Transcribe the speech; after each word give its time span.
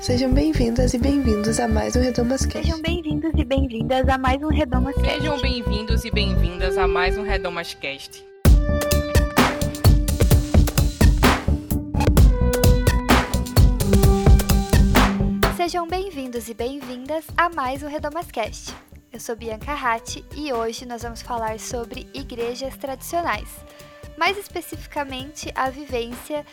Sejam 0.00 0.32
bem-vindas 0.32 0.94
e 0.94 0.98
bem-vindos 0.98 1.60
a 1.60 1.68
mais 1.68 1.94
um 1.94 2.00
Redomas 2.00 2.46
Cast. 2.46 2.62
Sejam 2.62 2.80
bem-vindos 2.80 3.34
e 3.34 3.44
bem-vindas 3.44 4.08
a 4.08 4.16
mais 4.16 4.42
um 4.42 4.48
Redomas 4.48 4.94
Cast. 4.94 5.20
Sejam 5.20 5.38
bem-vindos 5.38 6.04
e 6.06 6.10
bem-vindas 6.10 6.78
a 6.78 6.88
mais 6.88 7.18
um 7.18 7.22
Redomas 7.22 7.74
Cast. 7.74 8.24
Sejam 15.56 15.86
bem-vindos 15.86 16.48
e 16.48 16.54
bem-vindas 16.54 17.26
a 17.36 17.50
mais 17.50 17.82
um 17.82 17.88
Redomascast. 17.88 18.74
Eu 19.12 19.20
sou 19.20 19.36
Bianca 19.36 19.74
Ratti 19.74 20.24
e 20.34 20.50
hoje 20.50 20.86
nós 20.86 21.02
vamos 21.02 21.20
falar 21.20 21.60
sobre 21.60 22.08
igrejas 22.14 22.74
tradicionais, 22.78 23.48
mais 24.16 24.38
especificamente 24.38 25.52
a 25.54 25.68
vivência 25.68 26.46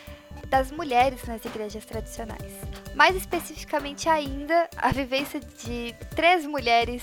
das 0.48 0.70
mulheres 0.70 1.24
nas 1.26 1.42
igrejas 1.46 1.86
tradicionais. 1.86 2.52
Mais 2.98 3.14
especificamente 3.14 4.08
ainda, 4.08 4.68
a 4.76 4.90
vivência 4.90 5.38
de 5.38 5.94
três 6.16 6.44
mulheres 6.44 7.00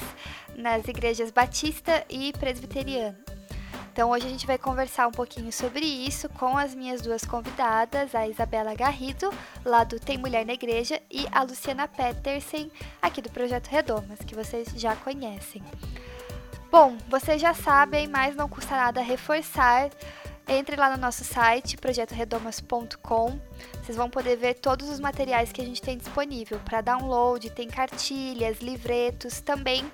nas 0.53 0.85
igrejas 0.89 1.31
batista 1.31 2.03
e 2.09 2.33
presbiteriana. 2.33 3.17
Então 3.93 4.09
hoje 4.09 4.27
a 4.27 4.29
gente 4.29 4.45
vai 4.45 4.57
conversar 4.57 5.07
um 5.07 5.11
pouquinho 5.11 5.53
sobre 5.53 5.85
isso 5.85 6.27
com 6.27 6.57
as 6.57 6.75
minhas 6.75 7.01
duas 7.01 7.23
convidadas, 7.23 8.13
a 8.13 8.27
Isabela 8.27 8.75
Garrido, 8.75 9.33
lá 9.63 9.85
do 9.85 9.97
Tem 9.97 10.17
Mulher 10.17 10.45
na 10.45 10.51
Igreja, 10.51 11.01
e 11.09 11.25
a 11.31 11.43
Luciana 11.43 11.87
Petersen, 11.87 12.69
aqui 13.01 13.21
do 13.21 13.31
Projeto 13.31 13.67
Redomas, 13.67 14.19
que 14.19 14.35
vocês 14.35 14.67
já 14.75 14.97
conhecem. 14.97 15.63
Bom, 16.69 16.97
vocês 17.07 17.41
já 17.41 17.53
sabem, 17.53 18.05
mas 18.05 18.35
não 18.35 18.49
custa 18.49 18.75
nada 18.75 18.99
reforçar. 18.99 19.89
Entre 20.47 20.75
lá 20.75 20.91
no 20.91 20.97
nosso 20.97 21.23
site, 21.23 21.75
projetoredomas.com. 21.75 23.39
Vocês 23.81 23.97
vão 23.97 24.09
poder 24.09 24.35
ver 24.35 24.53
todos 24.55 24.87
os 24.89 24.99
materiais 24.99 25.51
que 25.51 25.59
a 25.59 25.65
gente 25.65 25.81
tem 25.81 25.97
disponível 25.97 26.59
para 26.63 26.81
download, 26.81 27.49
tem 27.49 27.67
cartilhas, 27.67 28.59
livretos, 28.59 29.41
também 29.41 29.91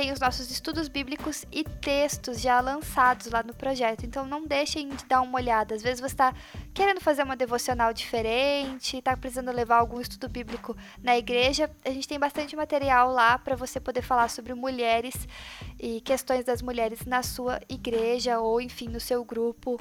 tem 0.00 0.12
os 0.12 0.18
nossos 0.18 0.50
estudos 0.50 0.88
bíblicos 0.88 1.44
e 1.52 1.62
textos 1.62 2.40
já 2.40 2.58
lançados 2.58 3.26
lá 3.26 3.42
no 3.42 3.52
projeto. 3.52 4.06
Então 4.06 4.26
não 4.26 4.46
deixem 4.46 4.88
de 4.88 5.04
dar 5.04 5.20
uma 5.20 5.38
olhada. 5.38 5.74
Às 5.74 5.82
vezes 5.82 6.00
você 6.00 6.14
está 6.14 6.34
querendo 6.72 7.02
fazer 7.02 7.22
uma 7.22 7.36
devocional 7.36 7.92
diferente, 7.92 8.96
está 8.96 9.14
precisando 9.14 9.52
levar 9.52 9.76
algum 9.76 10.00
estudo 10.00 10.26
bíblico 10.26 10.74
na 11.02 11.18
igreja. 11.18 11.70
A 11.84 11.90
gente 11.90 12.08
tem 12.08 12.18
bastante 12.18 12.56
material 12.56 13.12
lá 13.12 13.36
para 13.36 13.54
você 13.54 13.78
poder 13.78 14.00
falar 14.00 14.30
sobre 14.30 14.54
mulheres 14.54 15.28
e 15.78 16.00
questões 16.00 16.46
das 16.46 16.62
mulheres 16.62 17.04
na 17.04 17.22
sua 17.22 17.60
igreja 17.68 18.40
ou, 18.40 18.58
enfim, 18.58 18.88
no 18.88 19.00
seu 19.00 19.22
grupo 19.22 19.78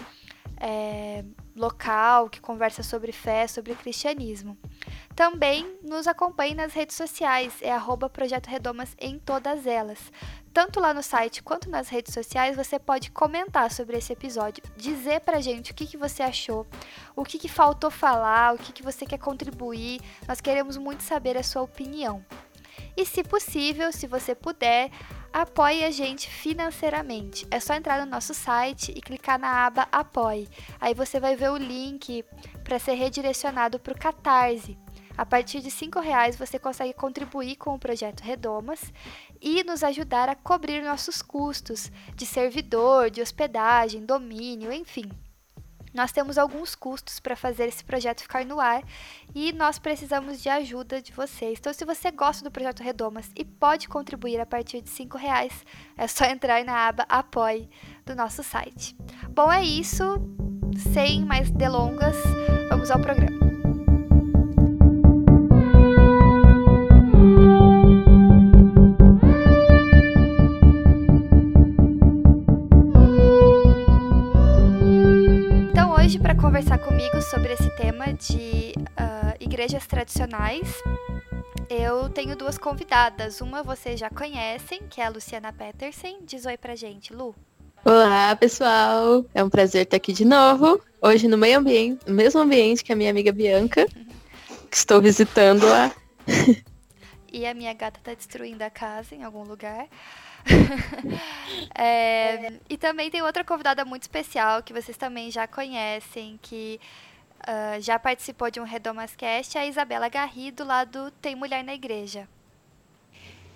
é, 0.60 1.24
local 1.60 2.30
que 2.30 2.40
conversa 2.40 2.82
sobre 2.82 3.12
fé, 3.12 3.48
sobre 3.48 3.76
cristianismo. 3.76 4.58
Também 5.16 5.78
nos 5.84 6.08
acompanhe 6.08 6.56
nas 6.56 6.74
redes 6.74 6.96
sociais, 6.96 7.54
é 7.62 7.72
arroba 7.72 8.10
Projeto 8.10 8.48
Redomas 8.48 8.96
em 8.98 9.20
todas 9.20 9.68
elas. 9.68 10.00
Tanto 10.54 10.80
lá 10.80 10.94
no 10.94 11.04
site 11.04 11.44
quanto 11.44 11.70
nas 11.70 11.90
redes 11.90 12.14
sociais, 12.14 12.56
você 12.56 12.80
pode 12.80 13.12
comentar 13.12 13.70
sobre 13.70 13.98
esse 13.98 14.14
episódio, 14.14 14.64
dizer 14.76 15.20
pra 15.20 15.42
gente 15.42 15.72
o 15.72 15.76
que, 15.76 15.86
que 15.86 15.98
você 15.98 16.24
achou, 16.24 16.66
o 17.16 17.24
que, 17.24 17.38
que 17.38 17.50
faltou 17.50 17.92
falar, 17.92 18.56
o 18.56 18.58
que, 18.58 18.72
que 18.72 18.82
você 18.82 19.06
quer 19.06 19.20
contribuir. 19.20 20.02
Nós 20.28 20.42
queremos 20.42 20.78
muito 20.78 21.04
saber 21.04 21.38
a 21.38 21.44
sua 21.44 21.62
opinião. 21.62 22.26
E 22.96 23.06
se 23.06 23.24
possível, 23.24 23.92
se 23.92 24.08
você 24.08 24.34
puder, 24.36 24.92
apoie 25.32 25.84
a 25.84 25.92
gente 25.92 26.30
financeiramente. 26.30 27.48
É 27.50 27.60
só 27.60 27.74
entrar 27.74 28.04
no 28.04 28.12
nosso 28.12 28.34
site 28.34 28.92
e 28.96 29.02
clicar 29.02 29.40
na 29.40 29.66
aba 29.66 29.88
Apoie. 29.92 30.50
Aí 30.80 30.94
você 30.94 31.20
vai 31.20 31.36
ver 31.36 31.52
o 31.52 31.58
link 31.58 32.24
para 32.64 32.80
ser 32.80 32.94
redirecionado 32.94 33.80
para 33.80 33.94
o 33.94 34.00
Catarse. 34.00 34.78
A 35.18 35.26
partir 35.26 35.60
de 35.60 35.68
R$ 35.68 36.02
reais 36.02 36.38
você 36.38 36.58
consegue 36.58 36.94
contribuir 36.94 37.58
com 37.58 37.76
o 37.76 37.80
projeto 37.80 38.22
Redomas 38.22 38.82
e 39.42 39.64
nos 39.66 39.84
ajudar 39.84 40.30
a 40.30 40.36
cobrir 40.36 40.82
nossos 40.82 41.22
custos 41.22 41.92
de 42.16 42.26
servidor, 42.26 43.10
de 43.10 43.22
hospedagem, 43.22 44.06
domínio, 44.06 44.72
enfim. 44.72 45.10
Nós 45.94 46.12
temos 46.12 46.38
alguns 46.38 46.76
custos 46.76 47.20
para 47.20 47.36
fazer 47.36 47.68
esse 47.68 47.84
projeto 47.84 48.22
ficar 48.22 48.46
no 48.46 48.60
ar 48.60 48.84
e 49.34 49.52
nós 49.54 49.80
precisamos 49.80 50.42
de 50.42 50.50
ajuda 50.50 51.02
de 51.02 51.12
vocês. 51.12 51.58
Então, 51.60 51.74
se 51.74 51.86
você 51.86 52.12
gosta 52.12 52.44
do 52.44 52.52
projeto 52.52 52.84
Redomas 52.84 53.30
e 53.36 53.44
pode 53.44 53.88
contribuir 53.88 54.40
a 54.40 54.46
partir 54.46 54.82
de 54.82 54.92
R$ 54.92 55.10
reais, 55.18 55.66
é 55.98 56.08
só 56.08 56.26
entrar 56.30 56.64
na 56.64 56.88
aba 56.88 57.06
Apoie 57.10 57.70
do 58.06 58.16
nosso 58.16 58.44
site. 58.44 58.96
Bom, 59.30 59.52
é 59.52 59.64
isso. 59.64 60.04
Sem 60.94 61.26
mais 61.26 61.50
delongas, 61.50 62.16
vamos 62.70 62.92
ao 62.92 63.00
programa. 63.00 63.39
Conversar 76.60 76.80
comigo 76.80 77.22
sobre 77.22 77.54
esse 77.54 77.70
tema 77.78 78.12
de 78.12 78.74
uh, 78.76 79.34
igrejas 79.40 79.88
tradicionais. 79.88 80.68
Eu 81.70 82.10
tenho 82.10 82.36
duas 82.36 82.58
convidadas. 82.58 83.40
Uma 83.40 83.64
vocês 83.64 83.98
já 83.98 84.10
conhecem, 84.10 84.82
que 84.90 85.00
é 85.00 85.06
a 85.06 85.10
Luciana 85.10 85.54
Petersen. 85.54 86.20
Diz 86.22 86.46
oi 86.46 86.58
pra 86.58 86.76
gente, 86.76 87.14
Lu. 87.14 87.34
Olá, 87.86 88.36
pessoal. 88.36 89.24
É 89.34 89.42
um 89.42 89.50
prazer 89.50 89.84
estar 89.84 89.96
aqui 89.96 90.12
de 90.12 90.26
novo. 90.26 90.82
Hoje 91.02 91.30
no 91.30 91.38
meio 91.38 91.60
ambiente, 91.60 92.06
no 92.06 92.14
mesmo 92.14 92.42
ambiente 92.42 92.84
que 92.84 92.92
a 92.92 92.96
minha 92.96 93.10
amiga 93.10 93.32
Bianca, 93.32 93.88
que 94.70 94.76
estou 94.76 95.02
visitando 95.02 95.66
lá. 95.66 95.96
e 97.32 97.46
a 97.46 97.54
minha 97.54 97.74
gata 97.74 98.02
tá 98.04 98.14
destruindo 98.14 98.66
a 98.66 98.70
casa 98.70 99.16
em 99.16 99.24
algum 99.24 99.44
lugar. 99.44 99.88
é, 101.76 102.54
e 102.70 102.78
também 102.78 103.10
tem 103.10 103.22
outra 103.22 103.44
convidada 103.44 103.84
muito 103.86 104.04
especial 104.04 104.64
que 104.64 104.74
vocês 104.74 104.98
também 104.98 105.32
já 105.32 105.48
conhecem, 105.48 106.40
que 106.42 106.80
uh, 107.42 107.82
já 107.82 108.00
participou 108.00 108.50
de 108.50 108.60
um 108.60 108.64
Redomascast, 108.64 109.58
a 109.58 109.66
Isabela 109.66 110.10
Garrido, 110.10 110.64
lá 110.64 110.84
do 110.84 111.12
Tem 111.12 111.36
Mulher 111.36 111.64
na 111.64 111.74
Igreja. 111.74 112.28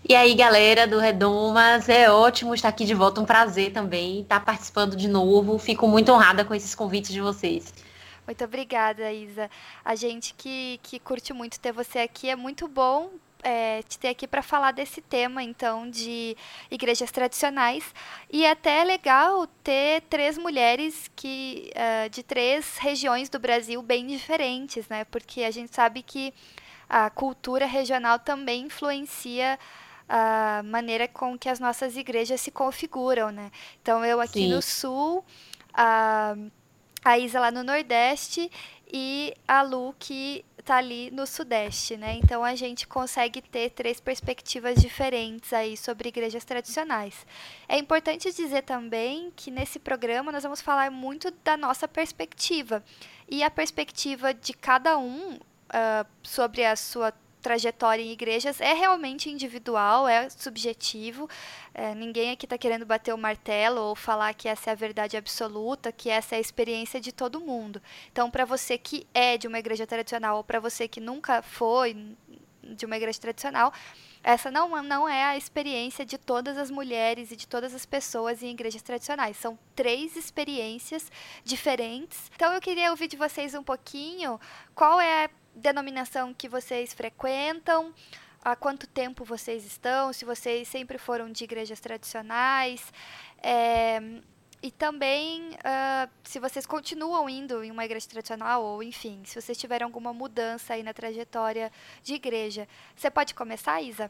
E 0.07 0.13
aí, 0.13 0.35
galera 0.35 0.85
do 0.85 0.99
Redomas, 0.99 1.87
é 1.87 2.11
ótimo 2.11 2.53
estar 2.53 2.67
aqui 2.67 2.83
de 2.83 2.93
volta, 2.93 3.21
um 3.21 3.25
prazer 3.25 3.71
também 3.71 4.19
estar 4.19 4.41
participando 4.41 4.97
de 4.97 5.07
novo. 5.07 5.57
Fico 5.57 5.87
muito 5.87 6.11
honrada 6.11 6.43
com 6.43 6.53
esses 6.53 6.75
convites 6.75 7.13
de 7.13 7.21
vocês. 7.21 7.73
Muito 8.27 8.43
obrigada, 8.43 9.11
Isa. 9.13 9.49
A 9.83 9.95
gente 9.95 10.33
que, 10.33 10.77
que 10.83 10.99
curte 10.99 11.31
muito 11.31 11.57
ter 11.57 11.71
você 11.71 11.99
aqui. 11.99 12.29
É 12.29 12.35
muito 12.35 12.67
bom 12.67 13.11
é, 13.43 13.83
te 13.83 13.99
ter 13.99 14.09
aqui 14.09 14.27
para 14.27 14.41
falar 14.41 14.71
desse 14.71 15.01
tema, 15.01 15.43
então, 15.43 15.89
de 15.89 16.35
igrejas 16.71 17.11
tradicionais. 17.11 17.93
E 18.31 18.45
até 18.45 18.81
é 18.81 18.83
legal 18.83 19.45
ter 19.63 20.01
três 20.03 20.37
mulheres 20.37 21.11
que 21.15 21.71
uh, 21.75 22.09
de 22.09 22.23
três 22.23 22.77
regiões 22.77 23.29
do 23.29 23.39
Brasil 23.39 23.81
bem 23.81 24.07
diferentes, 24.07 24.87
né? 24.87 25.03
Porque 25.05 25.43
a 25.43 25.51
gente 25.51 25.75
sabe 25.75 26.01
que 26.01 26.33
a 26.89 27.09
cultura 27.09 27.65
regional 27.65 28.19
também 28.19 28.65
influencia 28.65 29.59
a 30.07 30.61
maneira 30.63 31.07
com 31.07 31.37
que 31.37 31.49
as 31.49 31.59
nossas 31.59 31.97
igrejas 31.97 32.41
se 32.41 32.51
configuram, 32.51 33.31
né? 33.31 33.51
Então, 33.81 34.05
eu 34.05 34.21
aqui 34.21 34.41
Sim. 34.41 34.49
no 34.53 34.61
Sul, 34.61 35.25
a, 35.73 36.35
a 37.03 37.17
Isa 37.17 37.39
lá 37.39 37.51
no 37.51 37.63
Nordeste 37.63 38.49
e 38.91 39.33
a 39.47 39.61
Lu 39.63 39.95
que 39.97 40.45
está 40.63 40.77
ali 40.77 41.11
no 41.11 41.27
Sudeste, 41.27 41.97
né? 41.97 42.15
Então 42.15 42.43
a 42.43 42.55
gente 42.55 42.87
consegue 42.87 43.41
ter 43.41 43.69
três 43.69 43.99
perspectivas 43.99 44.81
diferentes 44.81 45.51
aí 45.53 45.75
sobre 45.77 46.09
igrejas 46.09 46.43
tradicionais. 46.45 47.25
É 47.67 47.77
importante 47.77 48.31
dizer 48.31 48.63
também 48.63 49.31
que 49.35 49.51
nesse 49.51 49.77
programa 49.77 50.31
nós 50.31 50.43
vamos 50.43 50.61
falar 50.61 50.89
muito 50.89 51.29
da 51.43 51.57
nossa 51.57 51.87
perspectiva 51.87 52.83
e 53.29 53.43
a 53.43 53.51
perspectiva 53.51 54.33
de 54.33 54.53
cada 54.53 54.97
um 54.97 55.33
uh, 55.33 56.07
sobre 56.23 56.65
a 56.65 56.75
sua 56.75 57.13
trajetória 57.43 58.01
em 58.01 58.11
igrejas 58.11 58.61
é 58.61 58.73
realmente 58.73 59.29
individual, 59.29 60.07
é 60.07 60.29
subjetivo. 60.29 61.29
É, 61.73 61.93
ninguém 61.93 62.31
aqui 62.31 62.45
está 62.45 62.57
querendo 62.57 62.85
bater 62.85 63.13
o 63.13 63.17
martelo 63.17 63.81
ou 63.81 63.95
falar 63.95 64.33
que 64.33 64.47
essa 64.47 64.69
é 64.69 64.73
a 64.73 64.75
verdade 64.75 65.17
absoluta, 65.17 65.91
que 65.91 66.09
essa 66.09 66.35
é 66.35 66.37
a 66.37 66.41
experiência 66.41 66.99
de 67.01 67.11
todo 67.11 67.41
mundo. 67.41 67.81
Então, 68.11 68.31
para 68.31 68.45
você 68.45 68.77
que 68.77 69.05
é 69.13 69.37
de 69.37 69.45
uma 69.45 69.59
igreja 69.59 69.85
tradicional 69.85 70.37
ou 70.37 70.43
para 70.43 70.59
você 70.59 70.87
que 70.87 71.01
nunca 71.01 71.41
foi 71.41 72.15
de 72.63 72.85
uma 72.85 72.95
igreja 72.95 73.19
tradicional, 73.19 73.73
essa 74.23 74.49
não, 74.49 74.81
não 74.81 75.07
é 75.07 75.25
a 75.25 75.35
experiência 75.35 76.05
de 76.05 76.17
todas 76.17 76.57
as 76.57 76.71
mulheres 76.71 77.29
e 77.29 77.35
de 77.35 77.45
todas 77.45 77.75
as 77.75 77.85
pessoas 77.85 78.41
em 78.41 78.51
igrejas 78.51 78.81
tradicionais. 78.81 79.35
São 79.35 79.59
três 79.75 80.15
experiências 80.15 81.11
diferentes. 81.43 82.31
Então 82.33 82.53
eu 82.53 82.61
queria 82.61 82.89
ouvir 82.89 83.09
de 83.09 83.17
vocês 83.17 83.53
um 83.53 83.63
pouquinho 83.63 84.39
qual 84.73 85.01
é 85.01 85.29
denominação 85.55 86.33
que 86.33 86.49
vocês 86.49 86.93
frequentam, 86.93 87.93
há 88.43 88.55
quanto 88.55 88.87
tempo 88.87 89.23
vocês 89.23 89.65
estão, 89.65 90.11
se 90.11 90.25
vocês 90.25 90.67
sempre 90.67 90.97
foram 90.97 91.31
de 91.31 91.43
igrejas 91.43 91.79
tradicionais. 91.79 92.91
É, 93.41 94.01
e 94.61 94.71
também 94.71 95.49
uh, 95.49 96.09
se 96.23 96.39
vocês 96.39 96.65
continuam 96.65 97.27
indo 97.27 97.61
em 97.61 97.69
uma 97.69 97.83
igreja 97.83 98.07
tradicional, 98.07 98.63
ou 98.63 98.81
enfim, 98.81 99.21
se 99.25 99.39
vocês 99.39 99.57
tiverem 99.57 99.83
alguma 99.83 100.13
mudança 100.13 100.73
aí 100.73 100.81
na 100.81 100.93
trajetória 100.93 101.69
de 102.01 102.13
igreja. 102.13 102.65
Você 102.95 103.11
pode 103.11 103.33
começar, 103.33 103.81
Isa? 103.81 104.09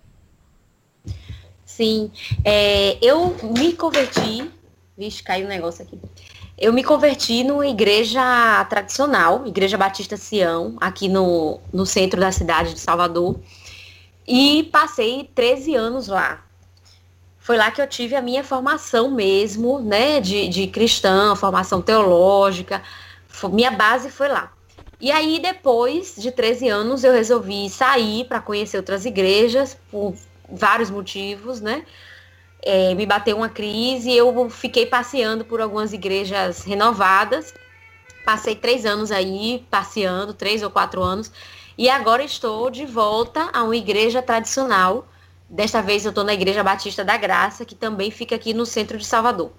Sim, 1.66 2.12
é, 2.46 3.04
eu 3.04 3.36
me 3.58 3.74
converti. 3.74 4.52
Vixe, 4.96 5.24
caiu 5.24 5.48
um 5.48 5.50
negócio 5.50 5.84
aqui. 5.84 6.00
Eu 6.64 6.72
me 6.72 6.82
converti 6.82 7.44
numa 7.44 7.68
igreja 7.68 8.22
tradicional, 8.70 9.46
Igreja 9.46 9.78
Batista 9.78 10.16
Sião, 10.16 10.78
aqui 10.80 11.10
no, 11.10 11.60
no 11.74 11.86
centro 11.86 12.22
da 12.22 12.32
cidade 12.32 12.74
de 12.74 12.80
Salvador. 12.80 13.38
E 14.26 14.64
passei 14.72 15.30
13 15.36 15.76
anos 15.76 16.08
lá. 16.08 16.42
Foi 17.38 17.58
lá 17.58 17.70
que 17.70 17.82
eu 17.82 17.88
tive 17.88 18.16
a 18.16 18.22
minha 18.22 18.46
formação 18.46 19.12
mesmo, 19.12 19.80
né, 19.80 20.22
de, 20.22 20.48
de 20.48 20.68
cristã, 20.68 21.36
formação 21.36 21.82
teológica. 21.82 22.82
Minha 23.52 23.72
base 23.72 24.10
foi 24.10 24.30
lá. 24.30 24.50
E 25.02 25.12
aí, 25.12 25.42
depois 25.42 26.16
de 26.18 26.32
13 26.32 26.70
anos, 26.70 27.04
eu 27.04 27.12
resolvi 27.12 27.70
sair 27.70 28.24
para 28.24 28.40
conhecer 28.40 28.78
outras 28.78 29.04
igrejas, 29.04 29.78
por 29.92 30.16
vários 30.50 30.90
motivos, 30.90 31.60
né? 31.60 31.84
É, 32.66 32.96
me 32.96 33.06
bateu 33.06 33.36
uma 33.36 33.50
crise 33.50 34.10
e 34.10 34.18
eu 34.18 34.50
fiquei 34.50 34.86
passeando 34.86 35.44
por 35.44 35.60
algumas 35.60 35.92
igrejas 35.92 36.64
renovadas. 36.64 37.54
Passei 38.26 38.56
três 38.56 38.86
anos 38.86 39.12
aí 39.12 39.66
passeando, 39.70 40.34
três 40.34 40.64
ou 40.64 40.72
quatro 40.72 41.04
anos. 41.04 41.32
E 41.78 41.90
agora 41.90 42.24
estou 42.24 42.70
de 42.70 42.86
volta 42.86 43.50
a 43.52 43.64
uma 43.64 43.76
igreja 43.76 44.22
tradicional. 44.22 45.08
Desta 45.50 45.82
vez 45.82 46.06
eu 46.06 46.10
estou 46.10 46.24
na 46.24 46.34
Igreja 46.34 46.64
Batista 46.64 47.04
da 47.04 47.18
Graça, 47.18 47.66
que 47.66 47.76
também 47.76 48.10
fica 48.10 48.36
aqui 48.36 48.54
no 48.54 48.66
centro 48.66 48.98
de 48.98 49.06
Salvador. 49.06 49.52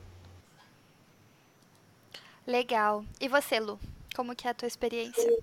Legal. 2.46 3.04
E 3.20 3.28
você, 3.28 3.60
Lu? 3.60 3.78
Como 4.14 4.34
que 4.34 4.46
é 4.46 4.50
a 4.50 4.54
tua 4.54 4.68
experiência? 4.68 5.38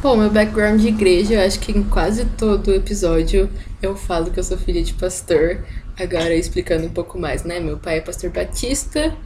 Bom, 0.00 0.16
meu 0.16 0.30
background 0.30 0.80
de 0.80 0.88
igreja, 0.88 1.34
eu 1.34 1.46
acho 1.46 1.58
que 1.58 1.72
em 1.72 1.82
quase 1.82 2.24
todo 2.24 2.72
episódio 2.72 3.50
eu 3.82 3.96
falo 3.96 4.30
que 4.30 4.38
eu 4.38 4.44
sou 4.44 4.56
filha 4.56 4.82
de 4.82 4.94
pastor. 4.94 5.64
Agora 5.98 6.34
explicando 6.34 6.86
um 6.86 6.92
pouco 6.92 7.18
mais, 7.18 7.44
né? 7.44 7.58
Meu 7.60 7.78
pai 7.78 7.98
é 7.98 8.00
pastor 8.00 8.30
batista, 8.30 9.16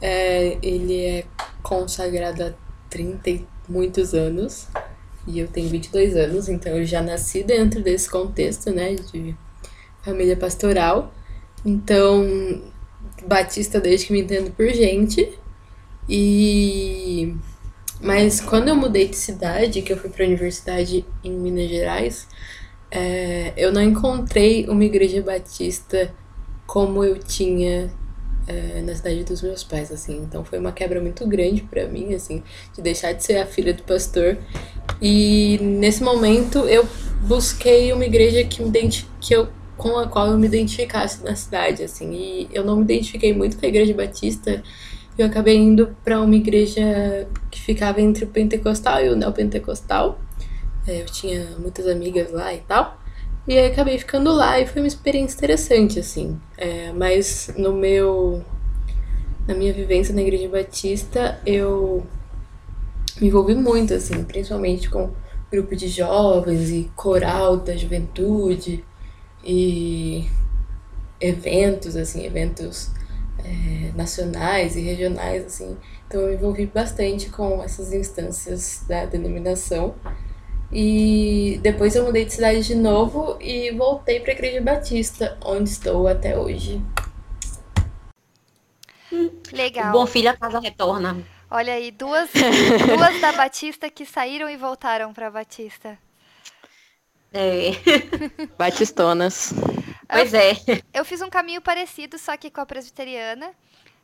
é, 0.00 0.56
ele 0.62 1.04
é 1.04 1.24
consagrado 1.62 2.44
há 2.44 2.52
30 2.88 3.30
e 3.30 3.46
muitos 3.68 4.14
anos 4.14 4.68
e 5.26 5.38
eu 5.38 5.48
tenho 5.48 5.68
22 5.68 6.16
anos, 6.16 6.48
então 6.48 6.76
eu 6.76 6.84
já 6.84 7.02
nasci 7.02 7.42
dentro 7.42 7.82
desse 7.82 8.08
contexto, 8.08 8.70
né, 8.70 8.94
de 8.94 9.34
família 10.02 10.36
pastoral. 10.36 11.12
Então, 11.64 12.62
batista 13.26 13.80
desde 13.80 14.06
que 14.06 14.12
me 14.12 14.22
entendo 14.22 14.50
por 14.50 14.68
gente. 14.68 15.38
E 16.08 17.34
mas 18.00 18.40
quando 18.40 18.68
eu 18.68 18.76
mudei 18.76 19.08
de 19.08 19.16
cidade, 19.16 19.82
que 19.82 19.92
eu 19.92 19.96
fui 19.96 20.08
para 20.08 20.24
a 20.24 20.28
universidade 20.28 21.04
em 21.22 21.32
Minas 21.32 21.68
Gerais, 21.68 22.26
é, 22.90 23.52
eu 23.56 23.70
não 23.70 23.82
encontrei 23.82 24.66
uma 24.68 24.84
igreja 24.84 25.20
batista 25.20 26.12
como 26.70 27.02
eu 27.02 27.18
tinha 27.18 27.90
é, 28.46 28.80
na 28.82 28.94
cidade 28.94 29.24
dos 29.24 29.42
meus 29.42 29.64
pais, 29.64 29.90
assim. 29.90 30.18
Então 30.18 30.44
foi 30.44 30.58
uma 30.58 30.70
quebra 30.70 31.00
muito 31.00 31.26
grande 31.26 31.62
para 31.62 31.86
mim, 31.88 32.14
assim, 32.14 32.42
de 32.74 32.80
deixar 32.80 33.12
de 33.12 33.24
ser 33.24 33.38
a 33.38 33.46
filha 33.46 33.74
do 33.74 33.82
pastor. 33.82 34.38
E 35.02 35.58
nesse 35.60 36.02
momento 36.02 36.60
eu 36.60 36.86
busquei 37.22 37.92
uma 37.92 38.04
igreja 38.04 38.44
que 38.44 38.62
me 38.62 38.70
que 39.20 39.34
eu 39.34 39.48
com 39.76 39.98
a 39.98 40.06
qual 40.06 40.28
eu 40.28 40.38
me 40.38 40.46
identificasse 40.46 41.24
na 41.24 41.34
cidade, 41.34 41.82
assim. 41.82 42.12
E 42.12 42.48
eu 42.52 42.64
não 42.64 42.76
me 42.76 42.82
identifiquei 42.82 43.32
muito 43.34 43.58
com 43.58 43.66
a 43.66 43.68
igreja 43.68 43.94
batista 43.94 44.62
eu 45.18 45.26
acabei 45.26 45.56
indo 45.56 45.94
para 46.02 46.20
uma 46.20 46.34
igreja 46.34 47.28
que 47.50 47.60
ficava 47.60 48.00
entre 48.00 48.24
o 48.24 48.28
pentecostal 48.28 49.04
e 49.04 49.08
o 49.10 49.16
neopentecostal. 49.16 50.18
É, 50.86 51.02
eu 51.02 51.06
tinha 51.06 51.46
muitas 51.58 51.86
amigas 51.86 52.32
lá 52.32 52.54
e 52.54 52.58
tal. 52.58 52.99
E 53.48 53.58
aí 53.58 53.70
acabei 53.70 53.98
ficando 53.98 54.32
lá 54.32 54.60
e 54.60 54.66
foi 54.66 54.82
uma 54.82 54.88
experiência 54.88 55.36
interessante, 55.36 55.98
assim. 55.98 56.40
É, 56.56 56.92
mas 56.92 57.52
no 57.56 57.72
meu. 57.72 58.44
Na 59.46 59.54
minha 59.54 59.72
vivência 59.72 60.14
na 60.14 60.20
igreja 60.20 60.48
batista, 60.48 61.40
eu 61.44 62.06
me 63.20 63.28
envolvi 63.28 63.54
muito, 63.54 63.94
assim, 63.94 64.22
principalmente 64.22 64.88
com 64.88 65.10
grupo 65.50 65.74
de 65.74 65.88
jovens 65.88 66.70
e 66.70 66.90
coral 66.94 67.56
da 67.56 67.76
juventude 67.76 68.84
e 69.44 70.26
eventos, 71.20 71.96
assim, 71.96 72.24
eventos 72.24 72.90
é, 73.44 73.90
nacionais 73.96 74.76
e 74.76 74.80
regionais, 74.80 75.44
assim. 75.44 75.76
Então 76.06 76.20
eu 76.22 76.28
me 76.28 76.34
envolvi 76.34 76.66
bastante 76.66 77.30
com 77.30 77.62
essas 77.62 77.92
instâncias 77.92 78.84
da 78.88 79.04
denominação. 79.04 79.94
E 80.72 81.58
depois 81.62 81.96
eu 81.96 82.04
mudei 82.04 82.24
de 82.24 82.32
cidade 82.32 82.62
de 82.62 82.74
novo 82.74 83.36
e 83.40 83.72
voltei 83.72 84.20
para 84.20 84.30
a 84.30 84.34
Igreja 84.34 84.60
Batista, 84.60 85.36
onde 85.44 85.68
estou 85.68 86.06
até 86.06 86.38
hoje. 86.38 86.80
Legal. 89.52 89.88
O 89.88 89.92
bom 89.92 90.06
filho 90.06 90.30
a 90.30 90.36
casa 90.36 90.60
retorna. 90.60 91.24
Olha 91.50 91.74
aí, 91.74 91.90
duas, 91.90 92.30
duas 92.32 93.20
da 93.20 93.32
Batista 93.32 93.90
que 93.90 94.06
saíram 94.06 94.48
e 94.48 94.56
voltaram 94.56 95.12
para 95.12 95.28
Batista. 95.28 95.98
É. 97.32 97.72
Batistonas. 98.56 99.52
Pois 100.08 100.32
é. 100.32 100.52
Eu 100.94 101.04
fiz 101.04 101.20
um 101.20 101.30
caminho 101.30 101.60
parecido, 101.60 102.18
só 102.18 102.36
que 102.36 102.50
com 102.50 102.60
a 102.60 102.66
presbiteriana. 102.66 103.52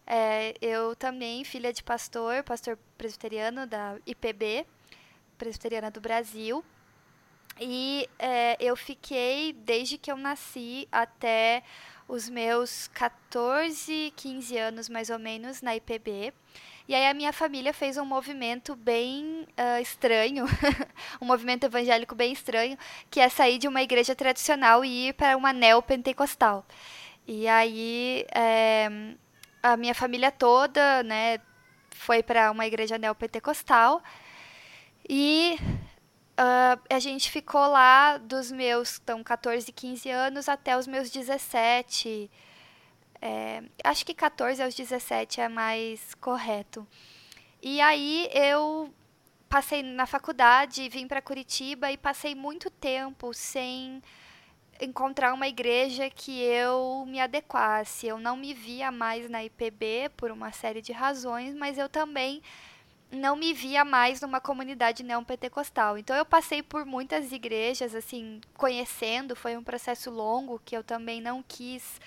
É, 0.04 0.54
eu 0.60 0.94
também, 0.94 1.44
filha 1.44 1.72
de 1.72 1.82
pastor, 1.82 2.42
pastor 2.44 2.78
presbiteriano 2.96 3.66
da 3.66 3.96
IPB, 4.06 4.64
Presbiteriana 5.36 5.90
do 5.90 6.00
Brasil. 6.00 6.64
E 7.60 8.08
é, 8.18 8.56
eu 8.60 8.76
fiquei, 8.76 9.52
desde 9.52 9.96
que 9.96 10.10
eu 10.10 10.16
nasci 10.16 10.86
até 10.92 11.62
os 12.08 12.28
meus 12.28 12.88
14, 12.88 14.12
15 14.14 14.58
anos 14.58 14.88
mais 14.88 15.10
ou 15.10 15.18
menos, 15.18 15.62
na 15.62 15.74
IPB. 15.74 16.32
E 16.88 16.94
aí 16.94 17.06
a 17.06 17.14
minha 17.14 17.32
família 17.32 17.72
fez 17.72 17.96
um 17.96 18.04
movimento 18.04 18.76
bem 18.76 19.46
uh, 19.58 19.80
estranho, 19.80 20.44
um 21.20 21.26
movimento 21.26 21.64
evangélico 21.64 22.14
bem 22.14 22.32
estranho, 22.32 22.78
que 23.10 23.18
é 23.18 23.28
sair 23.28 23.58
de 23.58 23.66
uma 23.66 23.82
igreja 23.82 24.14
tradicional 24.14 24.84
e 24.84 25.08
ir 25.08 25.14
para 25.14 25.36
uma 25.36 25.52
neopentecostal. 25.52 26.64
E 27.26 27.48
aí 27.48 28.24
é, 28.32 28.88
a 29.60 29.76
minha 29.76 29.94
família 29.94 30.30
toda, 30.30 31.02
né, 31.02 31.40
foi 31.90 32.22
para 32.22 32.52
uma 32.52 32.66
igreja 32.66 32.96
neopentecostal 32.96 34.00
e 35.08 35.58
uh, 35.60 36.80
a 36.88 36.98
gente 36.98 37.30
ficou 37.30 37.66
lá 37.66 38.18
dos 38.18 38.50
meus 38.50 38.98
então, 38.98 39.22
14, 39.22 39.70
15 39.72 40.10
anos 40.10 40.48
até 40.48 40.76
os 40.76 40.86
meus 40.86 41.10
17 41.10 42.30
é, 43.20 43.62
acho 43.82 44.04
que 44.04 44.14
14 44.14 44.62
aos 44.62 44.74
17 44.74 45.40
é 45.40 45.48
mais 45.48 46.14
correto. 46.14 46.86
E 47.62 47.80
aí 47.80 48.28
eu 48.32 48.92
passei 49.48 49.82
na 49.82 50.06
faculdade, 50.06 50.88
vim 50.88 51.06
para 51.06 51.22
Curitiba 51.22 51.90
e 51.90 51.96
passei 51.96 52.34
muito 52.34 52.70
tempo 52.70 53.32
sem 53.32 54.02
encontrar 54.80 55.32
uma 55.32 55.48
igreja 55.48 56.10
que 56.10 56.42
eu 56.42 57.04
me 57.06 57.18
adequasse. 57.18 58.06
Eu 58.06 58.18
não 58.18 58.36
me 58.36 58.52
via 58.52 58.92
mais 58.92 59.28
na 59.30 59.42
IPB 59.44 60.10
por 60.16 60.30
uma 60.30 60.52
série 60.52 60.82
de 60.82 60.92
razões, 60.92 61.54
mas 61.54 61.78
eu 61.78 61.88
também 61.88 62.42
não 63.10 63.36
me 63.36 63.52
via 63.52 63.84
mais 63.84 64.20
numa 64.20 64.40
comunidade 64.40 65.02
neopentecostal. 65.02 65.96
Então 65.98 66.16
eu 66.16 66.24
passei 66.24 66.62
por 66.62 66.84
muitas 66.84 67.32
igrejas, 67.32 67.94
assim, 67.94 68.40
conhecendo, 68.54 69.36
foi 69.36 69.56
um 69.56 69.62
processo 69.62 70.10
longo 70.10 70.60
que 70.64 70.76
eu 70.76 70.82
também 70.82 71.20
não 71.20 71.42
quis 71.46 72.00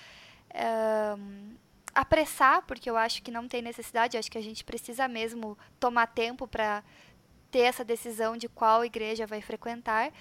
um, 0.54 1.54
apressar, 1.94 2.62
porque 2.62 2.88
eu 2.88 2.96
acho 2.96 3.22
que 3.22 3.30
não 3.30 3.48
tem 3.48 3.62
necessidade, 3.62 4.16
eu 4.16 4.18
acho 4.18 4.30
que 4.30 4.38
a 4.38 4.42
gente 4.42 4.64
precisa 4.64 5.08
mesmo 5.08 5.56
tomar 5.78 6.06
tempo 6.06 6.46
para 6.46 6.82
ter 7.50 7.60
essa 7.60 7.84
decisão 7.84 8.36
de 8.36 8.48
qual 8.48 8.84
igreja 8.84 9.26
vai 9.26 9.40
frequentar. 9.40 10.12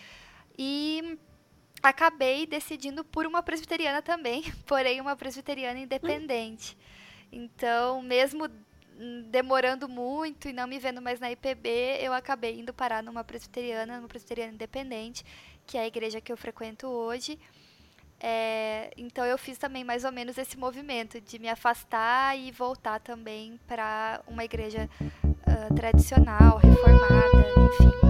E 0.57 1.17
acabei 1.81 2.45
decidindo 2.45 3.03
por 3.03 3.25
uma 3.25 3.43
presbiteriana 3.43 4.01
também, 4.01 4.43
porém 4.65 4.99
uma 5.01 5.15
presbiteriana 5.15 5.79
independente. 5.79 6.77
Então, 7.31 8.01
mesmo 8.01 8.49
demorando 9.29 9.87
muito 9.87 10.49
e 10.49 10.53
não 10.53 10.67
me 10.67 10.77
vendo 10.77 11.01
mais 11.01 11.19
na 11.19 11.31
IPB, 11.31 11.99
eu 12.01 12.13
acabei 12.13 12.59
indo 12.59 12.73
parar 12.73 13.01
numa 13.01 13.23
presbiteriana, 13.23 13.97
numa 13.97 14.07
presbiteriana 14.07 14.53
independente, 14.53 15.23
que 15.65 15.77
é 15.77 15.81
a 15.81 15.87
igreja 15.87 16.19
que 16.19 16.31
eu 16.31 16.37
frequento 16.37 16.87
hoje. 16.87 17.39
É, 18.21 18.91
então 18.97 19.25
eu 19.25 19.37
fiz 19.37 19.57
também 19.57 19.83
mais 19.85 20.03
ou 20.03 20.11
menos 20.11 20.37
esse 20.37 20.57
movimento 20.57 21.21
de 21.21 21.39
me 21.39 21.47
afastar 21.47 22.37
e 22.37 22.51
voltar 22.51 22.99
também 22.99 23.57
para 23.65 24.21
uma 24.27 24.43
igreja 24.43 24.89
uh, 25.01 25.73
tradicional, 25.73 26.57
reformada, 26.57 27.37
enfim. 27.57 28.08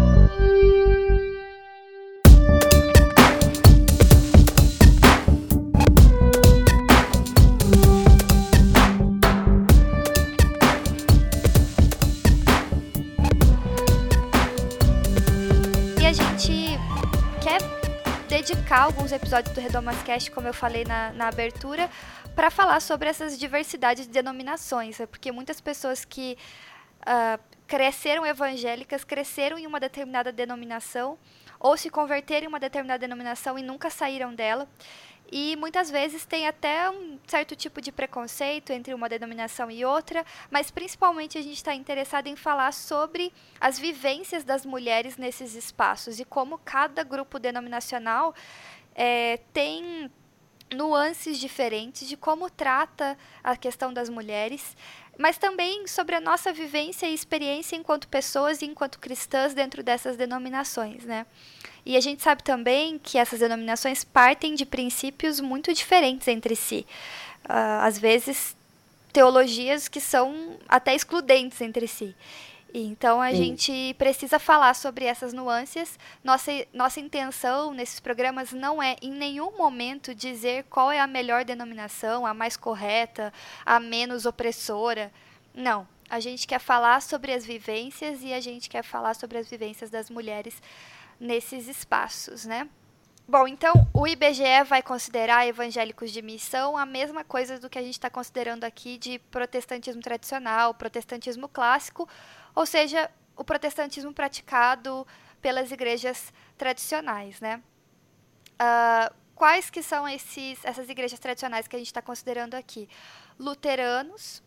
Dedicar 18.49 18.81
alguns 18.81 19.11
episódios 19.11 19.53
do 19.53 19.61
Redomascast, 19.61 20.31
como 20.31 20.47
eu 20.47 20.53
falei 20.53 20.83
na, 20.83 21.11
na 21.13 21.27
abertura, 21.27 21.87
para 22.35 22.49
falar 22.49 22.79
sobre 22.79 23.07
essas 23.07 23.37
diversidades 23.37 24.07
de 24.07 24.11
denominações, 24.11 24.97
né? 24.97 25.05
porque 25.05 25.31
muitas 25.31 25.61
pessoas 25.61 26.03
que 26.03 26.35
uh, 27.01 27.39
cresceram 27.67 28.25
evangélicas 28.25 29.03
cresceram 29.03 29.59
em 29.59 29.67
uma 29.67 29.79
determinada 29.79 30.31
denominação 30.31 31.15
ou 31.59 31.77
se 31.77 31.91
converteram 31.91 32.45
em 32.45 32.47
uma 32.47 32.59
determinada 32.59 32.97
denominação 32.97 33.59
e 33.59 33.61
nunca 33.61 33.91
saíram 33.91 34.33
dela. 34.33 34.67
E 35.31 35.55
muitas 35.55 35.91
vezes 35.91 36.25
tem 36.25 36.47
até 36.47 36.89
um 36.89 37.19
certo 37.27 37.55
tipo 37.55 37.79
de 37.81 37.91
preconceito 37.91 38.71
entre 38.71 38.93
uma 38.93 39.07
denominação 39.07 39.69
e 39.69 39.85
outra, 39.85 40.25
mas 40.49 40.71
principalmente 40.71 41.37
a 41.37 41.41
gente 41.41 41.57
está 41.57 41.73
interessado 41.73 42.27
em 42.27 42.35
falar 42.35 42.73
sobre 42.73 43.31
as 43.61 43.77
vivências 43.77 44.43
das 44.43 44.65
mulheres 44.65 45.17
nesses 45.17 45.53
espaços 45.53 46.19
e 46.19 46.25
como 46.25 46.57
cada 46.57 47.03
grupo 47.03 47.37
denominacional 47.37 48.33
é, 48.95 49.37
tem 49.53 50.11
nuances 50.75 51.39
diferentes 51.39 52.07
de 52.07 52.15
como 52.15 52.49
trata 52.49 53.17
a 53.43 53.55
questão 53.55 53.91
das 53.93 54.09
mulheres, 54.09 54.75
mas 55.17 55.37
também 55.37 55.87
sobre 55.87 56.15
a 56.15 56.19
nossa 56.21 56.53
vivência 56.53 57.07
e 57.07 57.13
experiência 57.13 57.75
enquanto 57.75 58.07
pessoas 58.07 58.61
e 58.61 58.65
enquanto 58.65 58.99
cristãs 58.99 59.53
dentro 59.53 59.83
dessas 59.83 60.15
denominações, 60.15 61.03
né? 61.03 61.25
E 61.89 61.97
a 61.97 62.01
gente 62.01 62.21
sabe 62.21 62.43
também 62.43 62.99
que 62.99 63.17
essas 63.17 63.39
denominações 63.39 64.03
partem 64.03 64.53
de 64.53 64.63
princípios 64.63 65.39
muito 65.39 65.73
diferentes 65.73 66.27
entre 66.27 66.55
si. 66.55 66.85
Uh, 67.45 67.81
às 67.81 67.97
vezes, 67.97 68.55
teologias 69.11 69.87
que 69.87 69.99
são 69.99 70.55
até 70.67 70.93
excludentes 70.93 71.59
entre 71.61 71.87
si. 71.87 72.15
Então 72.71 73.19
a 73.19 73.31
Sim. 73.31 73.37
gente 73.37 73.95
precisa 73.97 74.37
falar 74.37 74.75
sobre 74.75 75.05
essas 75.05 75.33
nuances. 75.33 75.97
Nossa, 76.23 76.51
nossa 76.71 76.99
intenção 76.99 77.73
nesses 77.73 77.99
programas 77.99 78.51
não 78.51 78.83
é 78.83 78.95
em 79.01 79.09
nenhum 79.09 79.57
momento 79.57 80.13
dizer 80.13 80.65
qual 80.69 80.91
é 80.91 80.99
a 80.99 81.07
melhor 81.07 81.43
denominação, 81.43 82.23
a 82.23 82.35
mais 82.35 82.55
correta, 82.55 83.33
a 83.65 83.79
menos 83.79 84.27
opressora. 84.27 85.11
Não. 85.55 85.87
A 86.07 86.19
gente 86.19 86.47
quer 86.47 86.59
falar 86.59 87.01
sobre 87.01 87.33
as 87.33 87.43
vivências 87.43 88.21
e 88.21 88.31
a 88.31 88.39
gente 88.39 88.69
quer 88.69 88.83
falar 88.83 89.15
sobre 89.15 89.39
as 89.39 89.49
vivências 89.49 89.89
das 89.89 90.07
mulheres 90.09 90.61
nesses 91.19 91.67
espaços, 91.67 92.45
né? 92.45 92.69
Bom, 93.27 93.47
então 93.47 93.73
o 93.93 94.07
IBGE 94.07 94.63
vai 94.67 94.81
considerar 94.81 95.45
evangélicos 95.45 96.11
de 96.11 96.19
missão 96.19 96.75
a 96.75 96.83
mesma 96.83 97.23
coisa 97.23 97.59
do 97.59 97.69
que 97.69 97.77
a 97.77 97.81
gente 97.81 97.93
está 97.93 98.09
considerando 98.09 98.63
aqui 98.63 98.97
de 98.97 99.19
protestantismo 99.19 100.01
tradicional, 100.01 100.73
protestantismo 100.73 101.47
clássico, 101.47 102.09
ou 102.55 102.65
seja, 102.65 103.11
o 103.37 103.43
protestantismo 103.43 104.11
praticado 104.11 105.05
pelas 105.39 105.71
igrejas 105.71 106.33
tradicionais, 106.57 107.39
né? 107.39 107.61
Uh, 108.55 109.13
quais 109.35 109.69
que 109.69 109.83
são 109.83 110.07
esses, 110.07 110.65
essas 110.65 110.89
igrejas 110.89 111.19
tradicionais 111.19 111.67
que 111.67 111.75
a 111.75 111.79
gente 111.79 111.87
está 111.87 112.01
considerando 112.01 112.55
aqui? 112.55 112.89
Luteranos, 113.37 114.41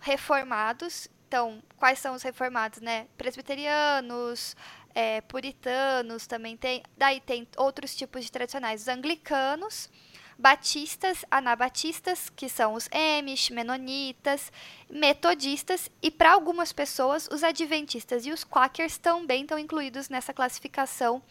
reformados, 0.00 1.08
então, 1.28 1.62
quais 1.76 1.98
são 1.98 2.14
os 2.14 2.22
reformados, 2.22 2.80
né? 2.80 3.06
Presbiterianos, 3.18 4.56
é, 4.98 5.20
puritanos 5.20 6.26
também 6.26 6.56
tem. 6.56 6.82
Daí 6.96 7.20
tem 7.20 7.46
outros 7.56 7.94
tipos 7.94 8.24
de 8.24 8.32
tradicionais, 8.32 8.80
os 8.80 8.88
anglicanos, 8.88 9.88
batistas, 10.36 11.24
anabatistas, 11.30 12.28
que 12.28 12.48
são 12.48 12.74
os 12.74 12.88
Amish, 12.92 13.50
menonitas, 13.50 14.50
metodistas 14.90 15.88
e 16.02 16.10
para 16.10 16.32
algumas 16.32 16.72
pessoas 16.72 17.28
os 17.30 17.44
adventistas 17.44 18.26
e 18.26 18.32
os 18.32 18.42
quakers 18.42 18.98
também 18.98 19.42
estão 19.42 19.56
incluídos 19.56 20.08
nessa 20.08 20.34
classificação 20.34 21.22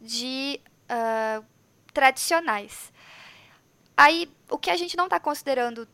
de 0.00 0.60
uh, 0.84 1.44
tradicionais. 1.92 2.92
Aí, 3.96 4.30
o 4.48 4.56
que 4.56 4.70
a 4.70 4.76
gente 4.76 4.96
não 4.96 5.06
está 5.06 5.18
considerando 5.18 5.88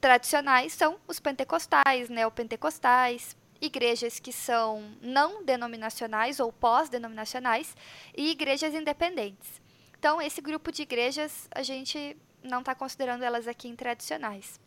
tradicionais 0.00 0.72
são 0.72 0.98
os 1.06 1.20
pentecostais, 1.20 2.08
neopentecostais, 2.08 3.36
igrejas 3.60 4.18
que 4.18 4.32
são 4.32 4.94
não 5.00 5.44
denominacionais 5.44 6.40
ou 6.40 6.52
pós-denominacionais 6.52 7.76
e 8.16 8.30
igrejas 8.30 8.74
independentes. 8.74 9.60
Então, 9.98 10.20
esse 10.20 10.40
grupo 10.40 10.72
de 10.72 10.82
igrejas, 10.82 11.46
a 11.50 11.62
gente 11.62 12.16
não 12.42 12.60
está 12.60 12.74
considerando 12.74 13.22
elas 13.22 13.46
aqui 13.46 13.68
em 13.68 13.76
tradicionais. 13.76 14.58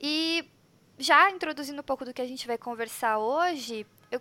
E 0.00 0.44
já 0.98 1.30
introduzindo 1.30 1.80
um 1.80 1.84
pouco 1.84 2.04
do 2.04 2.12
que 2.12 2.20
a 2.20 2.26
gente 2.26 2.46
vai 2.46 2.58
conversar 2.58 3.18
hoje, 3.18 3.86
eu 4.10 4.20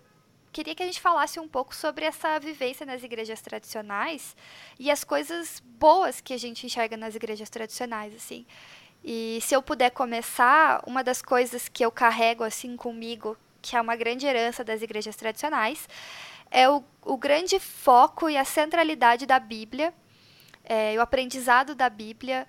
queria 0.51 0.75
que 0.75 0.83
a 0.83 0.85
gente 0.85 1.01
falasse 1.01 1.39
um 1.39 1.47
pouco 1.47 1.75
sobre 1.75 2.05
essa 2.05 2.39
vivência 2.39 2.85
nas 2.85 3.01
igrejas 3.03 3.41
tradicionais 3.41 4.35
e 4.79 4.91
as 4.91 5.03
coisas 5.03 5.59
boas 5.59 6.21
que 6.21 6.33
a 6.33 6.37
gente 6.37 6.65
enxerga 6.65 6.95
nas 6.95 7.15
igrejas 7.15 7.49
tradicionais, 7.49 8.13
assim. 8.15 8.45
E 9.09 9.39
se 9.41 9.55
eu 9.55 9.63
puder 9.63 9.91
começar, 9.91 10.83
uma 10.85 11.01
das 11.01 11.21
coisas 11.21 11.69
que 11.69 11.85
eu 11.85 11.89
carrego 11.89 12.43
assim 12.43 12.75
comigo, 12.75 13.37
que 13.61 13.73
é 13.73 13.79
uma 13.79 13.95
grande 13.95 14.25
herança 14.25 14.65
das 14.65 14.81
igrejas 14.81 15.15
tradicionais, 15.15 15.87
é 16.51 16.67
o, 16.69 16.83
o 17.05 17.15
grande 17.15 17.57
foco 17.57 18.29
e 18.29 18.35
a 18.35 18.43
centralidade 18.43 19.25
da 19.25 19.39
Bíblia, 19.39 19.93
é, 20.61 20.93
o 20.97 21.01
aprendizado 21.01 21.73
da 21.73 21.89
Bíblia 21.89 22.45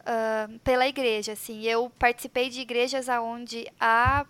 uh, 0.00 0.58
pela 0.58 0.88
igreja. 0.88 1.34
Assim, 1.34 1.62
eu 1.62 1.88
participei 1.96 2.50
de 2.50 2.60
igrejas 2.60 3.06
onde 3.08 3.70
a 3.78 4.26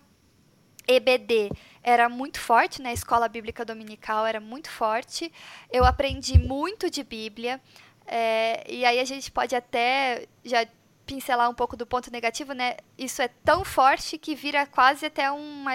EBD 0.87 1.49
era 1.81 2.07
muito 2.07 2.39
forte, 2.39 2.79
né? 2.79 2.91
A 2.91 2.93
escola 2.93 3.27
bíblica 3.27 3.65
dominical 3.65 4.27
era 4.27 4.39
muito 4.39 4.69
forte. 4.69 5.33
Eu 5.71 5.83
aprendi 5.83 6.37
muito 6.37 6.91
de 6.91 7.03
Bíblia. 7.03 7.59
É, 8.05 8.63
e 8.71 8.85
aí 8.85 8.99
a 8.99 9.05
gente 9.05 9.31
pode 9.31 9.55
até 9.55 10.27
já 10.45 10.63
pincelar 11.11 11.49
um 11.49 11.53
pouco 11.53 11.75
do 11.75 11.85
ponto 11.85 12.09
negativo, 12.09 12.53
né? 12.53 12.77
Isso 12.97 13.21
é 13.21 13.27
tão 13.27 13.65
forte 13.65 14.17
que 14.17 14.33
vira 14.33 14.65
quase 14.65 15.07
até 15.07 15.29
uma 15.29 15.73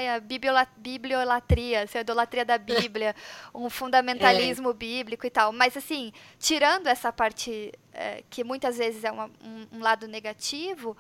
bibliolatria, 0.78 1.82
assim, 1.82 1.98
a 1.98 2.00
idolatria 2.00 2.42
da 2.42 2.56
Bíblia, 2.72 3.14
um 3.54 3.68
fundamentalismo 3.68 4.70
é. 4.70 4.72
bíblico 4.72 5.26
e 5.26 5.30
tal. 5.30 5.52
Mas, 5.52 5.76
assim, 5.76 6.10
tirando 6.38 6.86
essa 6.86 7.12
parte 7.12 7.70
é, 7.92 8.24
que 8.30 8.42
muitas 8.42 8.78
vezes 8.78 9.04
é 9.04 9.12
uma, 9.12 9.26
um, 9.44 9.76
um, 9.76 9.80
lado 9.80 10.08
negativo, 10.08 10.96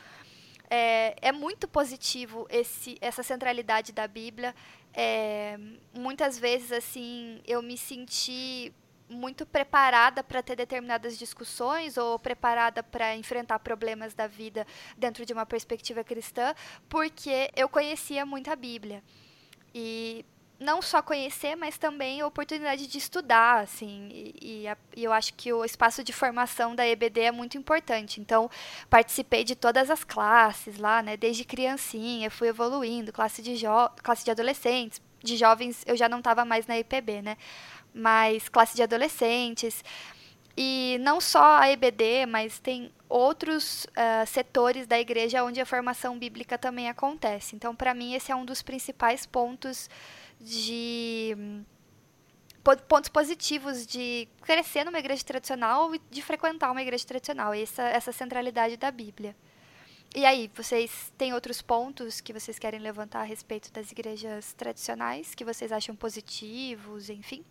é, 0.68 1.16
é, 1.22 1.32
muito 1.32 1.66
positivo 1.66 2.46
esse, 2.50 2.98
essa 3.00 3.22
centralidade 3.22 3.90
da 3.90 4.06
Bíblia. 4.06 4.54
É, 4.92 5.58
muitas 5.94 6.38
vezes, 6.38 6.72
assim, 6.72 7.40
eu 7.46 7.62
me 7.62 7.78
senti 7.78 8.70
muito 9.08 9.46
preparada 9.46 10.22
para 10.22 10.42
ter 10.42 10.56
determinadas 10.56 11.16
discussões 11.18 11.96
ou 11.96 12.18
preparada 12.18 12.82
para 12.82 13.16
enfrentar 13.16 13.58
problemas 13.58 14.14
da 14.14 14.26
vida 14.26 14.66
dentro 14.96 15.24
de 15.24 15.32
uma 15.32 15.46
perspectiva 15.46 16.02
cristã, 16.02 16.54
porque 16.88 17.50
eu 17.54 17.68
conhecia 17.68 18.26
muito 18.26 18.50
a 18.50 18.56
Bíblia. 18.56 19.02
E 19.74 20.24
não 20.58 20.80
só 20.80 21.02
conhecer, 21.02 21.54
mas 21.54 21.76
também 21.76 22.20
a 22.20 22.26
oportunidade 22.26 22.86
de 22.86 22.98
estudar, 22.98 23.62
assim, 23.62 24.08
e, 24.10 24.62
e, 24.62 24.68
a, 24.68 24.76
e, 24.96 25.04
eu 25.04 25.12
acho 25.12 25.34
que 25.34 25.52
o 25.52 25.64
espaço 25.64 26.02
de 26.02 26.12
formação 26.12 26.74
da 26.74 26.86
EBD 26.86 27.20
é 27.20 27.32
muito 27.32 27.58
importante. 27.58 28.20
Então, 28.20 28.50
participei 28.88 29.44
de 29.44 29.54
todas 29.54 29.90
as 29.90 30.02
classes 30.02 30.78
lá, 30.78 31.02
né, 31.02 31.16
desde 31.16 31.44
criancinha, 31.44 32.30
fui 32.30 32.48
evoluindo, 32.48 33.12
classe 33.12 33.42
de, 33.42 33.54
classe 34.02 34.24
de 34.24 34.30
adolescentes, 34.30 35.00
de 35.22 35.36
jovens 35.36 35.82
eu 35.86 35.96
já 35.96 36.08
não 36.08 36.18
estava 36.18 36.44
mais 36.44 36.66
na 36.66 36.78
IPB, 36.78 37.20
né, 37.22 37.36
mais 37.96 38.48
classe 38.48 38.76
de 38.76 38.82
adolescentes. 38.82 39.82
E 40.56 40.98
não 41.00 41.20
só 41.20 41.58
a 41.58 41.70
EBD, 41.70 42.26
mas 42.26 42.58
tem 42.58 42.90
outros 43.08 43.84
uh, 43.84 44.26
setores 44.26 44.86
da 44.86 44.98
igreja 44.98 45.44
onde 45.44 45.60
a 45.60 45.66
formação 45.66 46.18
bíblica 46.18 46.56
também 46.56 46.88
acontece. 46.88 47.54
Então, 47.54 47.74
para 47.74 47.92
mim, 47.94 48.14
esse 48.14 48.32
é 48.32 48.36
um 48.36 48.44
dos 48.44 48.62
principais 48.62 49.26
pontos 49.26 49.88
de 50.40 51.36
pontos 52.88 53.08
positivos 53.08 53.86
de 53.86 54.26
crescer 54.42 54.82
numa 54.82 54.98
igreja 54.98 55.22
tradicional 55.22 55.94
e 55.94 56.00
de 56.10 56.20
frequentar 56.20 56.72
uma 56.72 56.82
igreja 56.82 57.06
tradicional, 57.06 57.54
essa, 57.54 57.82
essa 57.82 58.10
centralidade 58.10 58.76
da 58.76 58.90
Bíblia. 58.90 59.36
E 60.14 60.24
aí, 60.24 60.50
vocês 60.54 61.12
têm 61.16 61.34
outros 61.34 61.62
pontos 61.62 62.20
que 62.20 62.32
vocês 62.32 62.58
querem 62.58 62.80
levantar 62.80 63.20
a 63.20 63.24
respeito 63.24 63.70
das 63.72 63.92
igrejas 63.92 64.52
tradicionais, 64.54 65.34
que 65.34 65.44
vocês 65.44 65.70
acham 65.70 65.94
positivos, 65.94 67.10
enfim? 67.10 67.44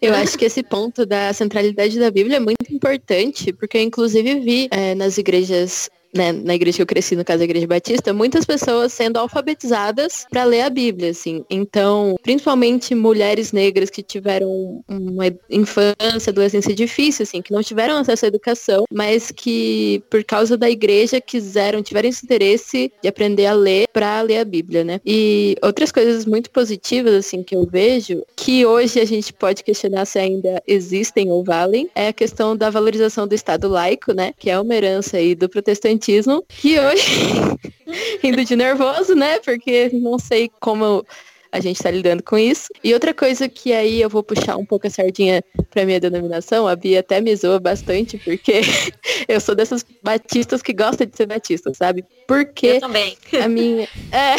Eu 0.00 0.14
acho 0.14 0.36
que 0.36 0.44
esse 0.44 0.62
ponto 0.62 1.06
da 1.06 1.32
centralidade 1.32 1.98
da 1.98 2.10
Bíblia 2.10 2.36
é 2.36 2.40
muito 2.40 2.70
importante, 2.70 3.52
porque 3.52 3.78
eu 3.78 3.82
inclusive 3.82 4.40
vi 4.40 4.68
é, 4.70 4.94
nas 4.94 5.18
igrejas 5.18 5.88
né, 6.14 6.32
na 6.32 6.54
igreja 6.54 6.76
que 6.76 6.82
eu 6.82 6.86
cresci, 6.86 7.16
no 7.16 7.24
caso 7.24 7.38
da 7.38 7.44
Igreja 7.44 7.66
Batista, 7.66 8.12
muitas 8.12 8.44
pessoas 8.44 8.92
sendo 8.92 9.18
alfabetizadas 9.18 10.26
para 10.30 10.44
ler 10.44 10.62
a 10.62 10.70
Bíblia, 10.70 11.10
assim. 11.10 11.44
Então, 11.50 12.14
principalmente 12.22 12.94
mulheres 12.94 13.52
negras 13.52 13.90
que 13.90 14.02
tiveram 14.02 14.82
uma 14.88 15.24
infância, 15.50 16.30
adolescência 16.30 16.74
difícil, 16.74 17.24
assim, 17.24 17.42
que 17.42 17.52
não 17.52 17.62
tiveram 17.62 17.96
acesso 17.96 18.24
à 18.24 18.28
educação, 18.28 18.84
mas 18.92 19.30
que 19.30 20.02
por 20.08 20.22
causa 20.24 20.56
da 20.56 20.70
igreja 20.70 21.20
quiseram, 21.20 21.82
tiveram 21.82 22.08
esse 22.08 22.24
interesse 22.24 22.92
de 23.02 23.08
aprender 23.08 23.46
a 23.46 23.52
ler 23.52 23.86
para 23.92 24.20
ler 24.22 24.38
a 24.38 24.44
Bíblia, 24.44 24.84
né? 24.84 25.00
E 25.04 25.56
outras 25.62 25.90
coisas 25.90 26.24
muito 26.24 26.50
positivas, 26.50 27.14
assim, 27.14 27.42
que 27.42 27.56
eu 27.56 27.66
vejo, 27.66 28.22
que 28.36 28.64
hoje 28.64 29.00
a 29.00 29.04
gente 29.04 29.32
pode 29.32 29.64
questionar 29.64 30.04
se 30.04 30.18
ainda 30.18 30.62
existem 30.66 31.30
ou 31.30 31.42
valem, 31.42 31.88
é 31.94 32.08
a 32.08 32.12
questão 32.12 32.56
da 32.56 32.70
valorização 32.70 33.26
do 33.26 33.34
Estado 33.34 33.68
laico, 33.68 34.12
né? 34.12 34.32
Que 34.38 34.50
é 34.50 34.58
uma 34.58 34.74
herança 34.74 35.16
aí 35.16 35.34
do 35.34 35.48
protestantismo, 35.48 36.03
que 36.48 36.78
hoje, 36.78 37.04
indo 38.22 38.44
de 38.44 38.56
nervoso, 38.56 39.14
né? 39.14 39.38
Porque 39.40 39.90
não 39.92 40.18
sei 40.18 40.50
como 40.60 41.04
a 41.54 41.60
gente 41.60 41.76
está 41.76 41.88
lidando 41.88 42.20
com 42.20 42.36
isso. 42.36 42.68
E 42.82 42.92
outra 42.92 43.14
coisa 43.14 43.48
que 43.48 43.72
aí 43.72 44.02
eu 44.02 44.10
vou 44.10 44.24
puxar 44.24 44.56
um 44.56 44.66
pouco 44.66 44.88
a 44.88 44.90
sardinha 44.90 45.40
para 45.70 45.84
minha 45.84 46.00
denominação, 46.00 46.66
a 46.66 46.74
Bia 46.74 46.98
até 46.98 47.20
me 47.20 47.34
zoa 47.36 47.60
bastante, 47.60 48.18
porque 48.18 48.60
eu 49.28 49.40
sou 49.40 49.54
dessas 49.54 49.86
batistas 50.02 50.60
que 50.60 50.72
gosta 50.72 51.06
de 51.06 51.16
ser 51.16 51.26
batista, 51.26 51.72
sabe? 51.72 52.04
Porque 52.26 52.66
eu 52.66 52.80
também. 52.80 53.16
a 53.40 53.46
minha 53.46 53.84
é 54.10 54.34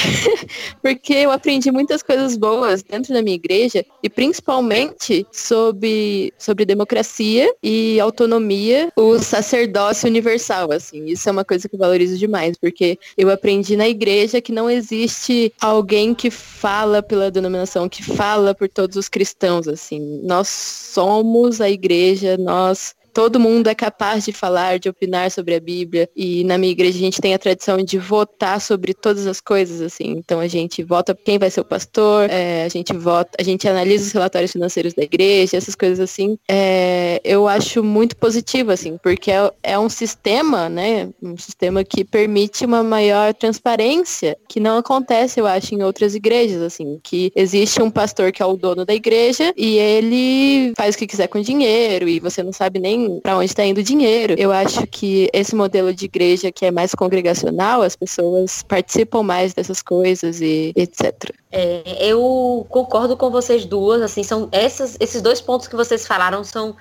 porque 0.81 1.13
eu 1.13 1.31
aprendi 1.31 1.71
muitas 1.71 2.03
coisas 2.03 2.35
boas 2.35 2.83
dentro 2.83 3.13
da 3.13 3.21
minha 3.21 3.35
igreja 3.35 3.85
e 4.03 4.09
principalmente 4.09 5.25
sobre 5.31 6.33
sobre 6.37 6.65
democracia 6.65 7.49
e 7.63 7.97
autonomia, 8.01 8.91
o 8.93 9.17
sacerdócio 9.19 10.09
universal, 10.09 10.69
assim. 10.73 11.05
Isso 11.05 11.29
é 11.29 11.31
uma 11.31 11.45
coisa 11.45 11.69
que 11.69 11.75
eu 11.75 11.79
valorizo 11.79 12.17
demais, 12.17 12.57
porque 12.57 12.99
eu 13.17 13.29
aprendi 13.29 13.77
na 13.77 13.87
igreja 13.87 14.41
que 14.41 14.51
não 14.51 14.69
existe 14.69 15.53
alguém 15.61 16.13
que 16.13 16.29
fala 16.29 17.04
pela 17.05 17.31
denominação, 17.31 17.87
que 17.87 18.03
fala 18.03 18.53
por 18.53 18.67
todos 18.69 18.97
os 18.97 19.07
cristãos, 19.07 19.67
assim. 19.67 20.21
Nós 20.23 20.47
somos 20.47 21.61
a 21.61 21.69
igreja, 21.69 22.37
nós 22.37 22.95
todo 23.15 23.39
mundo 23.39 23.69
é 23.69 23.73
capaz 23.73 24.25
de 24.25 24.33
falar, 24.33 24.77
de 24.77 24.89
opinar 24.89 25.31
sobre 25.31 25.55
a 25.55 25.59
Bíblia. 25.59 26.09
E 26.13 26.43
na 26.43 26.57
minha 26.57 26.73
igreja 26.73 26.97
a 26.97 27.01
gente 27.01 27.21
tem 27.21 27.33
a 27.33 27.39
tradição 27.39 27.77
de 27.77 27.97
votar 27.97 28.59
sobre 28.59 28.93
todas 28.93 29.25
as 29.25 29.39
coisas, 29.39 29.81
assim. 29.81 30.15
Então 30.17 30.41
a 30.41 30.47
gente 30.47 30.83
vota 30.83 31.15
quem 31.15 31.39
vai 31.39 31.49
ser 31.49 31.61
o 31.61 31.65
pastor, 31.65 32.29
é, 32.29 32.65
a 32.65 32.67
gente 32.67 32.91
vota, 32.93 33.31
a 33.39 33.43
gente 33.43 33.65
analisa 33.69 34.05
os 34.05 34.11
relatórios 34.11 34.51
financeiros 34.51 34.93
da 34.93 35.03
igreja, 35.03 35.55
essas 35.55 35.75
coisas 35.75 36.01
assim. 36.01 36.37
É, 36.45 37.21
eu 37.23 37.47
acho 37.47 37.81
muito 37.81 38.17
positivo, 38.17 38.71
assim, 38.71 38.97
porque 39.01 39.31
é, 39.31 39.49
é 39.63 39.79
um 39.79 39.87
sistema, 39.87 40.67
né? 40.67 41.09
Um 41.23 41.37
sistema 41.37 41.85
que 41.85 42.03
permite 42.03 42.65
uma 42.65 42.83
maior 42.83 43.33
transparência, 43.33 44.37
que 44.49 44.59
não 44.59 44.79
acontece, 44.79 45.39
eu 45.39 45.47
acho, 45.47 45.73
em 45.73 45.83
outras 45.83 46.15
igrejas, 46.15 46.61
assim, 46.61 46.99
que 47.01 47.31
existe 47.33 47.81
um 47.81 47.89
pastor 47.89 48.33
que 48.33 48.43
é 48.43 48.45
o 48.45 48.57
dono 48.57 48.83
da 48.83 48.93
igreja 48.93 49.53
e 49.55 49.77
ele 49.77 50.73
faz 50.75 50.95
o 50.95 50.97
que 50.97 51.07
quiser 51.07 51.27
com 51.27 51.39
dinheiro 51.39 52.09
e 52.09 52.19
você 52.19 52.43
não 52.43 52.51
sabe 52.51 52.77
nem 52.77 53.04
para 53.21 53.37
onde 53.37 53.45
está 53.45 53.63
indo 53.63 53.79
o 53.79 53.83
dinheiro. 53.83 54.35
Eu 54.37 54.51
acho 54.51 54.85
que 54.87 55.29
esse 55.33 55.55
modelo 55.55 55.93
de 55.93 56.05
igreja 56.05 56.51
que 56.51 56.65
é 56.65 56.71
mais 56.71 56.93
congregacional, 56.93 57.81
as 57.81 57.95
pessoas 57.95 58.63
participam 58.63 59.23
mais 59.23 59.53
dessas 59.53 59.81
coisas 59.81 60.41
e 60.41 60.73
etc. 60.75 61.31
É, 61.51 61.97
eu 61.99 62.65
concordo 62.69 63.15
com 63.15 63.29
vocês 63.29 63.65
duas, 63.65 64.01
assim, 64.01 64.23
são 64.23 64.49
essas, 64.51 64.97
esses 64.99 65.21
dois 65.21 65.41
pontos 65.41 65.67
que 65.67 65.75
vocês 65.75 66.05
falaram 66.05 66.43
são 66.43 66.75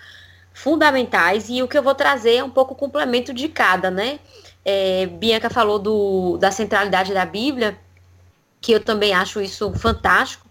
fundamentais 0.52 1.48
e 1.48 1.62
o 1.62 1.68
que 1.68 1.76
eu 1.76 1.82
vou 1.82 1.94
trazer 1.94 2.36
é 2.36 2.44
um 2.44 2.50
pouco 2.50 2.74
complemento 2.74 3.34
de 3.34 3.48
cada, 3.48 3.90
né? 3.90 4.20
É, 4.64 5.06
Bianca 5.06 5.50
falou 5.50 5.78
do, 5.78 6.38
da 6.38 6.50
centralidade 6.50 7.12
da 7.12 7.26
Bíblia, 7.26 7.76
que 8.60 8.72
eu 8.72 8.80
também 8.80 9.12
acho 9.12 9.40
isso 9.40 9.72
fantástico, 9.74 10.48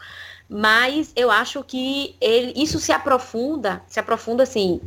mas 0.48 1.12
eu 1.16 1.32
acho 1.32 1.64
que 1.64 2.16
ele, 2.22 2.54
isso 2.56 2.80
se 2.80 2.92
aprofunda, 2.92 3.82
se 3.88 4.00
aprofunda 4.00 4.44
assim, 4.44 4.80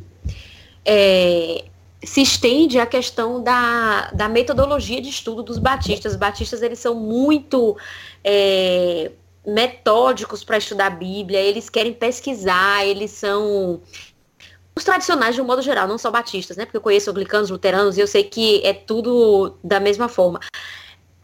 é, 0.86 1.64
se 2.04 2.22
estende 2.22 2.78
a 2.78 2.86
questão 2.86 3.42
da, 3.42 4.10
da 4.12 4.28
metodologia 4.28 5.02
de 5.02 5.08
estudo 5.08 5.42
dos 5.42 5.58
batistas. 5.58 6.12
Os 6.12 6.18
batistas 6.18 6.62
eles 6.62 6.78
são 6.78 6.94
muito 6.94 7.76
é, 8.22 9.10
metódicos 9.44 10.44
para 10.44 10.58
estudar 10.58 10.86
a 10.86 10.90
Bíblia, 10.90 11.40
eles 11.40 11.68
querem 11.68 11.92
pesquisar, 11.92 12.86
eles 12.86 13.10
são 13.10 13.80
os 14.76 14.84
tradicionais 14.84 15.34
de 15.34 15.40
um 15.40 15.44
modo 15.44 15.62
geral, 15.62 15.88
não 15.88 15.98
só 15.98 16.10
batistas, 16.10 16.56
né? 16.56 16.64
Porque 16.64 16.76
eu 16.76 16.82
conheço 16.82 17.10
anglicanos, 17.10 17.50
luteranos 17.50 17.96
e 17.96 18.00
eu 18.00 18.06
sei 18.06 18.22
que 18.22 18.64
é 18.64 18.72
tudo 18.72 19.56
da 19.64 19.80
mesma 19.80 20.08
forma 20.08 20.38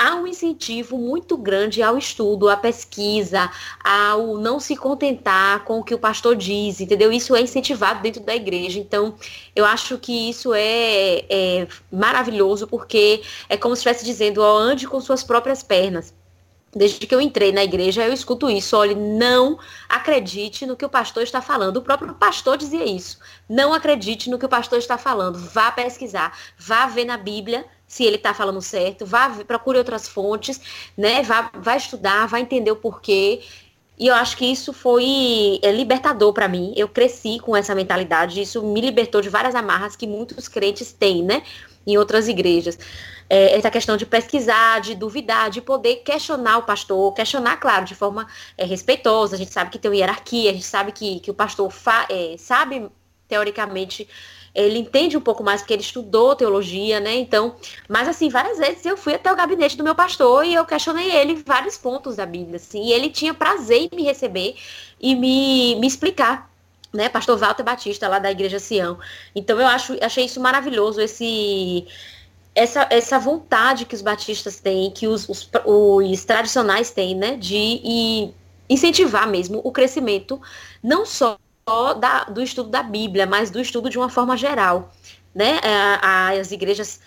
há 0.03 0.17
um 0.17 0.27
incentivo 0.27 0.99
muito 0.99 1.37
grande 1.37 1.81
ao 1.81 1.97
estudo, 1.97 2.49
à 2.49 2.57
pesquisa, 2.57 3.49
ao 3.83 4.37
não 4.37 4.59
se 4.59 4.77
contentar 4.77 5.65
com 5.65 5.79
o 5.79 5.85
que 5.85 5.95
o 5.95 5.99
pastor 5.99 6.35
diz, 6.35 6.81
entendeu? 6.81 7.12
Isso 7.12 7.37
é 7.37 7.41
incentivado 7.41 8.03
dentro 8.03 8.21
da 8.21 8.35
igreja. 8.35 8.81
Então, 8.81 9.15
eu 9.55 9.65
acho 9.65 9.97
que 9.99 10.31
isso 10.31 10.53
é, 10.53 11.25
é 11.31 11.69
maravilhoso, 11.91 12.67
porque 12.67 13.23
é 13.49 13.57
como 13.57 13.77
se 13.77 13.81
estivesse 13.81 14.05
dizendo, 14.05 14.38
ó, 14.38 14.59
ande 14.59 14.88
com 14.88 15.01
suas 15.01 15.23
próprias 15.23 15.62
pernas. 15.62 16.12
Desde 16.75 17.07
que 17.07 17.15
eu 17.15 17.21
entrei 17.21 17.53
na 17.53 17.62
igreja, 17.62 18.03
eu 18.03 18.15
escuto 18.15 18.51
isso. 18.51 18.75
Olha, 18.75 18.95
não 18.97 19.59
acredite 19.88 20.65
no 20.65 20.75
que 20.75 20.87
o 20.87 20.88
pastor 20.88 21.23
está 21.23 21.43
falando. 21.43 21.77
O 21.77 21.83
próprio 21.83 22.15
pastor 22.15 22.57
dizia 22.57 22.87
isso. 22.87 23.19
Não 23.47 23.75
acredite 23.75 24.31
no 24.31 24.38
que 24.38 24.47
o 24.47 24.49
pastor 24.49 24.79
está 24.79 24.97
falando. 24.97 25.38
Vá 25.38 25.71
pesquisar, 25.71 26.37
vá 26.59 26.87
ver 26.87 27.05
na 27.05 27.19
Bíblia 27.19 27.67
se 27.92 28.05
ele 28.05 28.16
está 28.16 28.33
falando 28.33 28.62
certo, 28.62 29.05
vá, 29.05 29.28
procure 29.46 29.76
outras 29.76 30.09
fontes, 30.09 30.59
né? 30.96 31.22
Vá, 31.22 31.50
vá 31.52 31.76
estudar, 31.76 32.26
vá 32.26 32.40
entender 32.40 32.70
o 32.70 32.76
porquê. 32.76 33.42
E 33.98 34.07
eu 34.07 34.14
acho 34.14 34.35
que 34.35 34.46
isso 34.46 34.72
foi 34.72 35.61
é, 35.62 35.70
libertador 35.70 36.33
para 36.33 36.48
mim. 36.48 36.72
Eu 36.74 36.88
cresci 36.88 37.38
com 37.38 37.55
essa 37.55 37.74
mentalidade, 37.74 38.40
isso 38.40 38.62
me 38.62 38.81
libertou 38.81 39.20
de 39.20 39.28
várias 39.28 39.55
amarras 39.55 39.94
que 39.94 40.07
muitos 40.07 40.48
crentes 40.48 40.90
têm, 40.90 41.22
né? 41.22 41.42
Em 41.87 41.98
outras 41.98 42.28
igrejas. 42.28 42.78
É, 43.28 43.59
essa 43.59 43.70
questão 43.70 43.98
de 43.98 44.07
pesquisar, 44.07 44.81
de 44.81 44.94
duvidar, 44.94 45.50
de 45.50 45.61
poder 45.61 45.96
questionar 45.96 46.57
o 46.59 46.62
pastor, 46.62 47.12
questionar, 47.12 47.59
claro, 47.59 47.85
de 47.85 47.94
forma 47.94 48.26
é, 48.57 48.64
respeitosa. 48.64 49.35
A 49.35 49.38
gente 49.38 49.52
sabe 49.52 49.70
que 49.70 49.78
tem 49.78 49.90
uma 49.90 49.96
hierarquia, 49.98 50.48
a 50.48 50.55
gente 50.55 50.64
sabe 50.64 50.92
que, 50.92 51.20
que 51.20 51.31
o 51.31 51.35
pastor 51.35 51.70
fa, 51.70 52.07
é, 52.09 52.37
sabe, 52.38 52.88
teoricamente, 53.28 54.09
ele 54.55 54.79
entende 54.79 55.17
um 55.17 55.21
pouco 55.21 55.43
mais 55.43 55.62
porque 55.62 55.73
ele 55.73 55.83
estudou 55.83 56.37
teologia, 56.37 57.01
né? 57.01 57.15
Então, 57.17 57.57
mas 57.88 58.07
assim, 58.09 58.29
várias 58.29 58.59
vezes 58.59 58.85
eu 58.85 58.97
fui 58.97 59.15
até 59.15 59.33
o 59.33 59.37
gabinete 59.37 59.77
do 59.77 59.85
meu 59.85 59.95
pastor 59.95 60.45
e 60.45 60.55
eu 60.55 60.65
questionei 60.65 61.11
ele 61.11 61.43
vários 61.47 61.79
pontos 61.79 62.17
da 62.17 62.27
Bíblia, 62.27 62.57
assim, 62.57 62.85
e 62.85 62.93
ele 62.93 63.11
tinha 63.11 63.33
prazer 63.33 63.88
em 63.91 63.97
me 63.97 64.03
receber 64.03 64.55
e 65.01 65.15
me, 65.15 65.77
me 65.77 65.87
explicar 65.87 66.53
né, 66.93 67.09
pastor 67.09 67.38
Walter 67.38 67.62
Batista, 67.62 68.07
lá 68.07 68.19
da 68.19 68.31
Igreja 68.31 68.59
Sião. 68.59 68.99
Então 69.35 69.59
eu 69.59 69.67
acho, 69.67 69.97
achei 70.03 70.27
isso 70.27 70.41
maravilhoso, 70.41 71.01
esse, 71.01 71.87
essa, 72.55 72.87
essa 72.91 73.19
vontade 73.19 73.87
que 73.87 73.95
os 73.95 74.03
batistas 74.03 74.61
têm, 74.61 74.91
que 74.91 75.07
os, 75.07 75.29
os, 75.29 75.49
os 75.65 76.25
tradicionais 76.25 76.91
têm, 76.91 77.15
né, 77.17 77.37
de 77.37 78.31
incentivar 78.69 79.27
mesmo 79.29 79.61
o 79.65 79.73
crescimento, 79.73 80.41
não 80.83 81.07
só 81.07 81.38
só 81.68 81.94
da, 81.94 82.25
do 82.25 82.42
estudo 82.42 82.68
da 82.68 82.83
Bíblia, 82.83 83.27
mas 83.27 83.51
do 83.51 83.61
estudo 83.61 83.88
de 83.88 83.98
uma 83.98 84.09
forma 84.09 84.37
geral. 84.37 84.92
Né? 85.35 85.59
É, 85.62 86.40
as 86.40 86.53
igrejas 86.53 87.01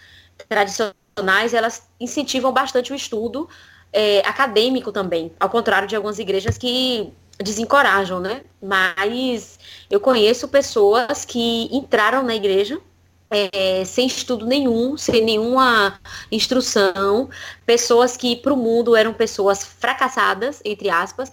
tradicionais, 0.49 1.53
elas 1.53 1.87
incentivam 1.99 2.51
bastante 2.51 2.91
o 2.91 2.95
estudo 2.95 3.47
é, 3.93 4.19
acadêmico 4.19 4.91
também, 4.91 5.31
ao 5.39 5.49
contrário 5.49 5.87
de 5.87 5.95
algumas 5.95 6.19
igrejas 6.19 6.57
que 6.57 7.13
desencorajam, 7.37 8.19
né? 8.19 8.43
Mas 8.61 9.59
eu 9.89 9.99
conheço 9.99 10.47
pessoas 10.47 11.25
que 11.25 11.69
entraram 11.71 12.23
na 12.23 12.35
igreja 12.35 12.79
é, 13.29 13.83
sem 13.85 14.07
estudo 14.07 14.45
nenhum, 14.45 14.97
sem 14.97 15.23
nenhuma 15.23 15.99
instrução, 16.31 17.29
pessoas 17.65 18.15
que 18.15 18.35
para 18.35 18.53
o 18.53 18.57
mundo 18.57 18.95
eram 18.95 19.13
pessoas 19.13 19.63
fracassadas, 19.63 20.61
entre 20.63 20.89
aspas, 20.89 21.31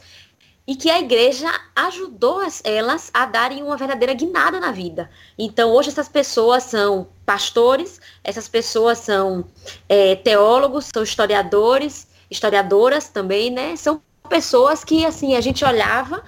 e 0.67 0.77
que 0.77 0.91
a 0.91 1.01
igreja 1.01 1.51
ajudou 1.75 2.41
elas 2.63 3.11
a 3.13 3.27
darem 3.27 3.63
uma 3.63 3.77
verdadeira 3.77 4.15
guinada 4.15 4.61
na 4.61 4.71
vida. 4.71 5.11
Então, 5.39 5.73
hoje 5.73 5.89
essas 5.89 6.09
pessoas 6.09 6.65
são 6.65 7.09
pastores, 7.27 8.01
essas 8.23 8.49
pessoas 8.49 8.99
são 8.99 9.45
é, 9.89 10.15
teólogos, 10.17 10.89
são 10.93 11.03
historiadores, 11.03 12.07
historiadoras 12.31 13.09
também, 13.09 13.51
né? 13.51 13.75
São 13.77 14.01
pessoas 14.29 14.85
que, 14.85 15.05
assim, 15.05 15.35
a 15.35 15.41
gente 15.41 15.65
olhava 15.65 16.23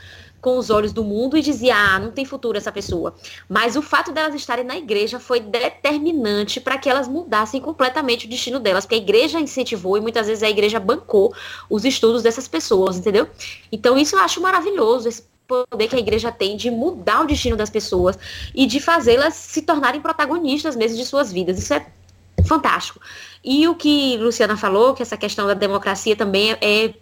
com 0.45 0.59
os 0.59 0.69
olhos 0.69 0.93
do 0.93 1.03
mundo 1.03 1.39
e 1.39 1.41
dizia, 1.41 1.75
ah, 1.75 1.99
não 1.99 2.11
tem 2.11 2.27
futuro 2.27 2.59
essa 2.59 2.71
pessoa. 2.71 3.15
Mas 3.49 3.77
o 3.77 3.81
fato 3.81 4.13
delas 4.13 4.35
estarem 4.35 4.63
na 4.63 4.77
igreja 4.77 5.19
foi 5.19 5.41
determinante 5.41 6.61
para 6.61 6.77
que 6.77 6.91
elas 6.91 7.09
mudassem 7.09 7.63
completamente 7.63 8.27
o 8.27 8.29
destino 8.29 8.61
delas, 8.61 8.85
porque 8.85 8.97
a 8.97 8.99
igreja 8.99 9.41
incentivou 9.41 9.97
e 9.97 10.03
muitas 10.03 10.27
vezes 10.27 10.43
a 10.43 10.51
igreja 10.51 10.79
bancou 10.79 11.35
os 11.71 11.87
estudos 11.87 12.23
dessas 12.23 12.47
pessoas, 12.47 12.99
entendeu? 12.99 13.27
Então 13.73 13.97
isso 13.97 14.17
eu 14.17 14.21
acho 14.21 14.39
maravilhoso, 14.39 15.09
esse 15.09 15.25
poder 15.49 15.89
que 15.89 15.97
a 15.97 15.99
igreja 15.99 16.31
tem 16.31 16.59
de 16.59 16.71
mudar 16.71 17.23
o 17.23 17.27
destino 17.27 17.57
das 17.57 17.71
pessoas 17.71 18.19
e 18.55 18.67
de 18.67 18.81
fazê-las 18.81 19.33
se 19.33 19.63
tornarem 19.63 20.03
protagonistas 20.03 20.77
mesmo 20.77 20.99
de 20.99 21.07
suas 21.07 21.33
vidas. 21.33 21.57
Isso 21.57 21.73
é 21.73 21.87
fantástico. 22.47 23.01
E 23.43 23.67
o 23.67 23.75
que 23.75 24.19
Luciana 24.19 24.59
falou, 24.59 24.93
que 24.93 25.01
essa 25.01 25.17
questão 25.17 25.47
da 25.47 25.55
democracia 25.55 26.15
também 26.15 26.53
é, 26.53 26.59
é 26.61 26.95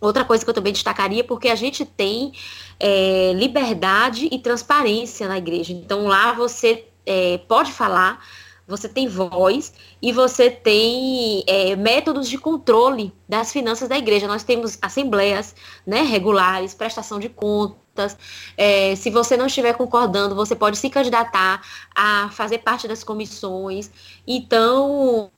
outra 0.00 0.24
coisa 0.24 0.44
que 0.44 0.50
eu 0.50 0.54
também 0.54 0.72
destacaria, 0.72 1.24
porque 1.24 1.48
a 1.48 1.54
gente 1.54 1.84
tem 1.84 2.32
é, 2.78 3.32
liberdade 3.34 4.28
e 4.30 4.38
transparência 4.38 5.28
na 5.28 5.38
igreja. 5.38 5.72
Então 5.72 6.06
lá 6.06 6.32
você 6.32 6.84
é, 7.04 7.38
pode 7.48 7.72
falar, 7.72 8.24
você 8.66 8.88
tem 8.88 9.08
voz 9.08 9.72
e 10.00 10.12
você 10.12 10.50
tem 10.50 11.42
é, 11.46 11.74
métodos 11.74 12.28
de 12.28 12.36
controle 12.36 13.12
das 13.28 13.50
finanças 13.50 13.88
da 13.88 13.96
igreja. 13.96 14.28
Nós 14.28 14.42
temos 14.44 14.78
assembleias 14.82 15.54
né, 15.86 16.02
regulares, 16.02 16.74
prestação 16.74 17.18
de 17.18 17.30
contas. 17.30 18.16
É, 18.56 18.94
se 18.94 19.10
você 19.10 19.36
não 19.36 19.46
estiver 19.46 19.72
concordando, 19.72 20.34
você 20.34 20.54
pode 20.54 20.76
se 20.76 20.90
candidatar 20.90 21.62
a 21.94 22.28
fazer 22.30 22.58
parte 22.58 22.86
das 22.86 23.02
comissões. 23.02 23.90
Então, 24.26 25.30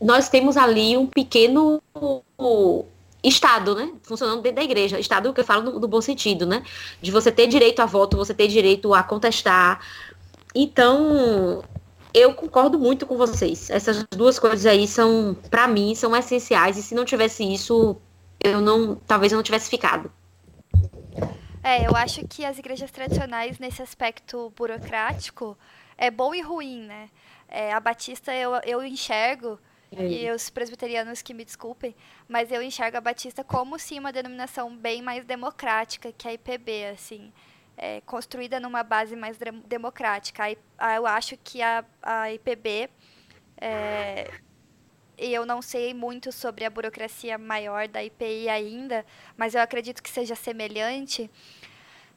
nós 0.00 0.28
temos 0.28 0.56
ali 0.56 0.96
um 0.96 1.06
pequeno 1.06 1.82
Estado, 3.24 3.74
né? 3.74 3.90
Funcionando 4.02 4.42
dentro 4.42 4.56
da 4.56 4.62
igreja. 4.62 5.00
Estado 5.00 5.32
que 5.32 5.40
eu 5.40 5.44
falo 5.44 5.62
no, 5.62 5.80
no, 5.80 5.88
bom 5.88 6.00
sentido, 6.02 6.44
né? 6.44 6.62
De 7.00 7.10
você 7.10 7.32
ter 7.32 7.46
direito 7.46 7.80
a 7.80 7.86
voto, 7.86 8.18
você 8.18 8.34
ter 8.34 8.48
direito 8.48 8.92
a 8.92 9.02
contestar. 9.02 9.80
Então, 10.54 11.64
eu 12.12 12.34
concordo 12.34 12.78
muito 12.78 13.06
com 13.06 13.16
vocês. 13.16 13.70
Essas 13.70 14.04
duas 14.10 14.38
coisas 14.38 14.66
aí 14.66 14.86
são, 14.86 15.34
para 15.50 15.66
mim, 15.66 15.94
são 15.94 16.14
essenciais. 16.14 16.76
E 16.76 16.82
se 16.82 16.94
não 16.94 17.06
tivesse 17.06 17.42
isso, 17.42 17.96
eu 18.38 18.60
não, 18.60 18.96
talvez 19.06 19.32
eu 19.32 19.36
não 19.36 19.42
tivesse 19.42 19.70
ficado. 19.70 20.12
É, 21.62 21.86
eu 21.86 21.96
acho 21.96 22.28
que 22.28 22.44
as 22.44 22.58
igrejas 22.58 22.90
tradicionais, 22.90 23.58
nesse 23.58 23.80
aspecto 23.80 24.52
burocrático, 24.54 25.56
é 25.96 26.10
bom 26.10 26.34
e 26.34 26.42
ruim, 26.42 26.82
né? 26.82 27.08
É, 27.48 27.72
a 27.72 27.80
Batista, 27.80 28.34
eu, 28.34 28.52
eu 28.66 28.84
enxergo 28.84 29.58
e 30.02 30.30
os 30.30 30.50
presbiterianos 30.50 31.22
que 31.22 31.34
me 31.34 31.44
desculpem, 31.44 31.94
mas 32.28 32.50
eu 32.50 32.62
enxergo 32.62 32.96
a 32.96 33.00
Batista 33.00 33.44
como 33.44 33.78
sim 33.78 33.98
uma 33.98 34.12
denominação 34.12 34.76
bem 34.76 35.02
mais 35.02 35.24
democrática 35.24 36.12
que 36.12 36.28
a 36.28 36.32
IPB, 36.34 36.86
assim, 36.86 37.32
é, 37.76 38.00
construída 38.02 38.58
numa 38.60 38.82
base 38.82 39.16
mais 39.16 39.38
democrática. 39.66 40.44
Eu 40.96 41.06
acho 41.06 41.36
que 41.36 41.62
a, 41.62 41.84
a 42.02 42.32
IPB 42.32 42.88
é, 43.56 44.30
e 45.16 45.32
eu 45.32 45.46
não 45.46 45.62
sei 45.62 45.94
muito 45.94 46.32
sobre 46.32 46.64
a 46.64 46.70
burocracia 46.70 47.38
maior 47.38 47.86
da 47.88 48.02
IPI 48.02 48.48
ainda, 48.48 49.06
mas 49.36 49.54
eu 49.54 49.60
acredito 49.60 50.02
que 50.02 50.10
seja 50.10 50.34
semelhante. 50.34 51.30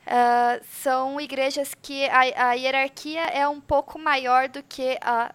Uh, 0.07 0.63
são 0.63 1.19
igrejas 1.19 1.75
que 1.75 2.07
a, 2.07 2.49
a, 2.49 2.53
hierarquia 2.53 3.25
é 3.25 3.47
um 3.47 3.59
pouco 3.59 3.99
maior 3.99 4.47
do 4.47 4.63
que 4.63 4.97
a 5.01 5.33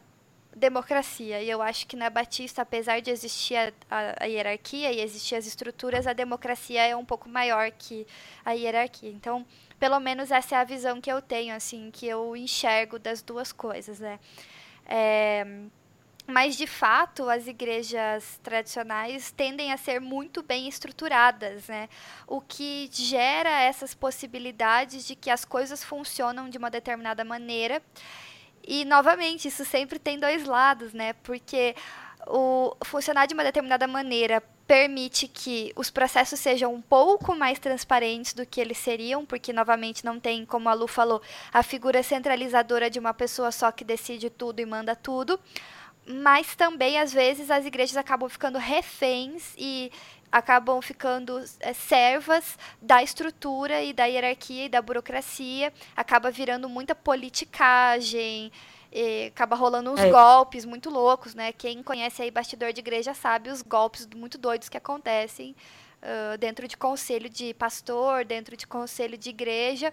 democracia. 0.55 1.43
E 1.43 1.49
eu 1.49 1.63
acho 1.63 1.87
que 1.87 1.97
na 1.97 2.11
Batista, 2.11 2.63
apesar 2.63 3.01
de 3.01 3.11
existir 3.11 3.57
a, 3.57 3.73
a, 3.91 4.25
a, 4.25 4.27
hierarquia 4.27 4.93
e 4.93 5.01
existir 5.01 5.35
as 5.35 5.47
estruturas, 5.47 6.07
a 6.07 6.13
democracia 6.13 6.87
é 6.87 6.95
um 6.97 7.05
pouco 7.05 7.29
maior 7.29 7.71
que 7.71 8.07
a 8.45 8.53
hierarquia. 8.53 9.11
Então, 9.11 9.47
pelo 9.79 9.99
menos 9.99 10.31
essa 10.31 10.57
é 10.57 10.59
a 10.59 10.65
visão 10.65 11.01
que 11.01 11.11
eu 11.11 11.21
tenho, 11.21 11.55
assim, 11.55 11.91
que 11.91 12.07
eu 12.07 12.37
enxergo 12.37 12.99
das 12.99 13.23
duas 13.23 13.53
coisas, 13.53 13.99
né? 13.99 14.21
É, 14.87 15.45
mas, 16.27 16.57
de 16.57 16.67
fato, 16.67 17.29
as 17.29 17.47
igrejas 17.49 18.39
tradicionais 18.43 19.33
tendem 19.33 19.73
a 19.73 19.77
ser 19.77 20.01
muito 20.01 20.43
bem 20.43 20.69
estruturadas, 20.69 21.67
né? 21.67 21.89
O 22.27 22.41
que 22.41 22.89
gera 22.93 23.61
essas 23.63 23.93
possibilidades 23.93 25.07
de 25.07 25.17
que 25.17 25.31
as 25.31 25.45
coisas 25.45 25.83
funcionam 25.83 26.49
de 26.49 26.59
uma 26.59 26.71
determinada 26.71 27.25
maneira 27.25 27.83
e, 28.67 28.85
novamente, 28.85 29.49
isso 29.49 29.65
sempre 29.65 29.99
tem 29.99 30.19
dois 30.19 30.45
lados, 30.45 30.93
né? 30.93 31.13
Porque 31.23 31.75
o 32.27 32.75
funcionar 32.85 33.27
de 33.27 33.35
uma 33.35 33.43
determinada 33.43 33.87
maneira 33.87 34.43
permite 34.67 35.27
que 35.27 35.73
os 35.77 35.91
processos 35.91 36.39
sejam 36.39 36.73
um 36.73 36.81
pouco 36.81 37.35
mais 37.35 37.59
transparentes 37.59 38.33
do 38.33 38.47
que 38.47 38.61
eles 38.61 38.79
seriam, 38.79 39.27
porque 39.27 39.53
novamente 39.53 40.05
não 40.05 40.21
tem, 40.21 40.47
como 40.47 40.69
a 40.69 40.73
Lu 40.73 40.87
falou, 40.87 41.21
a 41.53 41.63
figura 41.63 42.03
centralizadora 42.03 42.89
de 42.89 42.99
uma 42.99 43.13
pessoa 43.13 43.51
só 43.51 43.71
que 43.73 43.85
decide 43.85 44.31
tudo 44.31 44.61
e 44.61 44.67
manda 44.67 44.95
tudo. 44.95 45.39
Mas 46.07 46.57
também 46.57 46.99
às 46.99 47.13
vezes 47.13 47.51
as 47.51 47.67
igrejas 47.67 47.97
acabam 47.97 48.29
ficando 48.29 48.59
reféns 48.59 49.55
e 49.59 49.91
acabam 50.33 50.81
ficando 50.81 51.45
é, 51.61 51.75
servas 51.75 52.59
da 52.81 53.03
estrutura 53.03 53.83
e 53.83 53.93
da 53.93 54.07
hierarquia 54.07 54.65
e 54.65 54.69
da 54.69 54.81
burocracia, 54.81 55.73
acaba 55.95 56.31
virando 56.31 56.69
muita 56.71 56.95
politicagem, 56.95 58.51
acaba 59.29 59.55
rolando 59.55 59.93
uns 59.93 60.01
é. 60.01 60.11
golpes 60.11 60.65
muito 60.65 60.89
loucos, 60.89 61.35
né? 61.35 61.53
Quem 61.53 61.83
conhece 61.83 62.23
aí 62.23 62.31
bastidor 62.31 62.73
de 62.73 62.81
igreja 62.81 63.13
sabe 63.13 63.51
os 63.51 63.61
golpes 63.61 64.07
muito 64.15 64.39
doidos 64.39 64.69
que 64.69 64.77
acontecem 64.77 65.55
uh, 66.03 66.39
dentro 66.39 66.67
de 66.67 66.77
conselho 66.77 67.29
de 67.29 67.55
pastor, 67.55 68.25
dentro 68.25 68.57
de 68.57 68.67
conselho 68.67 69.19
de 69.19 69.31
igreja. 69.31 69.93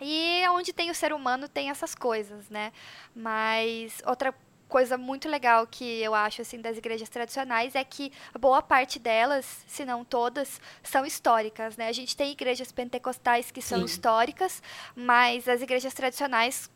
E 0.00 0.42
onde 0.48 0.72
tem 0.72 0.90
o 0.90 0.94
ser 0.94 1.12
humano 1.12 1.46
tem 1.46 1.68
essas 1.68 1.94
coisas, 1.94 2.48
né? 2.48 2.72
Mas 3.14 4.00
outra 4.06 4.34
coisa 4.70 4.96
muito 4.96 5.28
legal 5.28 5.66
que 5.66 6.00
eu 6.00 6.14
acho 6.14 6.40
assim 6.40 6.60
das 6.60 6.78
igrejas 6.78 7.08
tradicionais 7.08 7.74
é 7.74 7.84
que 7.84 8.12
boa 8.38 8.62
parte 8.62 8.98
delas, 8.98 9.64
se 9.66 9.84
não 9.84 10.04
todas, 10.04 10.60
são 10.82 11.04
históricas, 11.04 11.76
né? 11.76 11.88
A 11.88 11.92
gente 11.92 12.16
tem 12.16 12.30
igrejas 12.30 12.70
pentecostais 12.72 13.50
que 13.50 13.60
são 13.60 13.80
Sim. 13.80 13.84
históricas, 13.84 14.62
mas 14.94 15.48
as 15.48 15.60
igrejas 15.60 15.92
tradicionais 15.92 16.70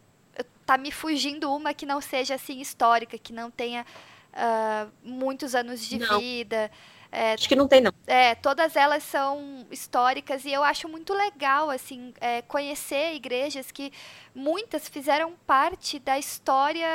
tá 0.67 0.77
me 0.77 0.91
fugindo 0.91 1.55
uma 1.55 1.73
que 1.73 1.87
não 1.87 2.01
seja 2.01 2.35
assim 2.35 2.61
histórica, 2.61 3.17
que 3.17 3.33
não 3.33 3.51
tenha 3.51 3.87
uh, 4.33 4.91
muitos 5.03 5.55
anos 5.55 5.87
de 5.87 5.99
não. 5.99 6.19
vida. 6.19 6.71
É, 7.13 7.35
acho 7.35 7.49
que 7.49 7.55
não 7.55 7.69
tem, 7.69 7.81
não. 7.81 7.93
É, 8.09 8.35
todas 8.35 8.75
elas 8.75 9.05
são 9.05 9.65
históricas 9.71 10.45
e 10.45 10.53
eu 10.53 10.65
acho 10.65 10.89
muito 10.89 11.15
legal, 11.15 11.71
assim, 11.71 12.13
é, 12.21 12.43
conhecer 12.43 13.15
igrejas 13.15 13.71
que 13.71 13.93
muitas 14.35 14.89
fizeram 14.89 15.33
parte 15.47 16.01
da 16.01 16.19
história 16.19 16.89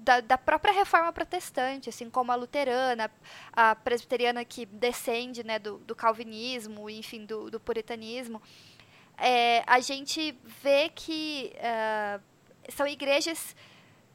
da, 0.00 0.20
da, 0.20 0.38
própria 0.38 0.72
reforma 0.72 1.12
protestante, 1.12 1.88
assim 1.88 2.08
como 2.08 2.32
a 2.32 2.34
luterana, 2.34 3.10
a 3.52 3.74
presbiteriana 3.74 4.44
que 4.44 4.66
descende 4.66 5.44
né, 5.44 5.58
do, 5.58 5.78
do 5.78 5.94
calvinismo, 5.94 6.88
enfim, 6.88 7.24
do, 7.24 7.50
do 7.50 7.60
puritanismo. 7.60 8.40
É, 9.18 9.62
a 9.66 9.80
gente 9.80 10.36
vê 10.62 10.88
que 10.88 11.52
uh, 11.56 12.22
são 12.70 12.86
igrejas 12.86 13.54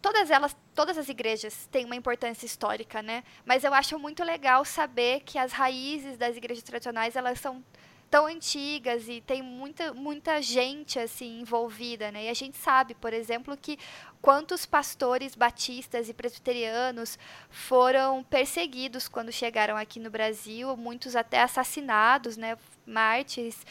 todas 0.01 0.29
elas, 0.29 0.55
todas 0.75 0.99
as 0.99 1.09
igrejas 1.09 1.67
têm 1.71 1.83
uma 1.83 1.95
importância 1.95 2.45
histórica, 2.45 3.01
né? 3.01 3.23
Mas 3.43 3.63
eu 3.63 3.73
acho 3.73 3.97
muito 3.97 4.23
legal 4.23 4.63
saber 4.63 5.21
que 5.21 5.37
as 5.37 5.51
raízes 5.51 6.15
das 6.15 6.37
igrejas 6.37 6.63
tradicionais 6.63 7.15
elas 7.15 7.39
são 7.39 7.63
tão 8.09 8.27
antigas 8.27 9.09
e 9.09 9.19
tem 9.19 9.41
muita, 9.41 9.93
muita 9.93 10.41
gente 10.41 10.99
assim 10.99 11.41
envolvida, 11.41 12.11
né? 12.11 12.25
E 12.25 12.29
a 12.29 12.33
gente 12.35 12.55
sabe, 12.55 12.93
por 12.93 13.13
exemplo, 13.13 13.57
que 13.57 13.79
quantos 14.25 14.65
pastores 14.65 15.35
batistas 15.35 16.09
e 16.09 16.13
presbiterianos 16.13 17.19
foram 17.47 18.23
perseguidos 18.23 19.07
quando 19.07 19.31
chegaram 19.31 19.77
aqui 19.77 19.99
no 19.99 20.09
Brasil, 20.09 20.75
muitos 20.75 21.15
até 21.15 21.43
assassinados, 21.43 22.35
né? 22.35 22.57
Mártires. 22.87 23.63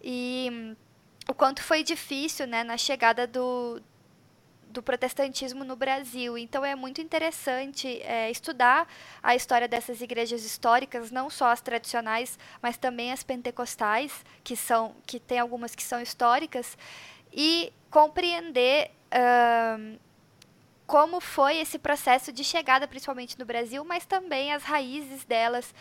E 0.00 0.76
o 1.28 1.34
quanto 1.34 1.60
foi 1.60 1.82
difícil, 1.82 2.46
né, 2.46 2.62
na 2.62 2.76
chegada 2.76 3.26
do, 3.26 3.82
do 4.68 4.80
protestantismo 4.80 5.64
no 5.64 5.74
Brasil. 5.74 6.38
Então 6.38 6.64
é 6.64 6.76
muito 6.76 7.00
interessante 7.00 8.00
é, 8.02 8.30
estudar 8.30 8.86
a 9.20 9.34
história 9.34 9.66
dessas 9.66 10.00
igrejas 10.00 10.44
históricas, 10.44 11.10
não 11.10 11.28
só 11.28 11.46
as 11.46 11.60
tradicionais, 11.60 12.38
mas 12.62 12.76
também 12.76 13.10
as 13.10 13.24
pentecostais, 13.24 14.24
que 14.44 14.54
são 14.54 14.94
que 15.04 15.18
tem 15.18 15.40
algumas 15.40 15.74
que 15.74 15.82
são 15.82 16.00
históricas, 16.00 16.78
e 17.32 17.72
compreender 17.90 18.92
como 20.86 21.20
foi 21.20 21.58
esse 21.58 21.78
processo 21.78 22.32
de 22.32 22.44
chegada, 22.44 22.86
principalmente 22.86 23.38
no 23.38 23.44
Brasil, 23.44 23.84
mas 23.84 24.06
também 24.06 24.52
as 24.52 24.62
raízes 24.62 25.24
delas. 25.24 25.74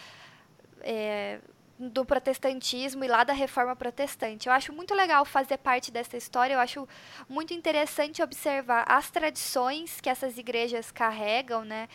É, 0.82 1.40
do 1.78 2.06
protestantismo 2.06 3.04
e 3.04 3.08
lá 3.08 3.24
da 3.24 3.34
reforma 3.34 3.76
protestante. 3.76 4.48
Eu 4.48 4.54
acho 4.54 4.72
muito 4.72 4.94
legal 4.94 5.26
fazer 5.26 5.58
parte 5.58 5.92
dessa 5.92 6.16
história, 6.16 6.54
eu 6.54 6.60
acho 6.60 6.88
muito 7.28 7.54
interessante 7.54 8.24
observar 8.24 8.86
as 8.88 9.12
tradições 9.12 10.00
que 10.00 10.10
essas 10.10 10.38
igrejas 10.38 10.90
carregam, 10.90 11.66
né? 11.66 11.90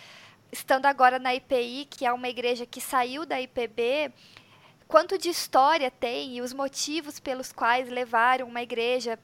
Estando 0.52 0.86
agora 0.86 1.18
na 1.18 1.34
IPI, 1.34 1.86
que 1.88 2.04
é 2.04 2.12
uma 2.12 2.28
igreja 2.28 2.66
que 2.66 2.80
saiu 2.80 3.24
da 3.24 3.40
IPB, 3.40 4.12
quanto 4.86 5.16
de 5.16 5.30
história 5.30 5.90
tem 5.90 6.36
e 6.36 6.42
os 6.42 6.52
motivos 6.52 7.18
pelos 7.18 7.52
quais 7.52 7.88
levaram 7.88 8.48
uma 8.48 8.60
igreja 8.60 9.18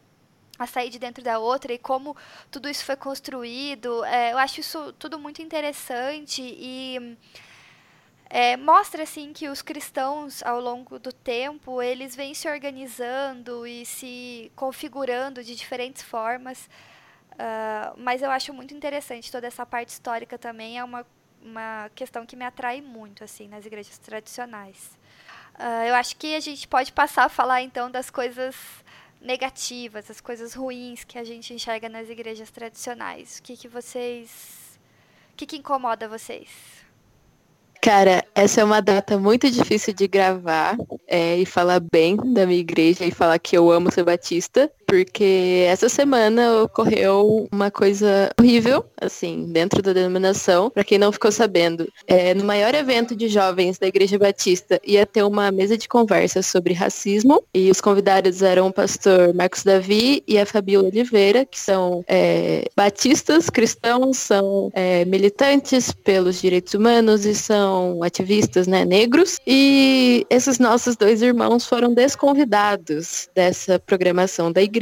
a 0.58 0.66
sair 0.66 0.90
de 0.90 0.98
dentro 0.98 1.22
da 1.22 1.38
outra 1.38 1.72
e 1.72 1.78
como 1.78 2.16
tudo 2.50 2.68
isso 2.68 2.84
foi 2.84 2.96
construído. 2.96 4.04
É, 4.04 4.32
eu 4.32 4.38
acho 4.38 4.60
isso 4.60 4.92
tudo 4.94 5.18
muito 5.18 5.42
interessante 5.42 6.42
e 6.42 7.16
é, 8.28 8.56
mostra 8.56 9.02
assim 9.02 9.32
que 9.32 9.48
os 9.48 9.62
cristãos 9.62 10.42
ao 10.42 10.60
longo 10.60 10.98
do 10.98 11.12
tempo 11.12 11.80
eles 11.80 12.16
vêm 12.16 12.34
se 12.34 12.48
organizando 12.48 13.66
e 13.66 13.86
se 13.86 14.50
configurando 14.56 15.44
de 15.44 15.54
diferentes 15.54 16.02
formas 16.02 16.68
Uh, 17.36 17.92
mas 17.98 18.22
eu 18.22 18.30
acho 18.30 18.52
muito 18.52 18.74
interessante 18.74 19.30
toda 19.30 19.46
essa 19.46 19.66
parte 19.66 19.90
histórica 19.90 20.38
também, 20.38 20.78
é 20.78 20.84
uma, 20.84 21.06
uma 21.42 21.90
questão 21.94 22.24
que 22.24 22.34
me 22.34 22.44
atrai 22.44 22.80
muito, 22.80 23.22
assim, 23.22 23.46
nas 23.46 23.66
igrejas 23.66 23.98
tradicionais. 23.98 24.98
Uh, 25.54 25.84
eu 25.86 25.94
acho 25.94 26.16
que 26.16 26.34
a 26.34 26.40
gente 26.40 26.66
pode 26.66 26.92
passar 26.92 27.24
a 27.24 27.28
falar, 27.28 27.60
então, 27.60 27.90
das 27.90 28.08
coisas 28.10 28.56
negativas, 29.20 30.10
as 30.10 30.20
coisas 30.20 30.54
ruins 30.54 31.04
que 31.04 31.18
a 31.18 31.24
gente 31.24 31.52
enxerga 31.52 31.88
nas 31.88 32.08
igrejas 32.08 32.50
tradicionais. 32.50 33.38
O 33.38 33.42
que, 33.42 33.56
que 33.56 33.68
vocês... 33.68 34.78
O 35.32 35.36
que, 35.36 35.46
que 35.46 35.56
incomoda 35.56 36.08
vocês? 36.08 36.48
Cara, 37.86 38.24
essa 38.34 38.62
é 38.62 38.64
uma 38.64 38.80
data 38.82 39.16
muito 39.16 39.48
difícil 39.50 39.94
de 39.94 40.08
gravar 40.08 40.76
é, 41.06 41.36
e 41.36 41.46
falar 41.46 41.78
bem 41.78 42.16
da 42.16 42.44
minha 42.44 42.58
igreja 42.58 43.04
e 43.04 43.12
falar 43.12 43.38
que 43.38 43.56
eu 43.56 43.70
amo 43.70 43.92
ser 43.92 44.02
batista, 44.02 44.68
porque 44.86 45.66
essa 45.68 45.88
semana 45.88 46.62
ocorreu 46.62 47.48
uma 47.50 47.70
coisa 47.70 48.30
horrível, 48.38 48.84
assim, 49.00 49.46
dentro 49.50 49.82
da 49.82 49.92
denominação, 49.92 50.70
para 50.70 50.84
quem 50.84 50.98
não 50.98 51.10
ficou 51.10 51.32
sabendo. 51.32 51.90
É, 52.06 52.32
no 52.34 52.44
maior 52.44 52.74
evento 52.74 53.16
de 53.16 53.28
jovens 53.28 53.78
da 53.78 53.86
Igreja 53.86 54.18
Batista 54.18 54.80
ia 54.84 55.04
ter 55.04 55.22
uma 55.22 55.50
mesa 55.50 55.76
de 55.76 55.88
conversa 55.88 56.42
sobre 56.42 56.72
racismo 56.72 57.42
e 57.52 57.70
os 57.70 57.80
convidados 57.80 58.42
eram 58.42 58.68
o 58.68 58.72
pastor 58.72 59.34
Marcos 59.34 59.64
Davi 59.64 60.22
e 60.26 60.38
a 60.38 60.46
Fabiola 60.46 60.88
Oliveira, 60.88 61.44
que 61.44 61.58
são 61.58 62.04
é, 62.06 62.64
batistas 62.76 63.50
cristãos, 63.50 64.18
são 64.18 64.70
é, 64.72 65.04
militantes 65.04 65.92
pelos 65.92 66.40
direitos 66.40 66.74
humanos 66.74 67.24
e 67.24 67.34
são 67.34 68.02
ativistas 68.02 68.66
né, 68.66 68.84
negros. 68.84 69.38
E 69.46 70.24
esses 70.30 70.58
nossos 70.58 70.96
dois 70.96 71.22
irmãos 71.22 71.66
foram 71.66 71.92
desconvidados 71.92 73.28
dessa 73.34 73.78
programação 73.78 74.52
da 74.52 74.62
igreja, 74.62 74.75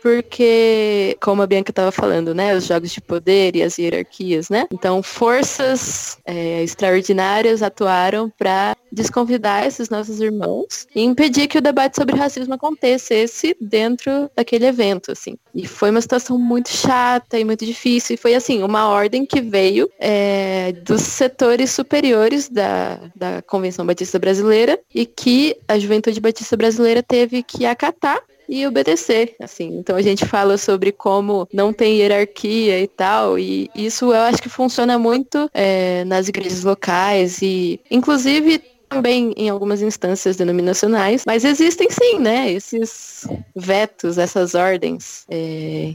porque, 0.00 1.16
como 1.20 1.42
a 1.42 1.46
Bianca 1.46 1.70
estava 1.70 1.92
falando, 1.92 2.34
né, 2.34 2.56
os 2.56 2.66
jogos 2.66 2.90
de 2.90 3.00
poder 3.00 3.56
e 3.56 3.62
as 3.62 3.78
hierarquias, 3.78 4.48
né? 4.48 4.66
Então, 4.72 5.02
forças 5.02 6.18
é, 6.24 6.62
extraordinárias 6.62 7.62
atuaram 7.62 8.30
para 8.30 8.76
desconvidar 8.94 9.66
esses 9.66 9.88
nossos 9.88 10.20
irmãos 10.20 10.86
e 10.94 11.02
impedir 11.02 11.48
que 11.48 11.58
o 11.58 11.62
debate 11.62 11.96
sobre 11.96 12.16
racismo 12.16 12.54
acontecesse 12.54 13.56
dentro 13.60 14.30
daquele 14.36 14.66
evento, 14.66 15.10
assim. 15.10 15.36
E 15.54 15.66
foi 15.66 15.90
uma 15.90 16.00
situação 16.00 16.38
muito 16.38 16.70
chata 16.70 17.38
e 17.38 17.44
muito 17.44 17.66
difícil. 17.66 18.14
E 18.14 18.16
foi, 18.16 18.34
assim, 18.34 18.62
uma 18.62 18.88
ordem 18.88 19.26
que 19.26 19.40
veio 19.40 19.90
é, 19.98 20.72
dos 20.84 21.02
setores 21.02 21.70
superiores 21.70 22.48
da, 22.48 23.00
da 23.14 23.42
Convenção 23.42 23.84
Batista 23.84 24.18
Brasileira 24.18 24.78
e 24.94 25.04
que 25.04 25.56
a 25.66 25.78
Juventude 25.78 26.20
Batista 26.20 26.56
Brasileira 26.56 27.02
teve 27.02 27.42
que 27.42 27.66
acatar 27.66 28.22
e 28.48 28.66
obedecer, 28.66 29.34
assim. 29.40 29.76
Então 29.78 29.96
a 29.96 30.02
gente 30.02 30.26
fala 30.26 30.56
sobre 30.56 30.92
como 30.92 31.48
não 31.52 31.72
tem 31.72 31.98
hierarquia 31.98 32.80
e 32.80 32.88
tal, 32.88 33.38
e 33.38 33.70
isso 33.74 34.06
eu 34.12 34.20
acho 34.20 34.42
que 34.42 34.48
funciona 34.48 34.98
muito 34.98 35.50
é, 35.52 36.04
nas 36.04 36.28
igrejas 36.28 36.64
locais 36.64 37.40
e, 37.42 37.80
inclusive, 37.90 38.62
também 38.88 39.32
em 39.36 39.48
algumas 39.48 39.82
instâncias 39.82 40.36
denominacionais, 40.36 41.24
mas 41.26 41.44
existem 41.44 41.88
sim, 41.90 42.18
né, 42.18 42.50
esses 42.52 43.26
vetos, 43.54 44.18
essas 44.18 44.54
ordens, 44.54 45.24
é, 45.28 45.94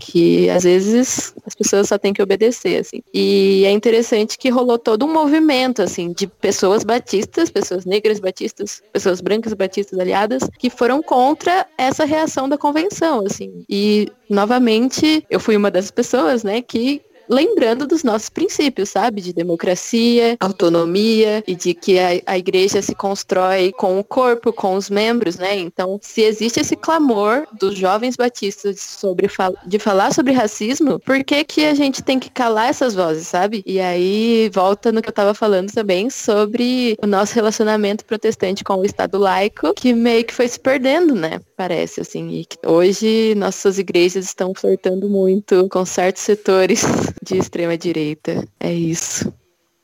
que 0.00 0.48
às 0.48 0.64
vezes 0.64 1.34
as 1.46 1.54
pessoas 1.54 1.88
só 1.88 1.98
têm 1.98 2.12
que 2.12 2.22
obedecer, 2.22 2.80
assim. 2.80 3.02
E 3.12 3.64
é 3.66 3.70
interessante 3.70 4.38
que 4.38 4.48
rolou 4.48 4.78
todo 4.78 5.04
um 5.04 5.12
movimento, 5.12 5.82
assim, 5.82 6.12
de 6.12 6.26
pessoas 6.26 6.82
batistas, 6.82 7.50
pessoas 7.50 7.84
negras 7.84 8.18
batistas, 8.18 8.82
pessoas 8.92 9.20
brancas 9.20 9.52
batistas 9.52 9.98
aliadas, 9.98 10.42
que 10.58 10.70
foram 10.70 11.02
contra 11.02 11.66
essa 11.76 12.04
reação 12.04 12.48
da 12.48 12.56
convenção, 12.56 13.24
assim. 13.26 13.64
E, 13.68 14.10
novamente, 14.28 15.24
eu 15.28 15.38
fui 15.38 15.56
uma 15.56 15.70
das 15.70 15.90
pessoas, 15.90 16.42
né, 16.42 16.62
que 16.62 17.02
lembrando 17.30 17.86
dos 17.86 18.02
nossos 18.02 18.28
princípios, 18.28 18.90
sabe? 18.90 19.20
De 19.20 19.32
democracia, 19.32 20.36
autonomia 20.40 21.44
e 21.46 21.54
de 21.54 21.72
que 21.72 21.98
a, 21.98 22.08
a 22.26 22.38
igreja 22.38 22.82
se 22.82 22.94
constrói 22.94 23.72
com 23.72 23.98
o 23.98 24.04
corpo, 24.04 24.52
com 24.52 24.74
os 24.74 24.90
membros, 24.90 25.36
né? 25.36 25.56
Então, 25.56 25.98
se 26.02 26.22
existe 26.22 26.60
esse 26.60 26.74
clamor 26.74 27.46
dos 27.52 27.76
jovens 27.76 28.16
batistas 28.16 28.80
sobre 28.80 29.28
fal 29.28 29.54
de 29.66 29.78
falar 29.78 30.12
sobre 30.12 30.32
racismo, 30.32 30.98
por 30.98 31.22
que 31.22 31.44
que 31.44 31.64
a 31.64 31.74
gente 31.74 32.02
tem 32.02 32.18
que 32.18 32.30
calar 32.30 32.70
essas 32.70 32.94
vozes, 32.94 33.26
sabe? 33.26 33.62
E 33.64 33.80
aí 33.80 34.50
volta 34.52 34.90
no 34.90 35.00
que 35.00 35.08
eu 35.08 35.12
tava 35.12 35.34
falando 35.34 35.72
também 35.72 36.10
sobre 36.10 36.96
o 37.02 37.06
nosso 37.06 37.34
relacionamento 37.34 38.04
protestante 38.04 38.64
com 38.64 38.74
o 38.76 38.84
Estado 38.84 39.18
laico, 39.18 39.72
que 39.74 39.92
meio 39.92 40.24
que 40.24 40.34
foi 40.34 40.48
se 40.48 40.58
perdendo, 40.58 41.14
né? 41.14 41.40
Parece, 41.60 42.00
assim. 42.00 42.30
E 42.30 42.46
que 42.46 42.56
hoje 42.66 43.34
nossas 43.34 43.78
igrejas 43.78 44.24
estão 44.24 44.54
flertando 44.54 45.10
muito 45.10 45.68
com 45.68 45.84
certos 45.84 46.22
setores 46.22 46.82
de 47.22 47.36
extrema 47.36 47.76
direita. 47.76 48.42
É 48.58 48.72
isso. 48.72 49.30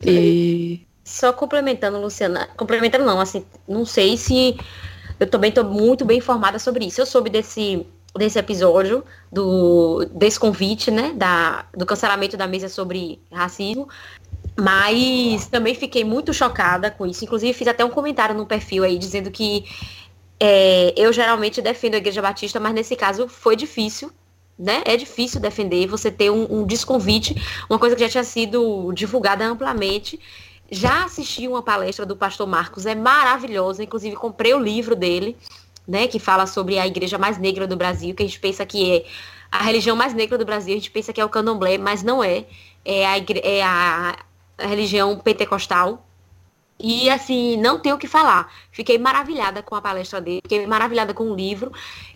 E. 0.02 0.86
Só 1.04 1.34
complementando, 1.34 2.00
Luciana. 2.00 2.48
Complementando 2.56 3.04
não, 3.04 3.20
assim, 3.20 3.44
não 3.68 3.84
sei 3.84 4.16
se. 4.16 4.56
Eu 5.20 5.26
também 5.26 5.50
estou 5.50 5.64
muito 5.64 6.02
bem 6.02 6.16
informada 6.16 6.58
sobre 6.58 6.86
isso. 6.86 6.98
Eu 6.98 7.04
soube 7.04 7.28
desse, 7.28 7.86
desse 8.16 8.38
episódio, 8.38 9.04
do, 9.30 10.06
desse 10.14 10.40
convite, 10.40 10.90
né? 10.90 11.12
Da, 11.14 11.66
do 11.76 11.84
cancelamento 11.84 12.38
da 12.38 12.46
mesa 12.46 12.70
sobre 12.70 13.20
racismo. 13.30 13.86
Mas 14.58 15.46
também 15.48 15.74
fiquei 15.74 16.04
muito 16.04 16.32
chocada 16.32 16.90
com 16.90 17.04
isso. 17.04 17.22
Inclusive, 17.22 17.52
fiz 17.52 17.68
até 17.68 17.84
um 17.84 17.90
comentário 17.90 18.34
no 18.34 18.46
perfil 18.46 18.82
aí 18.82 18.96
dizendo 18.96 19.30
que 19.30 19.66
é, 20.38 20.92
eu 20.96 21.12
geralmente 21.12 21.62
defendo 21.62 21.94
a 21.94 21.98
Igreja 21.98 22.22
Batista, 22.22 22.60
mas 22.60 22.74
nesse 22.74 22.96
caso 22.96 23.28
foi 23.28 23.56
difícil 23.56 24.12
né? 24.58 24.82
É 24.84 24.96
difícil 24.96 25.40
defender 25.40 25.86
você 25.86 26.10
ter 26.10 26.30
um, 26.30 26.46
um 26.50 26.66
desconvite, 26.66 27.34
uma 27.68 27.78
coisa 27.78 27.94
que 27.94 28.02
já 28.02 28.08
tinha 28.08 28.24
sido 28.24 28.92
divulgada 28.92 29.44
amplamente. 29.44 30.18
Já 30.70 31.04
assisti 31.04 31.46
uma 31.46 31.62
palestra 31.62 32.06
do 32.06 32.16
pastor 32.16 32.46
Marcos, 32.46 32.86
é 32.86 32.94
maravilhosa, 32.94 33.84
inclusive 33.84 34.16
comprei 34.16 34.54
o 34.54 34.58
livro 34.58 34.96
dele, 34.96 35.36
né, 35.86 36.08
que 36.08 36.18
fala 36.18 36.46
sobre 36.46 36.78
a 36.78 36.86
igreja 36.86 37.18
mais 37.18 37.38
negra 37.38 37.66
do 37.66 37.76
Brasil, 37.76 38.14
que 38.14 38.22
a 38.22 38.26
gente 38.26 38.40
pensa 38.40 38.66
que 38.66 38.96
é 38.96 39.04
a 39.52 39.62
religião 39.62 39.94
mais 39.94 40.12
negra 40.12 40.36
do 40.36 40.44
Brasil, 40.44 40.72
a 40.72 40.76
gente 40.76 40.90
pensa 40.90 41.12
que 41.12 41.20
é 41.20 41.24
o 41.24 41.28
candomblé, 41.28 41.78
mas 41.78 42.02
não 42.02 42.24
é. 42.24 42.46
É 42.84 43.06
a, 43.06 43.16
é 43.42 43.62
a, 43.62 44.16
a 44.58 44.66
religião 44.66 45.18
pentecostal, 45.18 46.05
e 46.78 47.08
assim, 47.08 47.56
não 47.56 47.78
tenho 47.78 47.96
o 47.96 47.98
que 47.98 48.06
falar. 48.06 48.52
Fiquei 48.70 48.98
maravilhada 48.98 49.62
com 49.62 49.74
a 49.74 49.80
palestra 49.80 50.20
dele, 50.20 50.40
fiquei 50.42 50.66
maravilhada 50.66 51.14
com 51.14 51.24
o 51.24 51.34
livro 51.34 51.72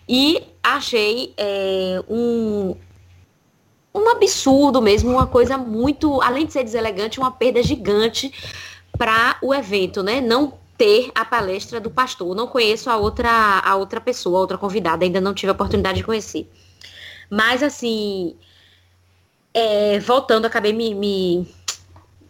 e 0.07 0.43
achei 0.63 1.33
é, 1.35 2.03
um, 2.07 2.75
um 3.93 4.09
absurdo 4.09 4.81
mesmo, 4.81 5.11
uma 5.11 5.27
coisa 5.27 5.57
muito, 5.57 6.21
além 6.21 6.45
de 6.45 6.53
ser 6.53 6.63
deselegante, 6.63 7.19
uma 7.19 7.31
perda 7.31 7.63
gigante 7.63 8.31
para 8.97 9.37
o 9.41 9.53
evento, 9.53 10.03
né? 10.03 10.21
Não 10.21 10.59
ter 10.77 11.11
a 11.15 11.25
palestra 11.25 11.79
do 11.79 11.89
pastor. 11.89 12.35
Não 12.35 12.47
conheço 12.47 12.89
a 12.89 12.97
outra, 12.97 13.59
a 13.59 13.75
outra 13.75 13.99
pessoa, 13.99 14.37
a 14.37 14.41
outra 14.41 14.57
convidada, 14.57 15.03
ainda 15.05 15.21
não 15.21 15.33
tive 15.33 15.49
a 15.49 15.53
oportunidade 15.53 15.99
de 15.99 16.03
conhecer. 16.03 16.47
Mas 17.29 17.63
assim, 17.63 18.35
é, 19.53 19.99
voltando, 19.99 20.45
acabei 20.45 20.73
me, 20.73 20.93
me 20.93 21.47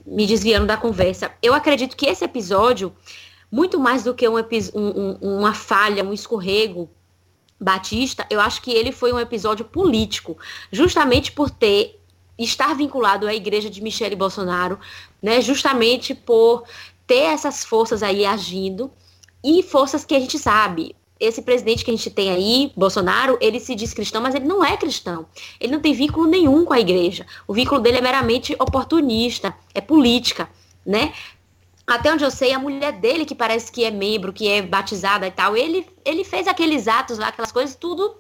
me 0.06 0.26
desviando 0.26 0.66
da 0.68 0.78
conversa. 0.78 1.32
Eu 1.42 1.54
acredito 1.54 1.96
que 1.96 2.06
esse 2.06 2.24
episódio, 2.24 2.94
muito 3.52 3.80
mais 3.80 4.04
do 4.04 4.14
que 4.14 4.28
um, 4.28 4.36
um, 4.38 5.18
uma 5.22 5.54
falha, 5.54 6.04
um 6.04 6.14
escorrego 6.14 6.90
Batista, 7.60 8.26
eu 8.30 8.40
acho 8.40 8.62
que 8.62 8.72
ele 8.72 8.92
foi 8.92 9.14
um 9.14 9.20
episódio 9.20 9.64
político, 9.64 10.36
justamente 10.72 11.32
por 11.32 11.52
ter 11.52 12.02
estar 12.38 12.74
vinculado 12.74 13.28
à 13.28 13.36
igreja 13.36 13.70
de 13.70 13.84
Michele 13.84 14.16
Bolsonaro, 14.16 14.80
né? 15.22 15.42
Justamente 15.42 16.16
por 16.16 16.64
ter 17.06 17.26
essas 17.26 17.64
forças 17.64 18.02
aí 18.02 18.26
agindo 18.26 18.92
e 19.44 19.62
forças 19.62 20.04
que 20.04 20.16
a 20.16 20.20
gente 20.20 20.40
sabe, 20.40 20.96
esse 21.22 21.44
presidente 21.44 21.86
que 21.86 21.92
a 21.92 21.96
gente 21.96 22.10
tem 22.10 22.32
aí, 22.32 22.74
Bolsonaro, 22.76 23.38
ele 23.40 23.60
se 23.60 23.76
diz 23.76 23.94
cristão, 23.94 24.20
mas 24.22 24.34
ele 24.34 24.46
não 24.46 24.66
é 24.66 24.76
cristão. 24.76 25.28
Ele 25.60 25.72
não 25.72 25.80
tem 25.80 25.94
vínculo 25.94 26.28
nenhum 26.28 26.66
com 26.66 26.74
a 26.74 26.80
igreja. 26.80 27.28
O 27.48 27.54
vínculo 27.54 27.80
dele 27.80 28.00
é 28.00 28.02
meramente 28.02 28.56
oportunista, 28.60 29.56
é 29.76 29.80
política, 29.80 30.50
né? 30.84 31.14
Até 31.86 32.12
onde 32.12 32.24
eu 32.24 32.32
sei, 32.32 32.54
a 32.54 32.60
mulher 32.60 32.94
dele, 32.94 33.24
que 33.24 33.36
parece 33.36 33.72
que 33.72 33.84
é 33.84 33.92
membro, 33.92 34.34
que 34.34 34.48
é 34.48 34.64
batizada 34.64 35.28
e 35.28 35.32
tal, 35.32 35.56
ele, 35.56 35.86
ele 36.04 36.24
fez 36.24 36.48
aqueles 36.48 36.88
atos 36.88 37.20
lá, 37.20 37.28
aquelas 37.28 37.52
coisas, 37.52 37.76
tudo 37.76 38.16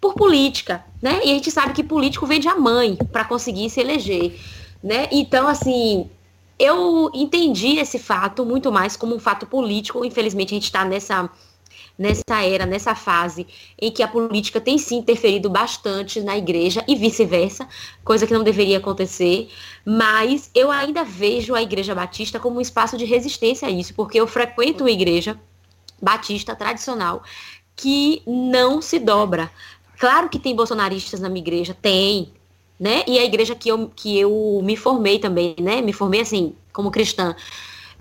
por 0.00 0.14
política, 0.14 0.84
né? 1.00 1.20
E 1.24 1.30
a 1.30 1.34
gente 1.34 1.50
sabe 1.50 1.72
que 1.72 1.84
político 1.84 2.26
vende 2.26 2.48
a 2.48 2.56
mãe 2.56 2.96
para 3.12 3.24
conseguir 3.24 3.70
se 3.70 3.80
eleger, 3.80 4.36
né? 4.82 5.08
Então, 5.12 5.46
assim, 5.46 6.10
eu 6.58 7.08
entendi 7.14 7.78
esse 7.78 8.00
fato 8.00 8.44
muito 8.44 8.72
mais 8.72 8.96
como 8.96 9.14
um 9.14 9.20
fato 9.20 9.46
político. 9.46 10.04
Infelizmente, 10.04 10.54
a 10.54 10.56
gente 10.56 10.64
está 10.64 10.84
nessa 10.84 11.30
nessa 11.98 12.42
era, 12.44 12.66
nessa 12.66 12.94
fase 12.94 13.46
em 13.80 13.90
que 13.90 14.02
a 14.02 14.08
política 14.08 14.60
tem 14.60 14.78
sim 14.78 14.96
interferido 14.96 15.48
bastante 15.48 16.20
na 16.20 16.36
igreja 16.36 16.84
e 16.88 16.94
vice-versa, 16.94 17.68
coisa 18.04 18.26
que 18.26 18.34
não 18.34 18.42
deveria 18.42 18.78
acontecer, 18.78 19.48
mas 19.84 20.50
eu 20.54 20.70
ainda 20.70 21.04
vejo 21.04 21.54
a 21.54 21.62
igreja 21.62 21.94
batista 21.94 22.40
como 22.40 22.58
um 22.58 22.60
espaço 22.60 22.96
de 22.96 23.04
resistência 23.04 23.68
a 23.68 23.70
isso, 23.70 23.94
porque 23.94 24.18
eu 24.18 24.26
frequento 24.26 24.84
uma 24.84 24.90
igreja 24.90 25.38
batista 26.00 26.56
tradicional 26.56 27.22
que 27.76 28.22
não 28.26 28.82
se 28.82 28.98
dobra 28.98 29.50
Claro 30.02 30.28
que 30.28 30.40
tem 30.40 30.52
bolsonaristas 30.52 31.20
na 31.20 31.28
minha 31.28 31.40
igreja, 31.40 31.76
tem, 31.80 32.32
né? 32.76 33.04
E 33.06 33.20
a 33.20 33.24
igreja 33.24 33.54
que 33.54 33.68
eu, 33.68 33.88
que 33.94 34.18
eu 34.18 34.60
me 34.60 34.76
formei 34.76 35.20
também, 35.20 35.54
né? 35.60 35.80
Me 35.80 35.92
formei 35.92 36.20
assim, 36.20 36.56
como 36.72 36.90
cristã 36.90 37.36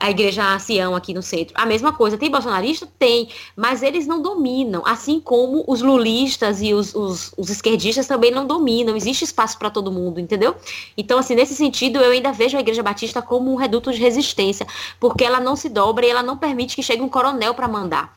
a 0.01 0.09
igreja 0.09 0.57
Sião 0.57 0.95
aqui 0.95 1.13
no 1.13 1.21
centro. 1.21 1.53
A 1.55 1.65
mesma 1.65 1.93
coisa, 1.93 2.17
tem 2.17 2.29
bolsonarista? 2.29 2.87
Tem, 2.97 3.29
mas 3.55 3.83
eles 3.83 4.07
não 4.07 4.19
dominam, 4.19 4.81
assim 4.83 5.19
como 5.19 5.63
os 5.67 5.81
lulistas 5.81 6.59
e 6.59 6.73
os, 6.73 6.95
os, 6.95 7.31
os 7.37 7.49
esquerdistas 7.49 8.07
também 8.07 8.31
não 8.31 8.47
dominam, 8.47 8.95
existe 8.95 9.23
espaço 9.23 9.59
para 9.59 9.69
todo 9.69 9.91
mundo, 9.91 10.19
entendeu? 10.19 10.55
Então, 10.97 11.19
assim, 11.19 11.35
nesse 11.35 11.53
sentido, 11.53 11.99
eu 11.99 12.11
ainda 12.11 12.31
vejo 12.31 12.57
a 12.57 12.59
igreja 12.59 12.81
batista 12.81 13.21
como 13.21 13.53
um 13.53 13.55
reduto 13.55 13.91
de 13.93 13.99
resistência, 13.99 14.65
porque 14.99 15.23
ela 15.23 15.39
não 15.39 15.55
se 15.55 15.69
dobra 15.69 16.05
e 16.05 16.09
ela 16.09 16.23
não 16.23 16.35
permite 16.35 16.75
que 16.75 16.81
chegue 16.81 17.03
um 17.03 17.09
coronel 17.09 17.53
para 17.53 17.67
mandar 17.67 18.15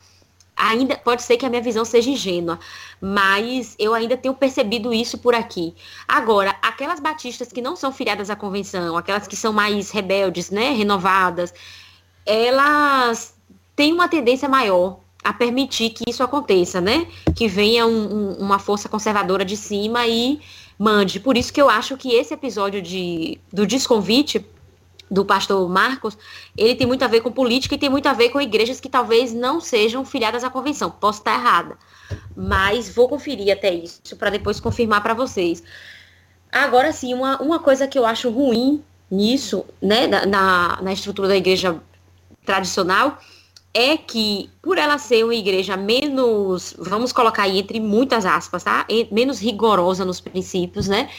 ainda 0.55 0.95
pode 0.97 1.21
ser 1.23 1.37
que 1.37 1.45
a 1.45 1.49
minha 1.49 1.61
visão 1.61 1.83
seja 1.83 2.09
ingênua, 2.09 2.59
mas 3.01 3.75
eu 3.77 3.93
ainda 3.93 4.15
tenho 4.15 4.33
percebido 4.33 4.93
isso 4.93 5.17
por 5.17 5.35
aqui. 5.35 5.75
Agora, 6.07 6.55
aquelas 6.61 6.99
batistas 6.99 7.51
que 7.51 7.61
não 7.61 7.75
são 7.75 7.91
filiadas 7.91 8.29
à 8.29 8.35
convenção, 8.35 8.95
aquelas 8.95 9.27
que 9.27 9.35
são 9.35 9.51
mais 9.51 9.91
rebeldes, 9.91 10.49
né, 10.49 10.71
renovadas, 10.71 11.53
elas 12.25 13.35
têm 13.75 13.93
uma 13.93 14.07
tendência 14.07 14.47
maior 14.47 14.99
a 15.23 15.33
permitir 15.33 15.89
que 15.89 16.03
isso 16.07 16.21
aconteça, 16.21 16.79
né? 16.79 17.07
Que 17.35 17.47
venha 17.47 17.85
um, 17.87 17.89
um, 17.91 18.31
uma 18.33 18.59
força 18.59 18.87
conservadora 18.87 19.43
de 19.43 19.57
cima 19.57 20.05
e 20.07 20.39
mande. 20.77 21.19
Por 21.19 21.35
isso 21.35 21.51
que 21.51 21.61
eu 21.61 21.67
acho 21.67 21.97
que 21.97 22.13
esse 22.13 22.33
episódio 22.33 22.79
de, 22.79 23.39
do 23.51 23.65
desconvite 23.65 24.45
do 25.09 25.23
pastor 25.23 25.67
Marcos, 25.69 26.17
ele 26.57 26.75
tem 26.75 26.87
muito 26.87 27.03
a 27.03 27.07
ver 27.07 27.21
com 27.21 27.31
política 27.31 27.75
e 27.75 27.77
tem 27.77 27.89
muito 27.89 28.07
a 28.07 28.13
ver 28.13 28.29
com 28.29 28.41
igrejas 28.41 28.79
que 28.79 28.89
talvez 28.89 29.33
não 29.33 29.61
sejam 29.61 30.03
filiadas 30.03 30.43
à 30.43 30.49
convenção. 30.49 30.89
Posso 30.89 31.19
estar 31.19 31.33
errada, 31.33 31.77
mas 32.35 32.93
vou 32.93 33.07
conferir 33.07 33.53
até 33.53 33.73
isso 33.73 34.15
para 34.17 34.29
depois 34.29 34.59
confirmar 34.59 35.01
para 35.01 35.13
vocês. 35.13 35.63
Agora 36.51 36.91
sim, 36.91 37.13
uma, 37.13 37.41
uma 37.41 37.59
coisa 37.59 37.87
que 37.87 37.97
eu 37.97 38.05
acho 38.05 38.29
ruim 38.29 38.83
nisso, 39.09 39.65
né, 39.81 40.07
na, 40.07 40.81
na 40.81 40.93
estrutura 40.93 41.27
da 41.27 41.35
igreja 41.35 41.79
tradicional, 42.45 43.19
é 43.73 43.97
que 43.97 44.49
por 44.61 44.77
ela 44.77 44.97
ser 44.97 45.25
uma 45.25 45.35
igreja 45.35 45.75
menos, 45.75 46.73
vamos 46.79 47.11
colocar 47.11 47.43
aí 47.43 47.59
entre 47.59 47.79
muitas 47.79 48.25
aspas, 48.25 48.63
tá? 48.63 48.87
Menos 49.11 49.39
rigorosa 49.39 50.05
nos 50.05 50.21
princípios, 50.21 50.87
né? 50.87 51.09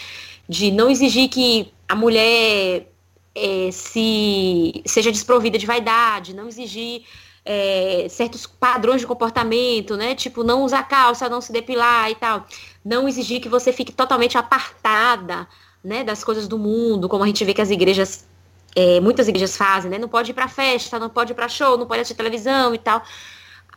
De 0.49 0.71
não 0.71 0.89
exigir 0.89 1.29
que 1.29 1.71
a 1.87 1.95
mulher 1.95 2.91
é, 3.37 3.71
se 3.71 4.83
seja 4.87 5.13
desprovida 5.13 5.59
de 5.59 5.67
vaidade, 5.67 6.35
não 6.35 6.49
exigir 6.49 7.05
é, 7.45 8.07
certos 8.09 8.47
padrões 8.47 9.03
de 9.03 9.07
comportamento, 9.07 9.97
né? 9.97 10.15
Tipo, 10.15 10.43
não 10.43 10.65
usar 10.65 10.83
calça, 10.85 11.29
não 11.29 11.41
se 11.41 11.53
depilar 11.53 12.11
e 12.11 12.15
tal. 12.15 12.47
Não 12.83 13.07
exigir 13.07 13.41
que 13.41 13.49
você 13.49 13.73
fique 13.73 13.93
totalmente 13.93 14.39
apartada, 14.39 15.47
né, 15.85 16.03
das 16.03 16.25
coisas 16.25 16.49
do 16.49 16.59
mundo, 16.59 17.09
como 17.09 17.23
a 17.23 17.27
gente 17.27 17.45
vê 17.45 17.55
que 17.55 17.61
as 17.61 17.71
igrejas, 17.71 18.27
é, 18.75 18.99
muitas 19.01 19.29
igrejas 19.29 19.57
fazem, 19.57 19.91
né? 19.91 19.99
Não 19.99 20.09
pode 20.09 20.31
ir 20.31 20.35
para 20.35 20.49
festa, 20.49 20.99
não 20.99 21.11
pode 21.11 21.33
ir 21.33 21.35
para 21.35 21.49
show, 21.49 21.77
não 21.77 21.87
pode 21.87 22.01
assistir 22.01 22.17
televisão 22.17 22.75
e 22.75 22.79
tal. 22.79 23.03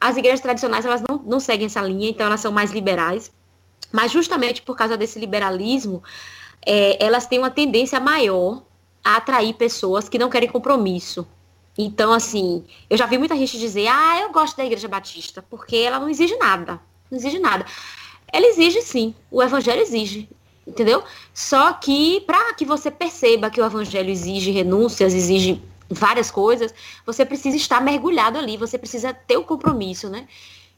As 0.01 0.15
igrejas 0.17 0.39
tradicionais, 0.39 0.85
elas 0.85 1.03
não, 1.07 1.17
não 1.25 1.39
seguem 1.39 1.65
essa 1.65 1.81
linha, 1.81 2.09
então 2.09 2.25
elas 2.25 2.39
são 2.39 2.51
mais 2.51 2.71
liberais. 2.71 3.31
Mas 3.91 4.11
justamente 4.11 4.61
por 4.61 4.75
causa 4.75 4.95
desse 4.97 5.19
liberalismo, 5.19 6.01
é, 6.65 7.03
elas 7.03 7.27
têm 7.27 7.39
uma 7.39 7.51
tendência 7.51 7.99
maior 7.99 8.63
a 9.03 9.17
atrair 9.17 9.53
pessoas 9.53 10.09
que 10.09 10.19
não 10.19 10.29
querem 10.29 10.49
compromisso. 10.49 11.27
Então, 11.77 12.11
assim, 12.11 12.65
eu 12.89 12.97
já 12.97 13.05
vi 13.05 13.17
muita 13.17 13.35
gente 13.35 13.57
dizer, 13.57 13.87
ah, 13.87 14.19
eu 14.21 14.31
gosto 14.31 14.57
da 14.57 14.65
Igreja 14.65 14.87
Batista, 14.87 15.43
porque 15.49 15.77
ela 15.77 15.99
não 15.99 16.09
exige 16.09 16.35
nada. 16.35 16.79
Não 17.09 17.17
exige 17.17 17.39
nada. 17.39 17.65
Ela 18.31 18.45
exige 18.47 18.81
sim, 18.81 19.15
o 19.31 19.41
Evangelho 19.41 19.81
exige, 19.81 20.29
entendeu? 20.67 21.03
Só 21.33 21.73
que, 21.73 22.21
para 22.21 22.53
que 22.53 22.65
você 22.65 22.91
perceba 22.91 23.49
que 23.49 23.61
o 23.61 23.65
Evangelho 23.65 24.09
exige 24.09 24.51
renúncias, 24.51 25.13
exige 25.13 25.61
várias 25.89 26.29
coisas, 26.29 26.73
você 27.05 27.25
precisa 27.25 27.57
estar 27.57 27.81
mergulhado 27.81 28.37
ali, 28.37 28.57
você 28.57 28.77
precisa 28.77 29.13
ter 29.13 29.37
o 29.37 29.43
compromisso, 29.43 30.09
né? 30.09 30.27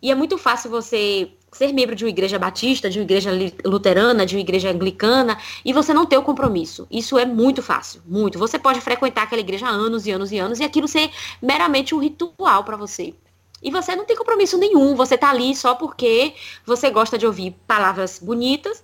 E 0.02 0.10
é 0.10 0.16
muito 0.16 0.38
fácil 0.38 0.70
você 0.70 1.32
ser 1.52 1.74
membro 1.74 1.96
de 1.96 2.06
uma 2.06 2.10
igreja 2.10 2.40
batista, 2.40 2.90
de 2.90 3.00
uma 3.00 3.04
igreja 3.04 3.32
luterana, 3.66 4.26
de 4.26 4.36
uma 4.36 4.42
igreja 4.42 4.72
anglicana, 4.72 5.38
e 5.66 5.74
você 5.74 5.94
não 5.94 6.06
ter 6.06 6.18
o 6.18 6.24
compromisso. 6.24 6.88
Isso 6.90 7.20
é 7.20 7.26
muito 7.26 7.62
fácil, 7.62 8.02
muito. 8.06 8.40
Você 8.40 8.58
pode 8.58 8.80
frequentar 8.80 9.24
aquela 9.24 9.42
igreja 9.42 9.68
há 9.68 9.70
anos 9.70 10.08
e 10.08 10.12
anos 10.12 10.32
e 10.32 10.40
anos, 10.40 10.60
e 10.60 10.64
aquilo 10.64 10.88
ser 10.88 11.12
meramente 11.42 11.94
um 11.94 12.00
ritual 12.00 12.64
para 12.64 12.78
você. 12.78 13.14
E 13.62 13.70
você 13.70 13.96
não 13.96 14.06
tem 14.06 14.16
compromisso 14.16 14.58
nenhum, 14.58 14.96
você 14.96 15.18
tá 15.18 15.30
ali 15.30 15.56
só 15.56 15.76
porque 15.76 16.34
você 16.66 16.90
gosta 16.90 17.18
de 17.18 17.28
ouvir 17.28 17.56
palavras 17.68 18.18
bonitas, 18.18 18.84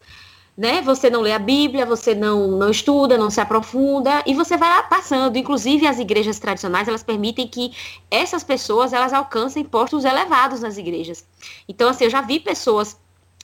né? 0.58 0.82
Você 0.82 1.10
não 1.10 1.22
lê 1.22 1.32
a 1.32 1.40
Bíblia, 1.40 1.86
você 1.86 2.16
não, 2.16 2.48
não 2.48 2.72
estuda, 2.72 3.18
não 3.18 3.30
se 3.30 3.40
aprofunda 3.40 4.24
e 4.26 4.34
você 4.34 4.58
vai 4.58 4.88
passando. 4.90 5.38
Inclusive 5.38 5.86
as 5.86 6.00
igrejas 6.00 6.40
tradicionais 6.40 6.88
elas 6.88 7.04
permitem 7.04 7.48
que 7.48 7.72
essas 8.10 8.44
pessoas 8.44 8.92
elas 8.92 9.14
alcancem 9.14 9.64
postos 9.64 10.04
elevados 10.04 10.62
nas 10.62 10.78
igrejas. 10.78 11.24
Então 11.70 11.88
assim 11.88 12.06
eu 12.06 12.10
já 12.10 12.22
vi 12.22 12.40
pessoas 12.40 12.98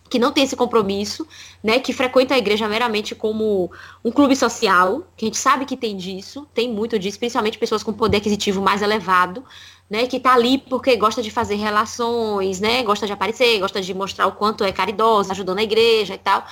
que 0.10 0.20
não 0.20 0.32
têm 0.32 0.44
esse 0.44 0.56
compromisso, 0.56 1.28
né, 1.64 1.80
que 1.80 1.92
frequentam 1.92 2.36
a 2.36 2.38
igreja 2.38 2.68
meramente 2.68 3.16
como 3.16 3.72
um 4.06 4.12
clube 4.12 4.36
social, 4.36 5.08
que 5.18 5.26
a 5.26 5.28
gente 5.28 5.38
sabe 5.38 5.66
que 5.66 5.76
tem 5.76 5.98
disso, 5.98 6.48
tem 6.54 6.72
muito 6.72 7.00
disso, 7.00 7.18
principalmente 7.18 7.58
pessoas 7.58 7.82
com 7.82 7.92
poder 7.92 8.18
aquisitivo 8.18 8.62
mais 8.62 8.84
elevado, 8.84 9.44
né, 9.90 10.06
que 10.06 10.20
tá 10.20 10.34
ali 10.34 10.60
porque 10.60 10.96
gosta 10.98 11.24
de 11.24 11.32
fazer 11.32 11.56
relações, 11.56 12.60
né, 12.60 12.84
gosta 12.84 13.08
de 13.08 13.14
aparecer, 13.14 13.60
gosta 13.60 13.82
de 13.82 13.92
mostrar 13.92 14.28
o 14.28 14.34
quanto 14.34 14.64
é 14.64 14.72
caridosa, 14.72 15.32
ajudando 15.32 15.60
a 15.60 15.64
igreja 15.64 16.14
e 16.14 16.20
tal. 16.20 16.46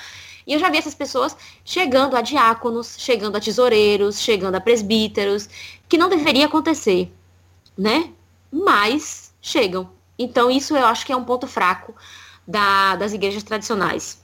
E 0.46 0.52
eu 0.52 0.58
já 0.58 0.68
vi 0.68 0.78
essas 0.78 0.94
pessoas 0.94 1.36
chegando 1.64 2.16
a 2.16 2.20
diáconos, 2.20 2.96
chegando 2.98 3.36
a 3.36 3.40
tesoureiros, 3.40 4.20
chegando 4.20 4.54
a 4.54 4.60
presbíteros, 4.60 5.48
que 5.88 5.98
não 5.98 6.08
deveria 6.08 6.46
acontecer, 6.46 7.12
né? 7.76 8.10
Mas 8.50 9.32
chegam. 9.40 9.90
Então 10.18 10.50
isso 10.50 10.76
eu 10.76 10.86
acho 10.86 11.06
que 11.06 11.12
é 11.12 11.16
um 11.16 11.24
ponto 11.24 11.46
fraco 11.46 11.94
da, 12.46 12.96
das 12.96 13.12
igrejas 13.12 13.42
tradicionais. 13.42 14.22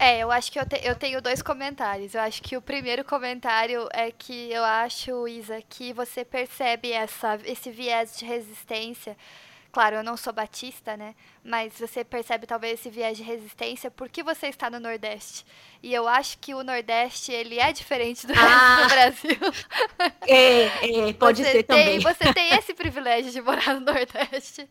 É, 0.00 0.20
eu 0.20 0.30
acho 0.30 0.52
que 0.52 0.60
eu, 0.60 0.64
te, 0.64 0.80
eu 0.84 0.94
tenho 0.94 1.20
dois 1.20 1.42
comentários. 1.42 2.14
Eu 2.14 2.20
acho 2.20 2.40
que 2.40 2.56
o 2.56 2.62
primeiro 2.62 3.04
comentário 3.04 3.88
é 3.92 4.12
que 4.12 4.50
eu 4.52 4.62
acho, 4.62 5.26
Isa, 5.26 5.60
que 5.68 5.92
você 5.92 6.24
percebe 6.24 6.92
essa, 6.92 7.36
esse 7.44 7.68
viés 7.70 8.16
de 8.16 8.24
resistência 8.24 9.16
Claro, 9.78 9.94
eu 9.94 10.02
não 10.02 10.16
sou 10.16 10.32
batista, 10.32 10.96
né? 10.96 11.14
Mas 11.44 11.78
você 11.78 12.02
percebe 12.02 12.48
talvez 12.48 12.80
esse 12.80 12.90
viés 12.90 13.16
de 13.16 13.22
resistência 13.22 13.88
porque 13.88 14.24
você 14.24 14.48
está 14.48 14.68
no 14.68 14.80
Nordeste. 14.80 15.46
E 15.80 15.94
eu 15.94 16.08
acho 16.08 16.36
que 16.38 16.52
o 16.52 16.64
Nordeste, 16.64 17.30
ele 17.30 17.60
é 17.60 17.72
diferente 17.72 18.26
do 18.26 18.32
ah, 18.32 18.34
resto 18.34 18.82
do 18.82 18.88
Brasil. 18.88 19.38
É, 20.26 20.64
é 20.64 21.12
pode 21.12 21.44
você 21.44 21.52
ser 21.52 21.62
tem, 21.62 21.84
também. 21.84 22.00
Você 22.00 22.34
tem 22.34 22.54
esse 22.54 22.74
privilégio 22.74 23.30
de 23.30 23.40
morar 23.40 23.74
no 23.74 23.80
Nordeste 23.80 24.68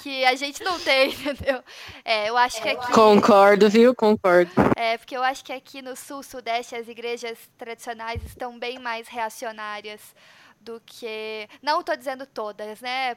que 0.00 0.24
a 0.24 0.36
gente 0.36 0.62
não 0.62 0.78
tem, 0.78 1.10
entendeu? 1.12 1.60
É, 2.04 2.28
eu 2.28 2.36
acho 2.36 2.62
que 2.62 2.68
aqui... 2.68 2.92
Concordo, 2.92 3.68
viu? 3.68 3.96
Concordo. 3.96 4.52
É, 4.76 4.96
porque 4.96 5.16
eu 5.16 5.24
acho 5.24 5.44
que 5.44 5.52
aqui 5.52 5.82
no 5.82 5.96
Sul, 5.96 6.22
Sudeste, 6.22 6.76
as 6.76 6.86
igrejas 6.86 7.36
tradicionais 7.58 8.22
estão 8.24 8.60
bem 8.60 8.78
mais 8.78 9.08
reacionárias 9.08 10.14
do 10.60 10.80
que... 10.86 11.48
Não 11.60 11.80
estou 11.80 11.96
dizendo 11.96 12.24
todas, 12.24 12.80
né? 12.80 13.16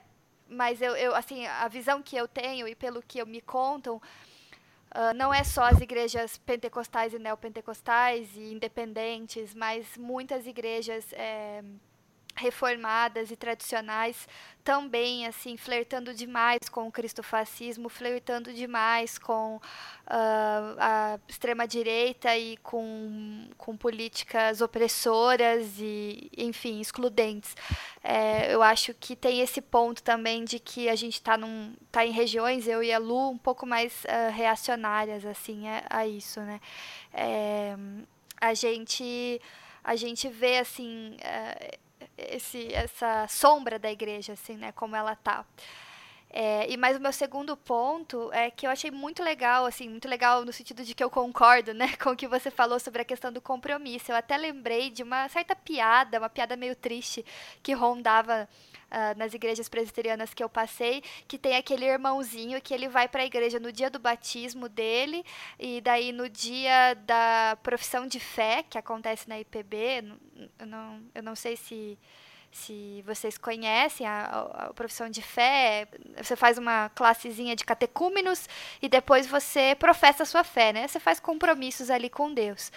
Mas 0.50 0.82
eu, 0.82 0.96
eu, 0.96 1.16
assim, 1.16 1.46
a 1.46 1.68
visão 1.68 2.02
que 2.02 2.16
eu 2.16 2.28
tenho 2.28 2.68
e 2.68 2.76
pelo 2.76 3.02
que 3.02 3.20
eu 3.20 3.26
me 3.26 3.42
contam, 3.42 3.98
uh, 3.98 5.14
não 5.16 5.34
é 5.34 5.44
só 5.44 5.64
as 5.64 5.80
igrejas 5.80 6.38
pentecostais 6.38 7.14
e 7.14 7.20
neopentecostais 7.20 8.36
e 8.36 8.54
independentes, 8.54 9.54
mas 9.54 9.98
muitas 9.98 10.48
igrejas 10.48 11.12
é, 11.14 11.64
reformadas 12.38 13.32
e 13.32 13.36
tradicionais 13.36 14.28
também 14.68 15.26
assim 15.26 15.56
flertando 15.56 16.14
demais 16.14 16.68
com 16.70 16.90
o 16.90 16.92
cristofascismo, 16.92 17.88
flertando 17.88 18.52
demais 18.52 19.18
com 19.18 19.56
uh, 19.56 19.62
a 20.78 21.18
extrema 21.26 21.66
direita 21.66 22.38
e 22.38 22.58
com, 22.58 23.48
com 23.58 23.78
políticas 23.78 24.60
opressoras 24.60 25.80
e 25.80 26.30
enfim 26.38 26.82
excludentes. 26.82 27.56
É, 28.04 28.54
eu 28.54 28.62
acho 28.62 28.94
que 28.94 29.16
tem 29.16 29.40
esse 29.40 29.62
ponto 29.62 30.04
também 30.04 30.44
de 30.44 30.60
que 30.60 30.90
a 30.90 30.96
gente 30.96 31.14
está 31.14 31.40
tá 31.90 32.06
em 32.06 32.12
regiões 32.12 32.68
eu 32.68 32.84
e 32.84 32.92
a 32.92 32.98
Lu 32.98 33.30
um 33.30 33.38
pouco 33.38 33.66
mais 33.66 34.04
uh, 34.04 34.34
reacionárias 34.34 35.26
assim 35.26 35.66
a, 35.70 35.86
a 35.90 36.06
isso, 36.06 36.42
né? 36.42 36.60
É, 37.14 37.74
a 38.42 38.54
gente 38.54 39.42
a 39.82 39.96
gente 39.96 40.28
vê 40.28 40.58
assim 40.58 41.16
uh, 41.16 41.87
esse, 42.18 42.74
essa 42.74 43.28
sombra 43.28 43.78
da 43.78 43.92
igreja, 43.92 44.34
assim, 44.34 44.58
né? 44.58 44.72
Como 44.72 44.96
ela 44.96 45.16
tá. 45.16 45.46
É, 46.30 46.70
e 46.70 46.76
mais 46.76 46.98
o 46.98 47.00
meu 47.00 47.14
segundo 47.14 47.56
ponto 47.56 48.32
é 48.34 48.52
que 48.52 48.68
eu 48.68 48.70
achei 48.70 48.92
muito 48.92 49.24
legal, 49.24 49.66
assim, 49.66 49.88
muito 49.88 50.08
legal 50.08 50.44
no 50.44 50.52
sentido 50.52 50.84
de 50.84 50.94
que 50.94 51.04
eu 51.04 51.10
concordo, 51.10 51.74
né, 51.74 51.96
com 51.98 52.10
o 52.12 52.16
que 52.16 52.28
você 52.28 52.52
falou 52.52 52.80
sobre 52.80 53.02
a 53.02 53.06
questão 53.06 53.32
do 53.32 53.42
compromisso. 53.42 54.12
Eu 54.12 54.16
até 54.16 54.36
lembrei 54.36 54.90
de 54.90 55.04
uma 55.04 55.28
certa 55.30 55.56
piada, 55.56 56.20
uma 56.20 56.30
piada 56.30 56.56
meio 56.58 56.76
triste 56.76 57.26
que 57.64 57.74
rondava 57.74 58.48
uh, 58.92 59.18
nas 59.18 59.34
igrejas 59.34 59.70
presbiterianas 59.70 60.34
que 60.34 60.44
eu 60.44 60.50
passei, 60.50 61.04
que 61.28 61.38
tem 61.38 61.56
aquele 61.56 61.86
irmãozinho 61.86 62.62
que 62.62 62.74
ele 62.74 62.88
vai 62.88 63.08
para 63.08 63.22
a 63.22 63.26
igreja 63.26 63.60
no 63.60 63.72
dia 63.72 63.90
do 63.90 64.00
batismo 64.00 64.68
dele, 64.68 65.24
e 65.60 65.82
daí 65.82 66.12
no 66.12 66.30
dia 66.30 66.94
da 67.06 67.58
profissão 67.62 68.08
de 68.08 68.20
fé, 68.20 68.64
que 68.70 68.78
acontece 68.78 69.28
na 69.28 69.40
IPB, 69.40 70.04
eu 70.60 70.66
não, 70.66 71.02
eu 71.14 71.24
não 71.24 71.36
sei 71.36 71.56
se 71.56 71.98
se 72.52 73.04
vocês 73.06 73.38
conhecem 73.38 74.08
a, 74.08 74.48
a, 74.54 74.74
profissão 74.74 75.10
de 75.10 75.22
fé, 75.22 75.88
você 76.16 76.36
faz 76.36 76.58
uma 76.58 76.90
classezinha 76.90 77.56
de 77.56 77.64
catecúmenos 77.64 78.48
e 78.82 78.90
depois 78.90 79.28
você 79.28 79.76
professa 79.76 80.24
a 80.24 80.26
sua 80.26 80.44
fé, 80.44 80.74
né? 80.74 80.88
Você 80.88 81.00
faz 81.00 81.20
compromissos 81.20 81.90
ali 81.90 82.10
com 82.10 82.34
Deus. 82.34 82.72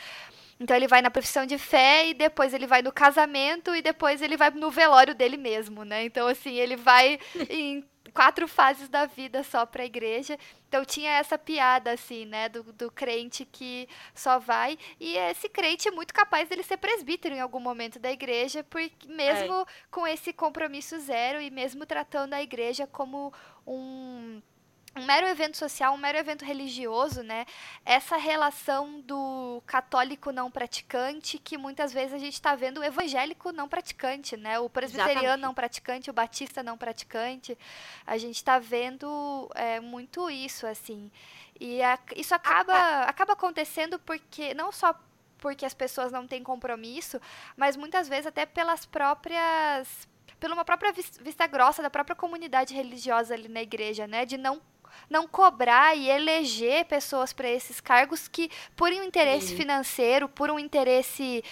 Então 0.61 0.77
ele 0.77 0.87
vai 0.87 1.01
na 1.01 1.11
profissão 1.11 1.47
de 1.47 1.57
fé 1.57 2.09
e 2.09 2.15
depois 2.15 2.53
ele 2.53 2.67
vai 2.67 2.83
no 2.83 2.93
casamento 2.93 3.75
e 3.75 3.81
depois 3.81 4.21
ele 4.21 4.37
vai 4.37 4.51
no 4.51 4.71
velório 4.71 5.15
dele 5.15 5.39
mesmo, 5.39 5.85
né? 5.85 6.05
Então 6.05 6.29
assim, 6.29 6.55
ele 6.57 6.77
vai 6.77 7.19
em 7.49 7.83
quatro 8.13 8.47
fases 8.47 8.89
da 8.89 9.07
vida 9.07 9.43
só 9.43 9.65
para 9.65 9.83
a 9.83 9.87
igreja. 9.87 10.39
Então 10.69 10.85
tinha 10.85 11.13
essa 11.13 11.39
piada 11.39 11.93
assim, 11.93 12.27
né, 12.27 12.49
do, 12.49 12.63
do 12.75 12.91
crente 12.91 13.45
que 13.45 13.89
só 14.15 14.39
vai 14.39 14.79
e 15.01 15.17
esse 15.17 15.49
crente 15.49 15.89
é 15.89 15.91
muito 15.91 16.13
capaz 16.13 16.49
dele 16.49 16.63
ser 16.63 16.77
presbítero 16.77 17.35
em 17.35 17.41
algum 17.41 17.61
momento 17.61 17.99
da 17.99 18.13
igreja, 18.13 18.63
porque 18.65 19.09
mesmo 19.09 19.63
é. 19.63 19.65
com 19.91 20.07
esse 20.07 20.33
compromisso 20.33 20.99
zero 21.01 21.41
e 21.41 21.51
mesmo 21.51 21.87
tratando 21.87 22.35
a 22.35 22.43
igreja 22.43 22.87
como 22.87 23.33
um 23.67 24.43
um 24.97 25.05
mero 25.05 25.26
evento 25.26 25.57
social, 25.57 25.95
um 25.95 25.97
mero 25.97 26.18
evento 26.18 26.45
religioso, 26.45 27.22
né? 27.22 27.47
Essa 27.84 28.16
relação 28.16 29.01
do 29.01 29.62
católico 29.64 30.32
não 30.32 30.51
praticante, 30.51 31.38
que 31.38 31.57
muitas 31.57 31.93
vezes 31.93 32.12
a 32.12 32.18
gente 32.18 32.34
está 32.34 32.57
vendo 32.57 32.80
o 32.80 32.84
evangélico 32.84 33.53
não 33.53 33.68
praticante, 33.68 34.36
né? 34.36 34.59
O 34.59 34.68
presbiteriano 34.68 35.18
Exatamente. 35.20 35.43
não 35.43 35.55
praticante, 35.55 36.11
o 36.11 36.12
batista 36.12 36.62
não 36.62 36.76
praticante. 36.76 37.57
A 38.05 38.18
gente 38.18 38.36
está 38.36 38.59
vendo 38.59 39.49
é, 39.55 39.78
muito 39.78 40.28
isso, 40.28 40.66
assim. 40.66 41.11
E 41.59 41.80
a, 41.82 41.99
isso 42.16 42.34
acaba, 42.34 43.03
acaba 43.03 43.34
acontecendo 43.34 43.99
porque, 44.01 44.55
não 44.55 44.72
só 44.72 44.95
porque 45.38 45.64
as 45.64 45.72
pessoas 45.72 46.11
não 46.11 46.26
têm 46.26 46.43
compromisso, 46.43 47.20
mas 47.57 47.76
muitas 47.76 48.09
vezes 48.09 48.26
até 48.26 48.45
pelas 48.45 48.84
próprias 48.84 50.09
pela 50.38 50.55
uma 50.55 50.64
própria 50.64 50.93
vista 50.93 51.47
grossa 51.47 51.82
da 51.82 51.91
própria 51.91 52.16
comunidade 52.16 52.74
religiosa 52.74 53.34
ali 53.34 53.49
na 53.49 53.61
igreja, 53.61 54.07
né? 54.07 54.24
De 54.24 54.38
não 54.38 54.61
não 55.09 55.26
cobrar 55.26 55.97
e 55.97 56.09
eleger 56.09 56.84
pessoas 56.84 57.32
para 57.32 57.49
esses 57.49 57.80
cargos 57.80 58.28
que, 58.28 58.51
por 58.76 58.91
um 58.91 59.03
interesse 59.03 59.55
financeiro, 59.55 60.28
por 60.28 60.51
um 60.51 60.59
interesse 60.59 61.43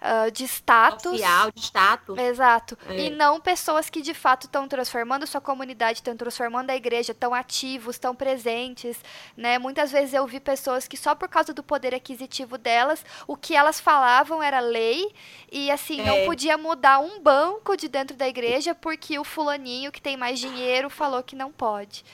uh, 0.00 0.30
de 0.30 0.44
status. 0.44 1.12
Social, 1.12 1.50
de 1.52 1.60
status. 1.60 2.18
Exato. 2.18 2.78
É. 2.88 3.06
E 3.06 3.10
não 3.10 3.40
pessoas 3.40 3.90
que 3.90 4.00
de 4.00 4.14
fato 4.14 4.46
estão 4.46 4.68
transformando 4.68 5.26
sua 5.26 5.40
comunidade, 5.40 5.98
estão 5.98 6.16
transformando 6.16 6.70
a 6.70 6.76
igreja, 6.76 7.12
estão 7.12 7.34
ativos, 7.34 7.96
estão 7.96 8.14
presentes. 8.14 8.98
Né? 9.36 9.58
Muitas 9.58 9.90
vezes 9.90 10.14
eu 10.14 10.26
vi 10.26 10.40
pessoas 10.40 10.86
que 10.86 10.96
só 10.96 11.14
por 11.14 11.28
causa 11.28 11.52
do 11.52 11.62
poder 11.62 11.94
aquisitivo 11.94 12.58
delas, 12.58 13.04
o 13.26 13.36
que 13.36 13.54
elas 13.54 13.80
falavam 13.80 14.42
era 14.42 14.60
lei 14.60 15.12
e 15.50 15.70
assim, 15.70 16.00
é. 16.00 16.04
não 16.04 16.24
podia 16.24 16.56
mudar 16.56 16.98
um 16.98 17.20
banco 17.20 17.76
de 17.76 17.88
dentro 17.88 18.16
da 18.16 18.28
igreja 18.28 18.74
porque 18.74 19.18
o 19.18 19.24
fulaninho 19.24 19.92
que 19.92 20.00
tem 20.00 20.16
mais 20.16 20.38
dinheiro 20.38 20.90
falou 20.90 21.22
que 21.22 21.36
não 21.36 21.52
pode. 21.52 22.04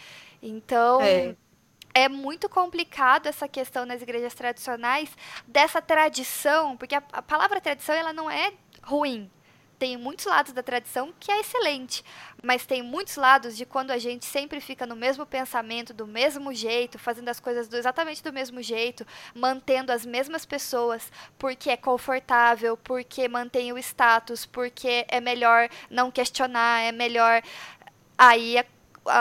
Então, 0.42 1.00
é. 1.00 1.36
é 1.94 2.08
muito 2.08 2.48
complicado 2.48 3.26
essa 3.26 3.46
questão 3.46 3.86
nas 3.86 4.02
igrejas 4.02 4.34
tradicionais 4.34 5.08
dessa 5.46 5.80
tradição, 5.80 6.76
porque 6.76 6.94
a, 6.94 7.02
a 7.12 7.22
palavra 7.22 7.60
tradição 7.60 7.94
ela 7.94 8.12
não 8.12 8.28
é 8.28 8.52
ruim, 8.82 9.30
tem 9.82 9.96
muitos 9.96 10.26
lados 10.26 10.52
da 10.52 10.62
tradição 10.62 11.12
que 11.18 11.28
é 11.32 11.40
excelente, 11.40 12.04
mas 12.40 12.64
tem 12.64 12.84
muitos 12.84 13.16
lados 13.16 13.56
de 13.56 13.66
quando 13.66 13.90
a 13.90 13.98
gente 13.98 14.24
sempre 14.24 14.60
fica 14.60 14.86
no 14.86 14.94
mesmo 14.94 15.26
pensamento, 15.26 15.92
do 15.92 16.06
mesmo 16.06 16.54
jeito, 16.54 17.00
fazendo 17.00 17.28
as 17.28 17.40
coisas 17.40 17.66
do, 17.66 17.76
exatamente 17.76 18.22
do 18.22 18.32
mesmo 18.32 18.62
jeito, 18.62 19.04
mantendo 19.34 19.90
as 19.90 20.06
mesmas 20.06 20.46
pessoas, 20.46 21.10
porque 21.36 21.68
é 21.68 21.76
confortável, 21.76 22.76
porque 22.76 23.26
mantém 23.26 23.72
o 23.72 23.78
status, 23.78 24.46
porque 24.46 25.04
é 25.08 25.20
melhor 25.20 25.68
não 25.90 26.12
questionar, 26.12 26.82
é 26.82 26.92
melhor. 26.92 27.42
Aí 28.16 28.58
é 28.58 28.64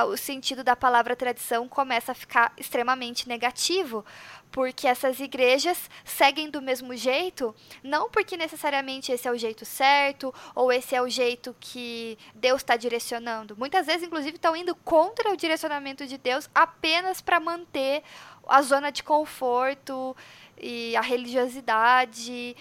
o 0.08 0.18
sentido 0.18 0.64
da 0.64 0.76
palavra 0.76 1.16
tradição 1.16 1.68
começa 1.68 2.12
a 2.12 2.16
ficar 2.16 2.54
extremamente 2.58 3.28
negativo, 3.28 4.06
porque 4.52 4.88
essas 4.88 5.20
igrejas 5.20 5.90
seguem 6.04 6.50
do 6.50 6.62
mesmo 6.62 6.96
jeito, 6.96 7.56
não 7.82 8.10
porque 8.10 8.36
necessariamente 8.36 9.12
esse 9.12 9.28
é 9.28 9.32
o 9.32 9.38
jeito 9.38 9.66
certo 9.66 10.34
ou 10.54 10.72
esse 10.72 10.96
é 10.96 11.02
o 11.02 11.10
jeito 11.10 11.56
que 11.60 12.18
Deus 12.36 12.62
está 12.62 12.76
direcionando. 12.76 13.56
Muitas 13.58 13.88
vezes, 13.88 14.06
inclusive, 14.06 14.36
estão 14.36 14.56
indo 14.56 14.76
contra 14.76 15.32
o 15.32 15.38
direcionamento 15.38 16.06
de 16.06 16.18
Deus 16.18 16.50
apenas 16.54 17.22
para 17.22 17.40
manter 17.40 18.04
a 18.48 18.62
zona 18.62 18.92
de 18.92 19.04
conforto 19.04 20.16
e 20.60 20.96
a 20.96 21.02
religiosidade. 21.02 22.56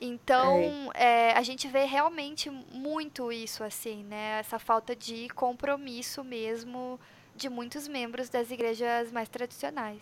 Então, 0.00 0.90
é. 0.94 1.30
É, 1.30 1.32
a 1.32 1.42
gente 1.42 1.68
vê 1.68 1.84
realmente 1.84 2.50
muito 2.50 3.32
isso, 3.32 3.64
assim, 3.64 4.04
né? 4.04 4.38
Essa 4.40 4.58
falta 4.58 4.94
de 4.94 5.28
compromisso 5.30 6.22
mesmo 6.22 7.00
de 7.34 7.48
muitos 7.48 7.86
membros 7.88 8.28
das 8.28 8.50
igrejas 8.50 9.10
mais 9.12 9.28
tradicionais. 9.28 10.00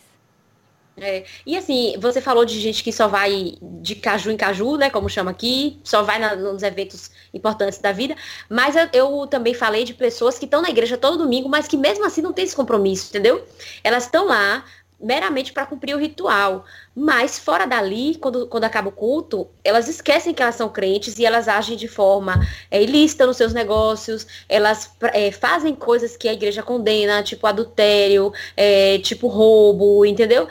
É. 0.97 1.25
E 1.45 1.57
assim, 1.57 1.97
você 1.99 2.21
falou 2.21 2.45
de 2.45 2.61
gente 2.61 2.85
que 2.85 2.93
só 2.93 3.09
vai 3.09 3.57
de 3.61 3.97
caju 3.97 4.31
em 4.31 4.37
caju, 4.37 4.77
né? 4.77 4.91
Como 4.91 5.09
chama 5.09 5.33
aqui, 5.33 5.81
só 5.83 6.03
vai 6.03 6.21
na, 6.21 6.37
nos 6.37 6.63
eventos 6.63 7.11
importantes 7.33 7.81
da 7.81 7.91
vida. 7.91 8.15
Mas 8.49 8.77
eu, 8.77 8.89
eu 8.93 9.27
também 9.27 9.55
falei 9.55 9.85
de 9.85 9.93
pessoas 9.93 10.39
que 10.39 10.45
estão 10.45 10.63
na 10.63 10.71
igreja 10.71 10.97
todo 10.97 11.19
domingo, 11.19 11.49
mas 11.49 11.67
que 11.67 11.77
mesmo 11.77 12.05
assim 12.05 12.23
não 12.23 12.33
tem 12.33 12.45
esse 12.45 12.55
compromisso, 12.55 13.09
entendeu? 13.11 13.45
Elas 13.83 14.05
estão 14.05 14.27
lá, 14.27 14.65
meramente 15.01 15.53
para 15.53 15.67
cumprir 15.67 15.95
o 15.95 15.99
ritual. 15.99 16.65
Mas 16.95 17.39
fora 17.39 17.67
dali, 17.67 18.17
quando, 18.17 18.47
quando 18.47 18.65
acaba 18.65 18.89
o 18.89 18.93
culto, 18.93 19.49
elas 19.63 19.89
esquecem 19.89 20.33
que 20.33 20.43
elas 20.43 20.55
são 20.55 20.69
crentes 20.69 21.19
e 21.19 21.27
elas 21.27 21.49
agem 21.49 21.77
de 21.77 21.89
forma 21.89 22.41
é, 22.71 22.83
ilícita 22.83 23.27
nos 23.27 23.37
seus 23.37 23.53
negócios, 23.53 24.27
elas 24.49 24.91
é, 25.13 25.31
fazem 25.31 25.75
coisas 25.75 26.17
que 26.17 26.29
a 26.29 26.33
igreja 26.33 26.63
condena, 26.63 27.23
tipo 27.23 27.47
adultério, 27.47 28.33
é, 28.57 28.99
tipo 28.99 29.27
roubo, 29.27 30.05
entendeu? 30.05 30.49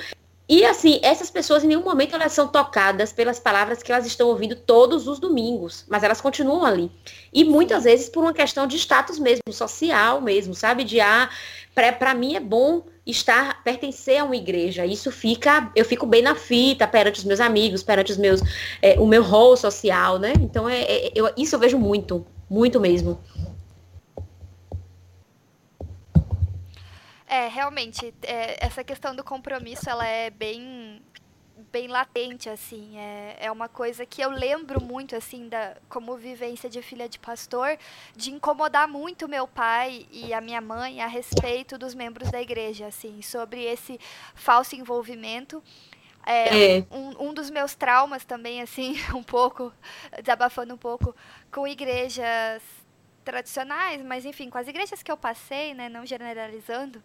E 0.47 0.65
assim, 0.65 0.99
essas 1.01 1.31
pessoas 1.31 1.63
em 1.63 1.67
nenhum 1.67 1.83
momento 1.83 2.15
elas 2.15 2.33
são 2.33 2.47
tocadas 2.47 3.13
pelas 3.13 3.39
palavras 3.39 3.81
que 3.81 3.91
elas 3.91 4.05
estão 4.05 4.27
ouvindo 4.27 4.55
todos 4.55 5.07
os 5.07 5.17
domingos, 5.17 5.85
mas 5.87 6.03
elas 6.03 6.19
continuam 6.19 6.65
ali. 6.65 6.91
E 7.33 7.45
muitas 7.45 7.85
vezes 7.85 8.09
por 8.09 8.21
uma 8.21 8.33
questão 8.33 8.67
de 8.67 8.77
status 8.77 9.17
mesmo, 9.17 9.51
social 9.51 10.19
mesmo, 10.19 10.53
sabe? 10.53 10.83
De 10.83 10.99
ah, 10.99 11.29
para 11.73 12.13
mim 12.13 12.35
é 12.35 12.41
bom 12.41 12.83
estar 13.05 13.63
pertencer 13.63 14.19
a 14.19 14.23
uma 14.23 14.35
igreja. 14.35 14.85
Isso 14.85 15.11
fica, 15.11 15.71
eu 15.75 15.83
fico 15.83 16.05
bem 16.05 16.21
na 16.21 16.35
fita 16.35 16.87
perante 16.87 17.19
os 17.19 17.25
meus 17.25 17.39
amigos, 17.39 17.83
perante 17.83 18.11
os 18.11 18.17
meus 18.17 18.41
é, 18.81 18.99
o 18.99 19.05
meu 19.05 19.23
rol 19.23 19.57
social, 19.57 20.17
né? 20.17 20.33
Então 20.39 20.69
é, 20.69 20.81
é 20.81 21.11
eu, 21.13 21.29
isso 21.37 21.55
eu 21.55 21.59
vejo 21.59 21.77
muito, 21.77 22.25
muito 22.49 22.79
mesmo. 22.79 23.19
É, 27.27 27.47
realmente, 27.47 28.13
é, 28.21 28.63
essa 28.63 28.83
questão 28.83 29.15
do 29.15 29.23
compromisso, 29.23 29.89
ela 29.89 30.05
é 30.05 30.29
bem 30.29 31.01
bem 31.73 31.87
latente, 31.87 32.47
assim. 32.47 32.95
É, 32.99 33.37
é 33.39 33.51
uma 33.51 33.67
coisa 33.67 34.05
que 34.05 34.21
eu 34.21 34.29
lembro 34.29 34.79
muito, 34.79 35.15
assim, 35.15 35.49
da, 35.49 35.75
como 35.89 36.15
vivência 36.15 36.69
de 36.69 36.83
filha 36.83 37.09
de 37.09 37.17
pastor, 37.17 37.79
de 38.15 38.31
incomodar 38.31 38.87
muito 38.87 39.27
meu 39.27 39.47
pai 39.47 40.05
e 40.11 40.31
a 40.35 40.39
minha 40.39 40.61
mãe 40.61 41.01
a 41.01 41.07
respeito 41.07 41.75
dos 41.75 41.95
membros 41.95 42.29
da 42.29 42.39
igreja, 42.39 42.85
assim, 42.85 43.23
sobre 43.23 43.63
esse 43.63 43.99
falso 44.35 44.75
envolvimento. 44.75 45.63
É, 46.23 46.77
é. 46.77 46.85
Um, 46.91 47.29
um 47.29 47.33
dos 47.33 47.49
meus 47.49 47.73
traumas 47.73 48.23
também, 48.23 48.61
assim, 48.61 48.95
um 49.15 49.23
pouco, 49.23 49.73
desabafando 50.21 50.75
um 50.75 50.77
pouco, 50.77 51.15
com 51.51 51.67
igrejas 51.67 52.61
tradicionais, 53.25 54.03
mas 54.03 54.25
enfim, 54.25 54.49
com 54.49 54.59
as 54.59 54.67
igrejas 54.67 55.01
que 55.01 55.11
eu 55.11 55.17
passei, 55.17 55.73
né, 55.73 55.89
não 55.89 56.05
generalizando, 56.05 57.01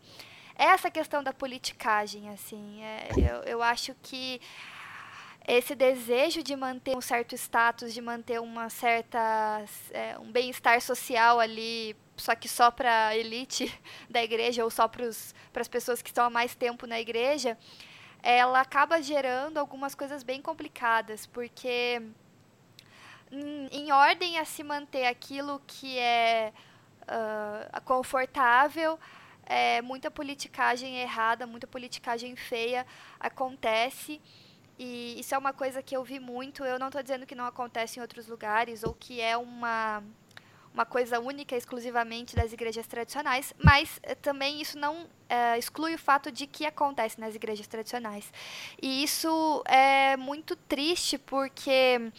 essa 0.59 0.91
questão 0.91 1.23
da 1.23 1.33
politicagem, 1.33 2.29
assim, 2.31 2.83
é, 2.83 3.09
eu, 3.17 3.43
eu 3.45 3.63
acho 3.63 3.95
que 4.03 4.41
esse 5.47 5.75
desejo 5.75 6.43
de 6.43 6.55
manter 6.55 6.95
um 6.95 7.01
certo 7.01 7.35
status, 7.35 7.95
de 7.95 8.03
manter 8.03 8.39
uma 8.41 8.69
certa 8.69 9.65
é, 9.93 10.19
um 10.19 10.31
bem-estar 10.31 10.81
social 10.83 11.41
ali, 11.41 11.97
só 12.17 12.35
que 12.35 12.49
só 12.49 12.71
para 12.71 13.07
a 13.07 13.17
elite 13.17 13.73
da 14.11 14.23
igreja 14.23 14.63
ou 14.63 14.71
só 14.71 14.87
para 14.87 15.07
as 15.07 15.69
pessoas 15.69 16.03
que 16.03 16.11
estão 16.11 16.27
há 16.27 16.31
mais 16.31 16.55
tempo 16.55 16.87
na 16.87 17.01
igreja, 17.01 17.57
ela 18.23 18.61
acaba 18.61 19.01
gerando 19.01 19.59
algumas 19.59 19.95
coisas 19.95 20.23
bem 20.23 20.43
complicadas, 20.43 21.25
porque 21.27 22.03
em 23.71 23.93
ordem 23.93 24.39
a 24.39 24.45
se 24.45 24.63
manter 24.63 25.07
aquilo 25.07 25.63
que 25.67 25.99
é 25.99 26.53
uh, 27.05 27.81
confortável, 27.83 28.99
é, 29.49 29.81
muita 29.81 30.11
politicagem 30.11 31.01
errada, 31.01 31.47
muita 31.47 31.67
politicagem 31.67 32.37
feia 32.37 32.87
acontece. 33.19 34.21
E 34.79 35.19
isso 35.19 35.35
é 35.35 35.39
uma 35.39 35.55
coisa 35.55 35.83
que 35.83 35.97
eu 35.97 36.05
vi 36.05 36.21
muito. 36.21 36.65
Eu 36.65 36.79
não 36.79 36.89
estou 36.89 37.03
dizendo 37.03 37.27
que 37.27 37.35
não 37.35 37.47
acontece 37.47 37.99
em 37.99 38.03
outros 38.03 38.29
lugares 38.29 38.85
ou 38.85 38.93
que 38.95 39.21
é 39.21 39.37
uma 39.37 40.03
uma 40.73 40.85
coisa 40.87 41.19
única 41.19 41.57
exclusivamente 41.57 42.37
das 42.37 42.53
igrejas 42.53 42.87
tradicionais, 42.87 43.53
mas 43.59 43.99
eh, 44.03 44.15
também 44.15 44.61
isso 44.61 44.79
não 44.79 45.09
é, 45.29 45.59
exclui 45.59 45.95
o 45.95 45.99
fato 45.99 46.31
de 46.31 46.47
que 46.47 46.65
acontece 46.65 47.19
nas 47.19 47.35
igrejas 47.35 47.67
tradicionais. 47.67 48.31
E 48.81 49.03
isso 49.03 49.65
é 49.67 50.17
muito 50.17 50.55
triste 50.55 51.19
porque 51.19 52.13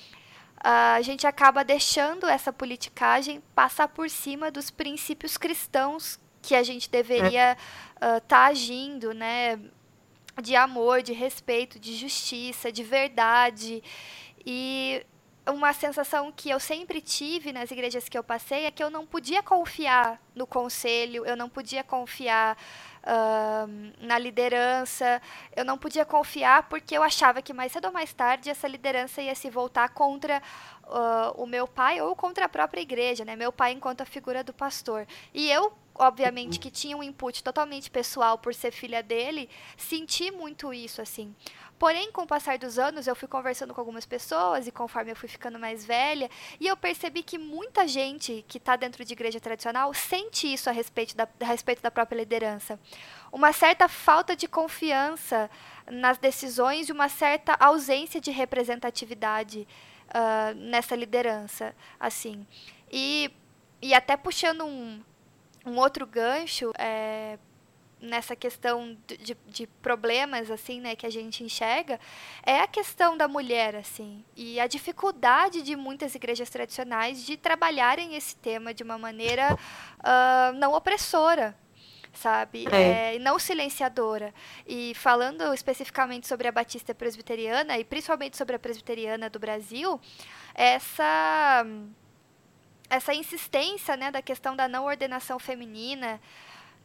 a 0.62 1.02
gente 1.02 1.26
acaba 1.26 1.64
deixando 1.64 2.28
essa 2.28 2.52
politicagem 2.52 3.42
passar 3.56 3.88
por 3.88 4.10
cima 4.10 4.52
dos 4.52 4.70
princípios 4.70 5.38
cristãos 5.38 6.20
que 6.42 6.56
a 6.56 6.64
gente 6.64 6.90
deveria 6.90 7.54
estar 7.54 8.16
é. 8.16 8.18
uh, 8.18 8.22
tá 8.22 8.46
agindo, 8.46 9.14
né? 9.14 9.60
De 10.42 10.56
amor, 10.56 11.02
de 11.02 11.12
respeito, 11.12 11.80
de 11.80 11.96
justiça, 11.96 12.72
de 12.72 12.84
verdade. 12.84 13.84
E 14.46 15.06
uma 15.48 15.74
sensação 15.74 16.32
que 16.32 16.50
eu 16.50 16.60
sempre 16.60 17.02
tive 17.02 17.52
nas 17.52 17.72
igrejas 17.72 18.08
que 18.08 18.18
eu 18.18 18.24
passei 18.24 18.66
é 18.66 18.72
que 18.72 18.84
eu 18.84 18.90
não 18.90 19.06
podia 19.06 19.42
confiar 19.42 20.22
no 20.36 20.46
conselho, 20.46 21.26
eu 21.26 21.36
não 21.36 21.50
podia 21.50 21.84
confiar 21.84 22.58
uh, 23.04 24.06
na 24.06 24.18
liderança, 24.18 25.22
eu 25.56 25.66
não 25.66 25.78
podia 25.78 26.06
confiar 26.06 26.64
porque 26.64 26.96
eu 26.96 27.04
achava 27.04 27.42
que 27.42 27.54
mais 27.54 27.72
cedo 27.72 27.86
ou 27.86 27.92
mais 27.92 28.14
tarde 28.14 28.50
essa 28.50 28.68
liderança 28.68 29.22
ia 29.22 29.36
se 29.36 29.50
voltar 29.50 29.90
contra 29.90 30.42
uh, 30.84 31.42
o 31.42 31.46
meu 31.46 31.68
pai 31.68 32.02
ou 32.02 32.16
contra 32.16 32.46
a 32.46 32.50
própria 32.50 32.82
igreja, 32.82 33.26
né? 33.26 33.36
Meu 33.36 33.52
pai 33.52 33.72
enquanto 33.72 34.02
a 34.02 34.06
figura 34.06 34.44
do 34.44 34.54
pastor. 34.54 35.08
E 35.34 35.50
eu 35.52 35.74
obviamente 36.00 36.60
que 36.60 36.72
tinha 36.72 36.98
um 36.98 37.04
input 37.04 37.44
totalmente 37.44 37.92
pessoal 37.92 38.38
por 38.38 38.54
ser 38.54 38.72
filha 38.72 39.04
dele, 39.04 39.50
senti 39.78 40.32
muito 40.32 40.74
isso 40.74 41.02
assim. 41.02 41.36
Porém, 41.78 42.12
com 42.12 42.24
o 42.24 42.28
passar 42.28 42.58
dos 42.58 42.78
anos, 42.78 43.08
eu 43.08 43.16
fui 43.16 43.28
conversando 43.28 43.74
com 43.74 43.80
algumas 43.80 44.06
pessoas 44.06 44.68
e 44.68 44.72
conforme 44.72 45.12
eu 45.12 45.16
fui 45.16 45.30
ficando 45.30 45.58
mais 45.58 45.86
velha, 45.86 46.30
e 46.60 46.68
eu 46.68 46.76
percebi 46.76 47.24
que 47.24 47.38
muita 47.38 47.88
gente 47.88 48.44
que 48.48 48.58
está 48.58 48.76
dentro 48.76 49.06
de 49.06 49.14
igreja 49.14 49.40
tradicional 49.40 49.94
sente 49.94 50.52
isso 50.52 50.70
a 50.70 50.74
respeito 50.74 51.16
da, 51.16 51.28
a 51.40 51.46
respeito 51.46 51.82
da 51.82 51.90
própria 51.90 52.18
liderança. 52.18 52.78
Uma 53.32 53.54
certa 53.54 53.88
falta 53.88 54.36
de 54.36 54.48
confiança 54.48 55.50
nas 55.90 56.18
decisões 56.18 56.90
e 56.90 56.92
uma 56.92 57.08
certa 57.08 57.56
ausência 57.60 58.20
de 58.20 58.32
representatividade 58.32 59.68
uh, 60.10 60.54
nessa 60.56 60.96
liderança, 60.96 61.74
assim. 61.98 62.46
E, 62.92 63.32
e 63.82 63.94
até 63.94 64.18
puxando 64.18 64.66
um, 64.66 65.02
um 65.66 65.78
outro 65.78 66.06
gancho, 66.06 66.72
é, 66.78 67.38
nessa 68.02 68.36
questão 68.36 68.98
de, 69.06 69.36
de, 69.48 69.68
problemas 69.82 70.50
assim 70.50 70.80
né 70.80 70.96
que 70.96 71.06
a 71.06 71.10
gente 71.10 71.44
enxerga 71.44 72.00
é 72.46 72.62
a 72.62 72.68
questão 72.68 73.18
da 73.18 73.28
mulher 73.28 73.76
assim 73.76 74.24
e 74.36 74.60
a 74.60 74.68
dificuldade 74.68 75.62
de 75.62 75.76
muitas 75.76 76.16
igrejas 76.16 76.50
tradicionais 76.50 77.26
de 77.26 77.36
trabalharem 77.36 78.16
esse 78.16 78.36
tema 78.36 78.74
de 78.74 78.84
uma 78.84 78.98
maneira 78.98 79.58
uh, 80.00 80.54
não 80.58 80.74
opressora 80.74 81.56
sabe 82.14 82.68
é. 82.72 83.16
É, 83.16 83.20
não 83.20 83.38
silenciadora 83.38 84.34
e 84.66 84.94
falando 84.96 85.54
especificamente 85.54 86.28
sobre 86.28 86.48
a 86.48 86.52
batista 86.52 86.96
presbiteriana 86.96 87.78
e 87.78 87.84
principalmente 87.84 88.38
sobre 88.38 88.56
a 88.56 88.60
presbiteriana 88.60 89.30
do 89.30 89.40
Brasil 89.40 90.00
essa 90.56 91.66
essa 92.90 93.14
insistência 93.14 93.96
né 93.96 94.12
da 94.12 94.22
questão 94.22 94.56
da 94.56 94.68
não 94.68 94.86
ordenação 94.86 95.40
feminina 95.40 96.20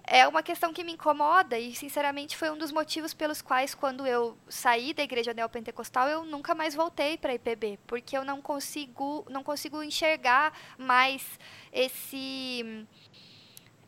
é 0.07 0.29
uma 0.29 0.43
questão 0.43 0.73
que 0.73 0.85
me 0.85 0.93
incomoda 0.93 1.59
e, 1.59 1.75
sinceramente, 1.75 2.37
foi 2.37 2.51
um 2.51 2.59
dos 2.59 2.71
motivos 2.71 3.15
pelos 3.15 3.41
quais, 3.41 3.75
quando 3.75 4.07
eu 4.07 4.37
saí 4.49 4.93
da 4.93 5.03
igreja 5.03 5.33
neopentecostal, 5.33 6.09
eu 6.09 6.25
nunca 6.25 6.55
mais 6.55 6.75
voltei 6.75 7.17
para 7.17 7.33
a 7.33 7.35
IPB, 7.35 7.79
porque 7.87 8.17
eu 8.17 8.23
não 8.23 8.43
consigo, 8.43 9.25
não 9.31 9.43
consigo 9.43 9.83
enxergar 9.83 10.53
mais 10.77 11.39
esse 11.73 12.87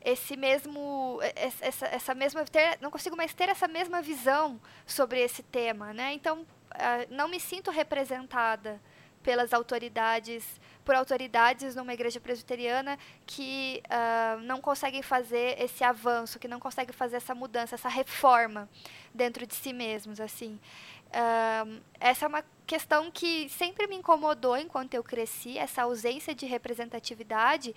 esse 0.03 0.37
mesmo 0.37 1.19
essa, 1.35 1.87
essa 1.87 2.15
mesma 2.15 2.45
ter, 2.45 2.79
não 2.81 2.93
consigo 2.93 3.17
mais 3.17 3.35
ter 3.35 3.49
essa 3.49 3.67
mesma 3.67 4.01
visão 4.01 4.61
sobre 4.87 5.21
esse 5.21 5.43
tema, 5.43 5.93
né? 5.93 6.13
Então, 6.13 6.47
ah, 6.71 7.05
não 7.11 7.29
me 7.29 7.41
sinto 7.41 7.73
representada 7.73 8.81
pelas 9.23 9.53
autoridades 9.53 10.61
por 10.87 10.95
autoridades 10.95 11.75
numa 11.75 11.93
igreja 11.93 12.21
presbiteriana 12.21 12.97
que 13.27 13.83
uh, 13.87 14.41
não 14.43 14.61
conseguem 14.61 15.03
fazer 15.03 15.61
esse 15.61 15.83
avanço, 15.83 16.39
que 16.39 16.47
não 16.47 16.61
conseguem 16.61 16.95
fazer 16.95 17.17
essa 17.17 17.35
mudança, 17.35 17.75
essa 17.75 17.89
reforma 17.89 18.69
dentro 19.13 19.45
de 19.45 19.55
si 19.55 19.73
mesmos, 19.73 20.21
assim. 20.21 20.61
Uh, 21.09 21.83
essa 21.99 22.25
é 22.25 22.29
uma 22.29 22.45
questão 22.65 23.11
que 23.11 23.49
sempre 23.49 23.89
me 23.89 23.97
incomodou 23.97 24.57
enquanto 24.57 24.95
eu 24.95 25.03
cresci, 25.03 25.59
essa 25.59 25.83
ausência 25.83 26.33
de 26.33 26.47
representatividade, 26.47 27.75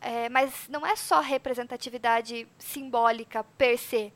é, 0.00 0.28
mas 0.28 0.68
não 0.68 0.86
é 0.86 0.94
só 0.96 1.20
representatividade 1.20 2.48
simbólica 2.58 3.44
per 3.56 3.76
se. 3.78 4.12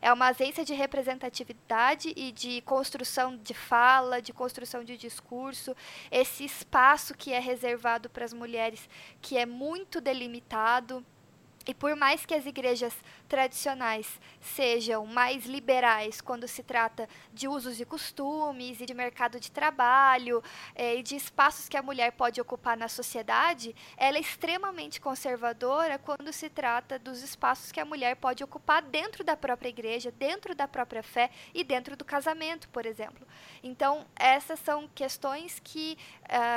É 0.00 0.12
uma 0.12 0.28
ausência 0.28 0.64
de 0.64 0.74
representatividade 0.74 2.12
e 2.16 2.32
de 2.32 2.60
construção 2.62 3.36
de 3.36 3.54
fala, 3.54 4.22
de 4.22 4.32
construção 4.32 4.84
de 4.84 4.96
discurso, 4.96 5.74
esse 6.10 6.44
espaço 6.44 7.14
que 7.14 7.32
é 7.32 7.38
reservado 7.38 8.08
para 8.08 8.24
as 8.24 8.32
mulheres, 8.32 8.88
que 9.20 9.36
é 9.36 9.46
muito 9.46 10.00
delimitado. 10.00 11.04
E 11.68 11.74
por 11.74 11.94
mais 11.94 12.24
que 12.24 12.32
as 12.32 12.46
igrejas 12.46 12.94
tradicionais 13.28 14.18
sejam 14.40 15.04
mais 15.04 15.44
liberais 15.44 16.18
quando 16.18 16.48
se 16.48 16.62
trata 16.62 17.06
de 17.30 17.46
usos 17.46 17.78
e 17.78 17.84
costumes 17.84 18.80
e 18.80 18.86
de 18.86 18.94
mercado 18.94 19.38
de 19.38 19.50
trabalho 19.50 20.42
é, 20.74 20.96
e 20.96 21.02
de 21.02 21.14
espaços 21.14 21.68
que 21.68 21.76
a 21.76 21.82
mulher 21.82 22.12
pode 22.12 22.40
ocupar 22.40 22.74
na 22.74 22.88
sociedade, 22.88 23.76
ela 23.98 24.16
é 24.16 24.20
extremamente 24.20 24.98
conservadora 24.98 25.98
quando 25.98 26.32
se 26.32 26.48
trata 26.48 26.98
dos 26.98 27.22
espaços 27.22 27.70
que 27.70 27.80
a 27.80 27.84
mulher 27.84 28.16
pode 28.16 28.42
ocupar 28.42 28.80
dentro 28.80 29.22
da 29.22 29.36
própria 29.36 29.68
igreja, 29.68 30.10
dentro 30.10 30.54
da 30.54 30.66
própria 30.66 31.02
fé 31.02 31.30
e 31.52 31.62
dentro 31.62 31.94
do 31.98 32.04
casamento, 32.04 32.66
por 32.70 32.86
exemplo. 32.86 33.28
Então, 33.62 34.06
essas 34.16 34.58
são 34.60 34.88
questões 34.94 35.60
que. 35.62 35.98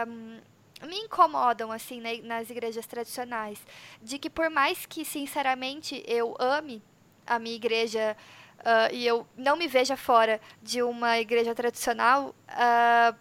Um, 0.07 0.39
me 0.87 0.97
incomodam 0.97 1.71
assim 1.71 1.99
né, 1.99 2.19
nas 2.23 2.49
igrejas 2.49 2.85
tradicionais, 2.85 3.59
de 4.01 4.17
que 4.17 4.29
por 4.29 4.49
mais 4.49 4.85
que 4.85 5.05
sinceramente 5.05 6.03
eu 6.07 6.35
ame 6.39 6.81
a 7.25 7.39
minha 7.39 7.55
igreja 7.55 8.15
uh, 8.59 8.93
e 8.93 9.05
eu 9.05 9.27
não 9.35 9.55
me 9.55 9.67
veja 9.67 9.95
fora 9.95 10.39
de 10.61 10.81
uma 10.81 11.19
igreja 11.19 11.53
tradicional, 11.53 12.35
uh, 12.49 13.15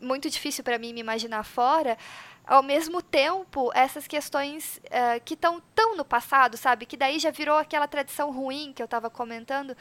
muito 0.00 0.28
difícil 0.28 0.64
para 0.64 0.78
mim 0.78 0.92
me 0.92 1.00
imaginar 1.00 1.44
fora. 1.44 1.96
Ao 2.44 2.62
mesmo 2.62 3.00
tempo, 3.00 3.70
essas 3.72 4.06
questões 4.08 4.80
uh, 4.86 5.22
que 5.24 5.34
estão 5.34 5.62
tão 5.74 5.96
no 5.96 6.04
passado, 6.04 6.56
sabe? 6.56 6.86
Que 6.86 6.96
daí 6.96 7.18
já 7.18 7.30
virou 7.30 7.56
aquela 7.56 7.86
tradição 7.86 8.32
ruim 8.32 8.72
que 8.72 8.82
eu 8.82 8.86
estava 8.86 9.08
comentando, 9.08 9.76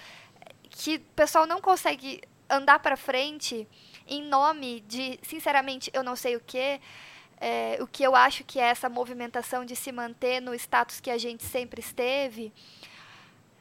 que 0.69 0.97
o 0.97 0.99
pessoal 1.15 1.47
não 1.47 1.59
consegue 1.59 2.21
andar 2.47 2.79
para 2.79 2.95
frente 2.95 3.67
em 4.07 4.23
nome 4.23 4.82
de, 4.82 5.17
sinceramente, 5.23 5.89
eu 5.93 6.03
não 6.03 6.15
sei 6.15 6.36
o 6.36 6.39
que 6.39 6.79
é, 7.41 7.79
o 7.81 7.87
que 7.87 8.03
eu 8.03 8.15
acho 8.15 8.43
que 8.43 8.59
é 8.59 8.65
essa 8.65 8.87
movimentação 8.87 9.65
de 9.65 9.75
se 9.75 9.91
manter 9.91 10.39
no 10.39 10.53
status 10.53 10.99
que 10.99 11.09
a 11.09 11.17
gente 11.17 11.43
sempre 11.43 11.81
esteve, 11.81 12.53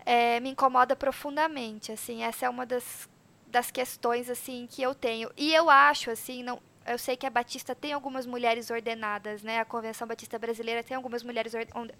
é, 0.05 0.39
me 0.39 0.51
incomoda 0.51 0.95
profundamente. 0.95 1.91
Assim, 1.91 2.23
essa 2.23 2.45
é 2.45 2.51
uma 2.51 2.67
das, 2.67 3.09
das 3.47 3.71
questões 3.71 4.29
assim 4.29 4.69
que 4.71 4.83
eu 4.83 4.95
tenho. 4.95 5.31
E 5.35 5.55
eu 5.55 5.71
acho 5.71 6.11
assim, 6.11 6.43
não, 6.43 6.61
eu 6.87 6.99
sei 6.99 7.17
que 7.17 7.27
a 7.27 7.31
Batista 7.31 7.75
tem 7.75 7.95
algumas 7.95 8.27
mulheres 8.27 8.71
ordenadas, 8.71 9.43
né? 9.43 9.61
A 9.61 9.65
Convenção 9.65 10.07
Batista 10.07 10.39
Brasileira 10.39 10.85
tem 10.85 10.95
algumas 10.95 11.23
mulheres 11.23 11.55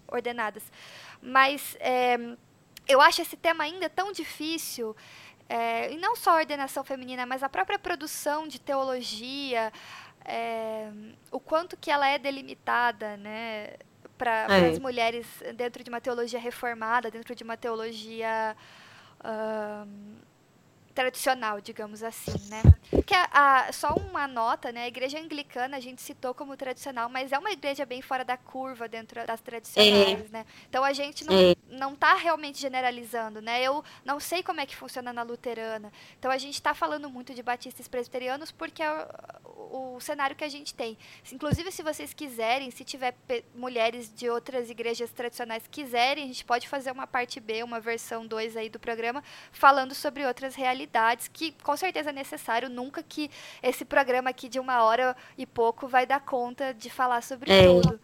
ordenadas, 0.07 0.63
mas 1.19 1.75
é, 1.79 2.15
eu 2.87 3.01
acho 3.01 3.23
esse 3.23 3.35
tema 3.35 3.63
ainda 3.63 3.89
tão 3.89 4.11
difícil. 4.11 4.95
É, 5.49 5.91
e 5.91 5.97
não 5.97 6.15
só 6.15 6.31
a 6.31 6.35
ordenação 6.35 6.81
feminina, 6.81 7.25
mas 7.25 7.43
a 7.43 7.49
própria 7.49 7.77
produção 7.77 8.47
de 8.47 8.57
teologia, 8.57 9.73
é, 10.25 10.91
o 11.31 11.39
quanto 11.39 11.77
que 11.77 11.89
ela 11.89 12.07
é 12.07 12.17
delimitada, 12.17 13.17
né, 13.17 13.75
para 14.17 14.45
é. 14.49 14.69
as 14.69 14.79
mulheres 14.79 15.25
dentro 15.55 15.83
de 15.83 15.89
uma 15.89 15.99
teologia 15.99 16.39
reformada, 16.39 17.09
dentro 17.09 17.33
de 17.33 17.43
uma 17.43 17.57
teologia 17.57 18.55
tradicional, 20.91 21.61
digamos 21.61 22.03
assim, 22.03 22.33
né? 22.49 22.61
Que 23.05 23.13
a, 23.15 23.29
a, 23.31 23.71
só 23.71 23.93
uma 23.93 24.27
nota, 24.27 24.71
né? 24.71 24.83
A 24.83 24.87
igreja 24.87 25.19
anglicana 25.19 25.77
a 25.77 25.79
gente 25.79 26.01
citou 26.01 26.33
como 26.33 26.57
tradicional, 26.57 27.09
mas 27.09 27.31
é 27.31 27.39
uma 27.39 27.51
igreja 27.51 27.85
bem 27.85 28.01
fora 28.01 28.23
da 28.23 28.37
curva 28.37 28.87
dentro 28.87 29.25
das 29.25 29.41
tradicionais, 29.41 30.25
é. 30.25 30.29
né? 30.29 30.45
Então 30.69 30.83
a 30.83 30.93
gente 30.93 31.25
não, 31.25 31.33
é. 31.33 31.55
não 31.69 31.95
tá 31.95 32.15
realmente 32.15 32.59
generalizando, 32.59 33.41
né? 33.41 33.63
Eu 33.63 33.83
não 34.03 34.19
sei 34.19 34.43
como 34.43 34.59
é 34.59 34.65
que 34.65 34.75
funciona 34.75 35.13
na 35.13 35.23
luterana. 35.23 35.91
Então 36.19 36.29
a 36.29 36.37
gente 36.37 36.55
está 36.55 36.73
falando 36.73 37.09
muito 37.09 37.33
de 37.33 37.41
batistas 37.41 37.87
presbiterianos 37.87 38.51
porque 38.51 38.83
é 38.83 39.07
o, 39.45 39.95
o, 39.95 40.01
cenário 40.01 40.35
que 40.35 40.43
a 40.43 40.49
gente 40.49 40.73
tem. 40.73 40.97
Inclusive, 41.31 41.71
se 41.71 41.81
vocês 41.81 42.13
quiserem, 42.13 42.69
se 42.71 42.83
tiver 42.83 43.15
mulheres 43.55 44.13
de 44.13 44.29
outras 44.29 44.69
igrejas 44.69 45.11
tradicionais 45.11 45.63
quiserem, 45.69 46.25
a 46.25 46.27
gente 46.27 46.43
pode 46.43 46.67
fazer 46.67 46.91
uma 46.91 47.07
parte 47.07 47.39
B, 47.39 47.63
uma 47.63 47.79
versão 47.79 48.27
2 48.27 48.57
aí 48.57 48.69
do 48.69 48.79
programa, 48.79 49.23
falando 49.51 49.95
sobre 49.95 50.25
outras 50.25 50.55
realidades 50.55 50.80
realidades, 50.81 51.29
que 51.31 51.53
com 51.63 51.77
certeza 51.77 52.09
é 52.09 52.13
necessário, 52.13 52.69
nunca 52.69 53.03
que 53.03 53.29
esse 53.61 53.85
programa 53.85 54.29
aqui 54.29 54.49
de 54.49 54.59
uma 54.59 54.83
hora 54.83 55.15
e 55.37 55.45
pouco 55.45 55.87
vai 55.87 56.05
dar 56.05 56.21
conta 56.21 56.73
de 56.73 56.89
falar 56.89 57.21
sobre 57.21 57.51
é. 57.51 57.65
tudo. 57.65 57.99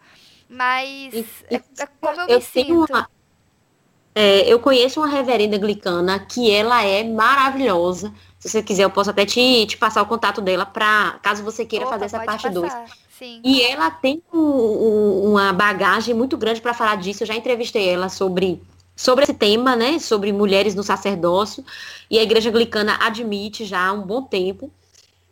Mas 0.48 1.14
é, 1.50 1.56
é 1.56 1.86
como 2.00 2.20
eu, 2.20 2.28
eu 2.28 2.36
me 2.36 2.42
sinto. 2.42 2.92
Uma, 2.92 3.08
é, 4.14 4.52
eu 4.52 4.58
conheço 4.58 5.00
uma 5.00 5.08
reverenda 5.08 5.56
anglicana 5.56 6.18
que 6.18 6.50
ela 6.50 6.82
é 6.84 7.04
maravilhosa. 7.04 8.12
Se 8.38 8.48
você 8.48 8.62
quiser, 8.62 8.84
eu 8.84 8.90
posso 8.90 9.10
até 9.10 9.26
te, 9.26 9.66
te 9.66 9.76
passar 9.76 10.00
o 10.02 10.06
contato 10.06 10.40
dela 10.40 10.64
para 10.64 11.18
caso 11.22 11.42
você 11.42 11.64
queira 11.64 11.84
Opa, 11.84 11.94
fazer 11.94 12.04
essa 12.06 12.20
parte 12.20 12.48
2. 12.48 12.72
E 13.20 13.62
ela 13.62 13.90
tem 13.90 14.22
um, 14.32 14.38
um, 14.38 15.30
uma 15.32 15.52
bagagem 15.52 16.14
muito 16.14 16.36
grande 16.36 16.60
para 16.60 16.72
falar 16.72 16.96
disso. 16.96 17.24
Eu 17.24 17.26
já 17.26 17.34
entrevistei 17.34 17.88
ela 17.88 18.08
sobre 18.08 18.62
sobre 18.98 19.22
esse 19.22 19.32
tema, 19.32 19.76
né, 19.76 20.00
sobre 20.00 20.32
mulheres 20.32 20.74
no 20.74 20.82
sacerdócio, 20.82 21.64
e 22.10 22.18
a 22.18 22.22
Igreja 22.22 22.50
Anglicana 22.50 22.98
admite 23.00 23.64
já 23.64 23.86
há 23.86 23.92
um 23.92 24.02
bom 24.02 24.22
tempo. 24.22 24.72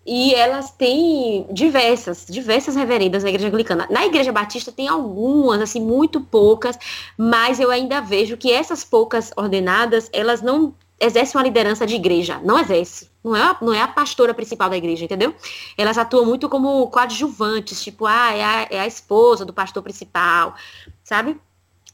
E 0.07 0.33
elas 0.37 0.71
têm 0.71 1.49
diversas, 1.51 2.27
diversas 2.31 2.77
reverendas 2.77 3.25
na 3.25 3.29
Igreja 3.29 3.49
Anglicana. 3.49 3.89
Na 3.91 4.07
Igreja 4.07 4.31
Batista 4.31 4.71
tem 4.71 4.87
algumas, 4.87 5.61
assim, 5.61 5.81
muito 5.81 6.21
poucas, 6.21 6.79
mas 7.19 7.59
eu 7.59 7.69
ainda 7.73 8.01
vejo 8.01 8.37
que 8.37 8.53
essas 8.53 8.85
poucas 8.85 9.33
ordenadas, 9.37 10.09
elas 10.13 10.41
não 10.41 10.73
exercem 11.01 11.37
uma 11.37 11.45
liderança 11.45 11.85
de 11.85 11.97
igreja, 11.97 12.41
não 12.45 12.61
exerce. 12.61 13.11
Não 13.23 13.35
é, 13.35 13.43
a, 13.43 13.57
não 13.61 13.75
é 13.75 13.83
a 13.83 13.89
pastora 13.89 14.33
principal 14.33 14.71
da 14.71 14.77
igreja, 14.77 15.05
entendeu? 15.05 15.35
Elas 15.77 15.99
atuam 15.99 16.25
muito 16.25 16.49
como 16.49 16.87
coadjuvantes, 16.87 17.83
tipo, 17.83 18.07
ah, 18.07 18.33
é 18.33 18.45
a, 18.45 18.69
é 18.71 18.79
a 18.79 18.87
esposa 18.87 19.45
do 19.45 19.53
pastor 19.53 19.83
principal, 19.83 20.55
sabe? 21.03 21.37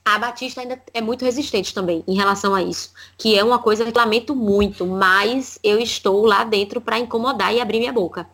A 0.04 0.18
Batista 0.18 0.60
ainda 0.60 0.82
é 0.92 1.00
muito 1.00 1.24
resistente 1.24 1.72
também 1.72 2.02
em 2.08 2.16
relação 2.16 2.54
a 2.54 2.62
isso, 2.62 2.92
que 3.16 3.38
é 3.38 3.44
uma 3.44 3.58
coisa 3.58 3.84
que 3.84 3.96
lamento 3.96 4.34
muito, 4.34 4.84
mas 4.84 5.58
eu 5.62 5.78
estou 5.78 6.26
lá 6.26 6.42
dentro 6.42 6.80
para 6.80 6.98
incomodar 6.98 7.54
e 7.54 7.60
abrir 7.60 7.78
minha 7.78 7.92
boca. 7.92 8.28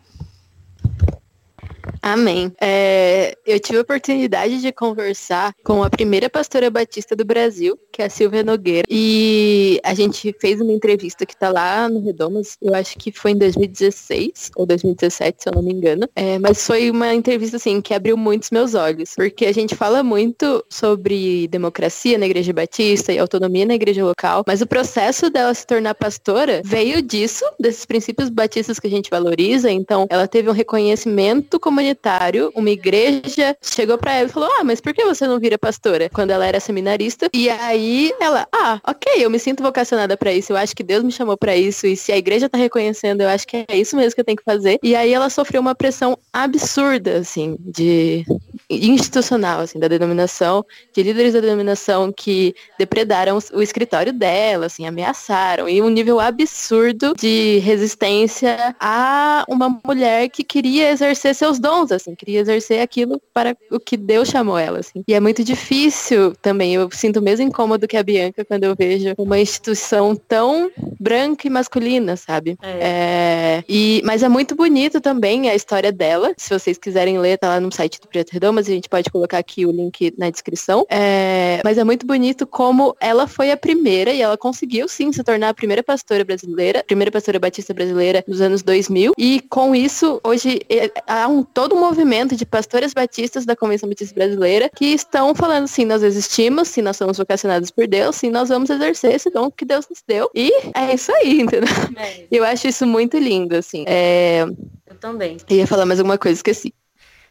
Amém. 2.01 2.51
É, 2.61 3.35
eu 3.45 3.59
tive 3.59 3.79
a 3.79 3.81
oportunidade 3.81 4.61
de 4.61 4.71
conversar 4.71 5.53
com 5.63 5.83
a 5.83 5.89
primeira 5.89 6.29
pastora 6.29 6.69
batista 6.69 7.15
do 7.15 7.25
Brasil, 7.25 7.77
que 7.91 8.01
é 8.01 8.05
a 8.05 8.09
Silvia 8.09 8.43
Nogueira, 8.43 8.85
e 8.89 9.79
a 9.83 9.93
gente 9.93 10.35
fez 10.39 10.61
uma 10.61 10.71
entrevista 10.71 11.25
que 11.25 11.33
está 11.33 11.49
lá 11.49 11.89
no 11.89 11.99
Redomas, 11.99 12.57
eu 12.61 12.73
acho 12.73 12.97
que 12.97 13.11
foi 13.11 13.31
em 13.31 13.37
2016 13.37 14.51
ou 14.55 14.65
2017, 14.65 15.43
se 15.43 15.49
eu 15.49 15.53
não 15.53 15.63
me 15.63 15.73
engano, 15.73 16.07
é, 16.15 16.37
mas 16.39 16.65
foi 16.65 16.89
uma 16.89 17.13
entrevista 17.13 17.57
assim 17.57 17.81
que 17.81 17.93
abriu 17.93 18.15
muitos 18.15 18.51
meus 18.51 18.73
olhos, 18.73 19.13
porque 19.15 19.45
a 19.45 19.53
gente 19.53 19.75
fala 19.75 20.03
muito 20.03 20.63
sobre 20.69 21.47
democracia 21.47 22.17
na 22.17 22.25
Igreja 22.25 22.53
Batista 22.53 23.11
e 23.11 23.19
autonomia 23.19 23.65
na 23.65 23.75
igreja 23.75 24.05
local, 24.05 24.43
mas 24.47 24.61
o 24.61 24.67
processo 24.67 25.29
dela 25.29 25.53
se 25.53 25.65
tornar 25.65 25.95
pastora 25.95 26.61
veio 26.63 27.01
disso, 27.01 27.43
desses 27.59 27.85
princípios 27.85 28.29
batistas 28.29 28.79
que 28.79 28.87
a 28.87 28.89
gente 28.89 29.09
valoriza, 29.09 29.71
então 29.71 30.07
ela 30.09 30.27
teve 30.27 30.49
um 30.49 30.53
reconhecimento 30.53 31.59
comunitário 31.59 31.78
comunitário, 31.79 32.51
uma 32.53 32.69
igreja, 32.69 33.55
chegou 33.61 33.97
para 33.97 34.13
ela 34.13 34.27
e 34.27 34.31
falou: 34.31 34.49
Ah, 34.59 34.63
mas 34.63 34.81
por 34.81 34.93
que 34.93 35.03
você 35.05 35.25
não 35.25 35.39
vira 35.39 35.57
pastora? 35.57 36.09
Quando 36.09 36.31
ela 36.31 36.45
era 36.45 36.59
seminarista. 36.59 37.29
E 37.33 37.49
aí 37.49 38.13
ela, 38.19 38.45
ah, 38.53 38.79
ok, 38.85 39.13
eu 39.23 39.29
me 39.29 39.39
sinto 39.39 39.63
vocacionada 39.63 40.17
para 40.17 40.33
isso, 40.33 40.51
eu 40.51 40.57
acho 40.57 40.75
que 40.75 40.83
Deus 40.83 41.03
me 41.03 41.11
chamou 41.11 41.37
para 41.37 41.55
isso, 41.55 41.87
e 41.87 41.95
se 41.95 42.11
a 42.11 42.17
igreja 42.17 42.49
tá 42.49 42.57
reconhecendo, 42.57 43.21
eu 43.21 43.29
acho 43.29 43.47
que 43.47 43.65
é 43.67 43.77
isso 43.77 43.95
mesmo 43.95 44.13
que 44.13 44.21
eu 44.21 44.25
tenho 44.25 44.37
que 44.37 44.43
fazer. 44.43 44.77
E 44.83 44.95
aí 44.95 45.13
ela 45.13 45.29
sofreu 45.29 45.61
uma 45.61 45.73
pressão 45.73 46.17
absurda, 46.33 47.17
assim, 47.17 47.55
de 47.59 48.25
institucional, 48.69 49.61
assim, 49.61 49.79
da 49.79 49.87
denominação, 49.87 50.65
de 50.93 51.01
líderes 51.01 51.33
da 51.33 51.39
denominação 51.39 52.11
que 52.11 52.53
depredaram 52.77 53.39
o 53.53 53.61
escritório 53.61 54.11
dela, 54.11 54.65
assim, 54.65 54.85
ameaçaram, 54.85 55.69
e 55.69 55.81
um 55.81 55.89
nível 55.89 56.19
absurdo 56.19 57.13
de 57.17 57.59
resistência 57.59 58.75
a 58.79 59.45
uma 59.47 59.79
mulher 59.85 60.29
que 60.29 60.43
queria 60.43 60.91
exercer 60.91 61.33
seus 61.33 61.59
dons 61.59 61.68
dons, 61.69 61.91
assim, 61.91 62.15
queria 62.15 62.39
exercer 62.39 62.81
aquilo 62.81 63.21
para 63.33 63.55
o 63.71 63.79
que 63.79 63.95
Deus 63.95 64.29
chamou 64.29 64.57
ela, 64.57 64.79
assim. 64.79 65.03
E 65.07 65.13
é 65.13 65.19
muito 65.19 65.43
difícil 65.43 66.33
também, 66.41 66.73
eu 66.73 66.89
sinto 66.91 67.19
o 67.19 67.21
mesmo 67.21 67.45
incômodo 67.45 67.87
que 67.87 67.95
a 67.95 68.03
Bianca 68.03 68.43
quando 68.43 68.63
eu 68.63 68.75
vejo 68.75 69.13
uma 69.17 69.39
instituição 69.39 70.15
tão 70.15 70.71
branca 70.99 71.45
e 71.45 71.49
masculina, 71.49 72.17
sabe? 72.17 72.57
É. 72.61 72.79
É, 72.81 73.63
e, 73.69 74.01
mas 74.03 74.23
é 74.23 74.29
muito 74.29 74.55
bonito 74.55 74.99
também 74.99 75.49
a 75.49 75.55
história 75.55 75.91
dela, 75.91 76.33
se 76.37 76.49
vocês 76.49 76.77
quiserem 76.77 77.19
ler, 77.19 77.37
tá 77.37 77.49
lá 77.49 77.59
no 77.59 77.71
site 77.71 77.99
do 77.99 78.07
Preto 78.07 78.31
Redão, 78.31 78.51
mas 78.51 78.67
a 78.67 78.71
gente 78.71 78.89
pode 78.89 79.09
colocar 79.11 79.37
aqui 79.37 79.65
o 79.65 79.71
link 79.71 80.13
na 80.17 80.29
descrição. 80.29 80.85
É, 80.89 81.61
mas 81.63 81.77
é 81.77 81.83
muito 81.83 82.05
bonito 82.05 82.47
como 82.47 82.95
ela 82.99 83.27
foi 83.27 83.51
a 83.51 83.57
primeira 83.57 84.11
e 84.11 84.21
ela 84.21 84.37
conseguiu 84.37 84.87
sim 84.87 85.11
se 85.11 85.23
tornar 85.23 85.49
a 85.49 85.53
primeira 85.53 85.83
pastora 85.83 86.23
brasileira, 86.23 86.83
primeira 86.85 87.11
pastora 87.11 87.39
batista 87.39 87.73
brasileira 87.73 88.23
nos 88.27 88.41
anos 88.41 88.63
2000 88.63 89.13
e 89.17 89.41
com 89.49 89.75
isso 89.75 90.19
hoje 90.23 90.61
é, 90.69 90.91
há 91.05 91.27
um 91.27 91.43
todo 91.53 91.75
um 91.75 91.79
movimento 91.79 92.35
de 92.35 92.45
pastores 92.45 92.93
batistas 92.93 93.45
da 93.45 93.55
Convenção 93.55 93.89
Batista 93.89 94.13
Brasileira 94.15 94.69
que 94.75 94.85
estão 94.85 95.33
falando 95.35 95.67
sim, 95.67 95.85
nós 95.85 96.03
existimos, 96.03 96.67
sim, 96.67 96.81
nós 96.81 96.97
somos 96.97 97.17
vocacionados 97.17 97.71
por 97.71 97.87
Deus, 97.87 98.15
sim, 98.15 98.29
nós 98.29 98.49
vamos 98.49 98.69
exercer 98.69 99.13
esse 99.13 99.29
dom 99.29 99.49
que 99.51 99.65
Deus 99.65 99.87
nos 99.89 100.03
deu. 100.07 100.29
E 100.33 100.51
é 100.75 100.93
isso 100.93 101.11
aí, 101.11 101.41
entendeu? 101.41 101.69
É. 101.97 102.25
Eu 102.31 102.43
acho 102.43 102.67
isso 102.67 102.85
muito 102.85 103.17
lindo, 103.17 103.55
assim. 103.55 103.83
É... 103.87 104.43
Eu 104.87 104.95
também. 104.99 105.37
Eu 105.49 105.57
ia 105.57 105.67
falar 105.67 105.85
mais 105.85 105.99
alguma 105.99 106.17
coisa, 106.17 106.37
esqueci. 106.37 106.73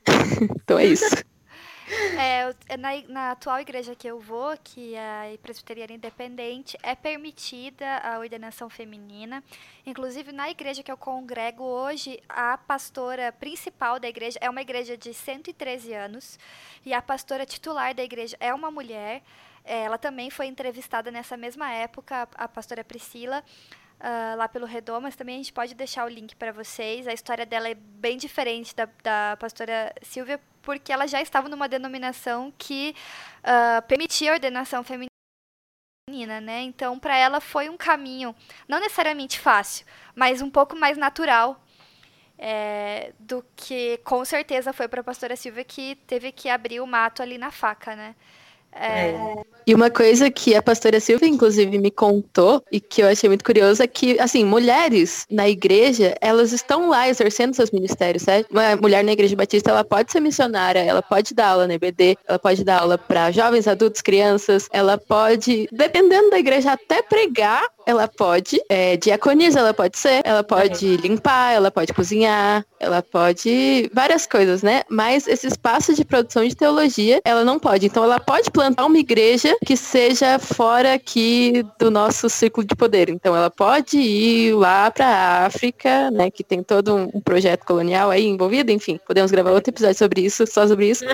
então 0.62 0.79
é 0.79 0.87
isso. 0.87 1.05
É, 2.19 2.77
na, 2.77 2.89
na, 3.09 3.31
atual 3.33 3.61
igreja 3.61 3.95
que 3.95 4.07
eu 4.07 4.19
vou, 4.19 4.57
que 4.63 4.95
é 4.95 5.35
a 5.35 5.39
presbiteriana 5.39 5.93
independente, 5.93 6.77
é 6.83 6.95
permitida 6.95 7.87
a 7.99 8.19
ordenação 8.19 8.69
feminina. 8.69 9.43
Inclusive, 9.87 10.33
na 10.33 10.51
igreja 10.51 10.83
que 10.83 10.91
eu 10.91 10.97
congrego 10.97 11.63
hoje, 11.63 12.21
a 12.29 12.59
pastora 12.59 13.33
principal 13.33 13.99
da 14.01 14.09
igreja 14.09 14.39
é 14.41 14.51
uma 14.51 14.61
igreja 14.61 14.97
de 14.97 15.15
113 15.15 15.93
anos. 15.95 16.39
E 16.85 16.93
a 16.93 17.01
pastora 17.01 17.47
titular 17.47 17.95
da 17.95 18.03
igreja 18.03 18.37
é 18.41 18.53
uma 18.53 18.71
mulher. 18.71 19.23
É, 19.65 19.83
ela 19.85 19.99
também 19.99 20.31
foi 20.31 20.47
entrevistada 20.47 21.11
nessa 21.11 21.37
mesma 21.37 21.71
época, 21.71 22.29
a 22.35 22.49
pastora 22.49 22.83
Priscila. 22.83 23.45
Uh, 23.99 24.37
lá 24.37 24.49
pelo 24.49 24.65
Redomas. 24.65 25.17
Também 25.17 25.35
a 25.35 25.39
gente 25.39 25.53
pode 25.53 25.75
deixar 25.75 26.05
o 26.05 26.09
link 26.09 26.37
para 26.37 26.53
vocês. 26.53 27.09
A 27.09 27.13
história 27.13 27.45
dela 27.45 27.69
é 27.69 27.75
bem 27.75 28.17
diferente 28.17 28.75
da, 28.75 28.89
da 29.03 29.37
pastora 29.39 29.93
Silvia, 30.03 30.41
porque 30.63 30.93
ela 30.93 31.07
já 31.07 31.21
estava 31.21 31.49
numa 31.49 31.69
denominação 31.69 32.53
que 32.57 32.95
uh, 33.41 33.83
permitia 33.89 34.31
a 34.31 34.35
ordenação 34.35 34.85
feminina, 34.85 36.41
né? 36.41 36.63
Então, 36.63 36.99
para 36.99 37.17
ela 37.17 37.41
foi 37.41 37.69
um 37.69 37.77
caminho, 37.77 38.35
não 38.69 38.79
necessariamente 38.79 39.41
fácil, 39.41 39.85
mas 40.15 40.41
um 40.41 40.51
pouco 40.51 40.77
mais 40.77 40.97
natural 40.97 41.61
é, 42.39 43.13
do 43.19 43.45
que 43.57 43.99
com 44.05 44.25
certeza 44.25 44.73
foi 44.73 44.87
para 44.87 45.01
a 45.01 45.05
pastora 45.05 45.35
Silvia 45.35 45.65
que 45.65 45.97
teve 46.07 46.31
que 46.31 46.49
abrir 46.49 46.81
o 46.81 46.87
mato 46.87 47.21
ali 47.21 47.37
na 47.37 47.51
faca, 47.51 47.97
né? 47.97 48.15
É... 48.73 49.14
E 49.69 49.75
uma 49.75 49.91
coisa 49.91 50.31
que 50.31 50.55
a 50.55 50.62
pastora 50.62 50.99
Silvia, 50.99 51.29
inclusive, 51.29 51.77
me 51.77 51.91
contou 51.91 52.64
e 52.73 52.81
que 52.81 53.03
eu 53.03 53.07
achei 53.07 53.29
muito 53.29 53.45
curioso 53.45 53.83
é 53.83 53.87
que, 53.87 54.19
assim, 54.19 54.43
mulheres 54.43 55.27
na 55.31 55.47
igreja, 55.47 56.14
elas 56.23 56.53
estão 56.55 56.89
lá 56.89 57.07
exercendo 57.07 57.53
seus 57.53 57.71
ministérios, 57.71 58.23
certo? 58.23 58.51
Uma 58.51 58.77
mulher 58.77 59.05
na 59.05 59.12
igreja 59.12 59.37
batista, 59.37 59.71
ela 59.71 59.85
pode 59.85 60.11
ser 60.11 60.21
missionária, 60.21 60.79
ela 60.79 61.03
pode 61.03 61.35
dar 61.35 61.49
aula 61.49 61.66
na 61.66 61.75
EBD, 61.75 62.16
ela 62.27 62.39
pode 62.39 62.64
dar 62.64 62.81
aula 62.81 62.97
para 62.97 63.31
jovens, 63.31 63.69
adultos, 63.69 64.01
crianças, 64.01 64.71
ela 64.73 64.97
pode, 64.97 65.69
dependendo 65.71 66.31
da 66.31 66.39
igreja, 66.39 66.73
até 66.73 67.03
pregar 67.03 67.62
ela 67.89 68.07
pode, 68.07 68.61
é, 68.68 68.99
diaconisa 68.99 69.61
ela 69.61 69.72
pode 69.72 69.97
ser, 69.97 70.20
ela 70.22 70.45
pode 70.45 70.99
limpar, 70.99 71.55
ela 71.55 71.70
pode 71.70 71.95
cozinhar, 71.95 72.62
ela 72.78 73.03
pode 73.03 73.91
várias 73.95 74.26
coisas, 74.26 74.62
né? 74.62 74.82
Mas 74.91 75.26
esse 75.26 75.47
espaço 75.47 75.95
de 75.95 76.05
produção 76.05 76.47
de 76.47 76.55
teologia, 76.55 77.18
ela 77.24 77.43
não 77.47 77.59
pode. 77.59 77.86
Então 77.86 78.05
ela 78.05 78.20
pode 78.20 78.51
plantar 78.51 78.84
uma 78.84 78.99
igreja 78.99 79.57
que 79.64 79.74
seja 79.74 80.39
fora 80.39 80.93
aqui 80.93 81.64
do 81.78 81.91
nosso 81.91 82.28
círculo 82.28 82.66
de 82.66 82.76
poder. 82.76 83.09
Então 83.09 83.34
ela 83.34 83.49
pode 83.49 83.97
ir 83.99 84.53
lá 84.53 84.91
para 84.91 85.07
a 85.07 85.47
África, 85.47 86.11
né, 86.11 86.30
que 86.30 86.45
tem 86.45 86.62
todo 86.62 86.95
um 86.95 87.20
projeto 87.22 87.64
colonial 87.64 88.11
aí 88.11 88.26
envolvido, 88.26 88.70
enfim, 88.70 89.01
podemos 89.07 89.30
gravar 89.30 89.53
outro 89.53 89.70
episódio 89.70 89.97
sobre 89.97 90.20
isso, 90.20 90.47
só 90.47 90.66
sobre 90.68 90.91
isso. 90.91 91.07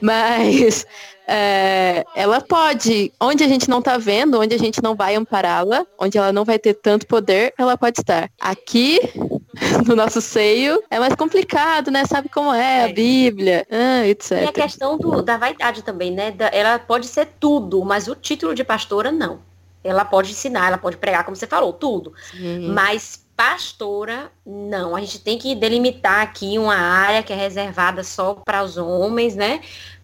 Mas 0.00 0.86
é, 1.32 2.04
ela 2.16 2.40
pode, 2.40 3.12
onde 3.20 3.44
a 3.44 3.48
gente 3.48 3.70
não 3.70 3.78
está 3.78 3.96
vendo, 3.96 4.40
onde 4.40 4.52
a 4.52 4.58
gente 4.58 4.82
não 4.82 4.96
vai 4.96 5.14
ampará-la, 5.14 5.86
onde 5.96 6.18
ela 6.18 6.32
não 6.32 6.44
vai 6.44 6.58
ter 6.58 6.74
tanto 6.74 7.06
poder, 7.06 7.54
ela 7.56 7.78
pode 7.78 8.00
estar. 8.00 8.28
Aqui, 8.40 8.98
no 9.86 9.94
nosso 9.94 10.20
seio, 10.20 10.82
é 10.90 10.98
mais 10.98 11.14
complicado, 11.14 11.88
né? 11.88 12.04
Sabe 12.04 12.28
como 12.28 12.52
é, 12.52 12.82
a 12.82 12.88
é. 12.88 12.92
Bíblia, 12.92 13.64
ah, 13.70 14.04
etc. 14.08 14.42
E 14.42 14.44
a 14.44 14.52
questão 14.52 14.98
do, 14.98 15.22
da 15.22 15.36
vaidade 15.36 15.82
também, 15.82 16.10
né? 16.10 16.32
Da, 16.32 16.48
ela 16.48 16.80
pode 16.80 17.06
ser 17.06 17.28
tudo, 17.38 17.84
mas 17.84 18.08
o 18.08 18.16
título 18.16 18.52
de 18.52 18.64
pastora, 18.64 19.12
não. 19.12 19.38
Ela 19.84 20.04
pode 20.04 20.32
ensinar, 20.32 20.66
ela 20.66 20.78
pode 20.78 20.96
pregar, 20.96 21.24
como 21.24 21.36
você 21.36 21.46
falou, 21.46 21.72
tudo. 21.72 22.12
Uhum. 22.34 22.72
Mas 22.74 23.24
pastora, 23.36 24.30
não. 24.44 24.94
A 24.94 25.00
gente 25.00 25.20
tem 25.20 25.38
que 25.38 25.54
delimitar 25.54 26.22
aqui 26.22 26.58
uma 26.58 26.74
área 26.74 27.22
que 27.22 27.32
é 27.32 27.36
reservada 27.36 28.02
só 28.04 28.34
para 28.34 28.62
os 28.62 28.76
homens, 28.76 29.34
né? 29.34 29.60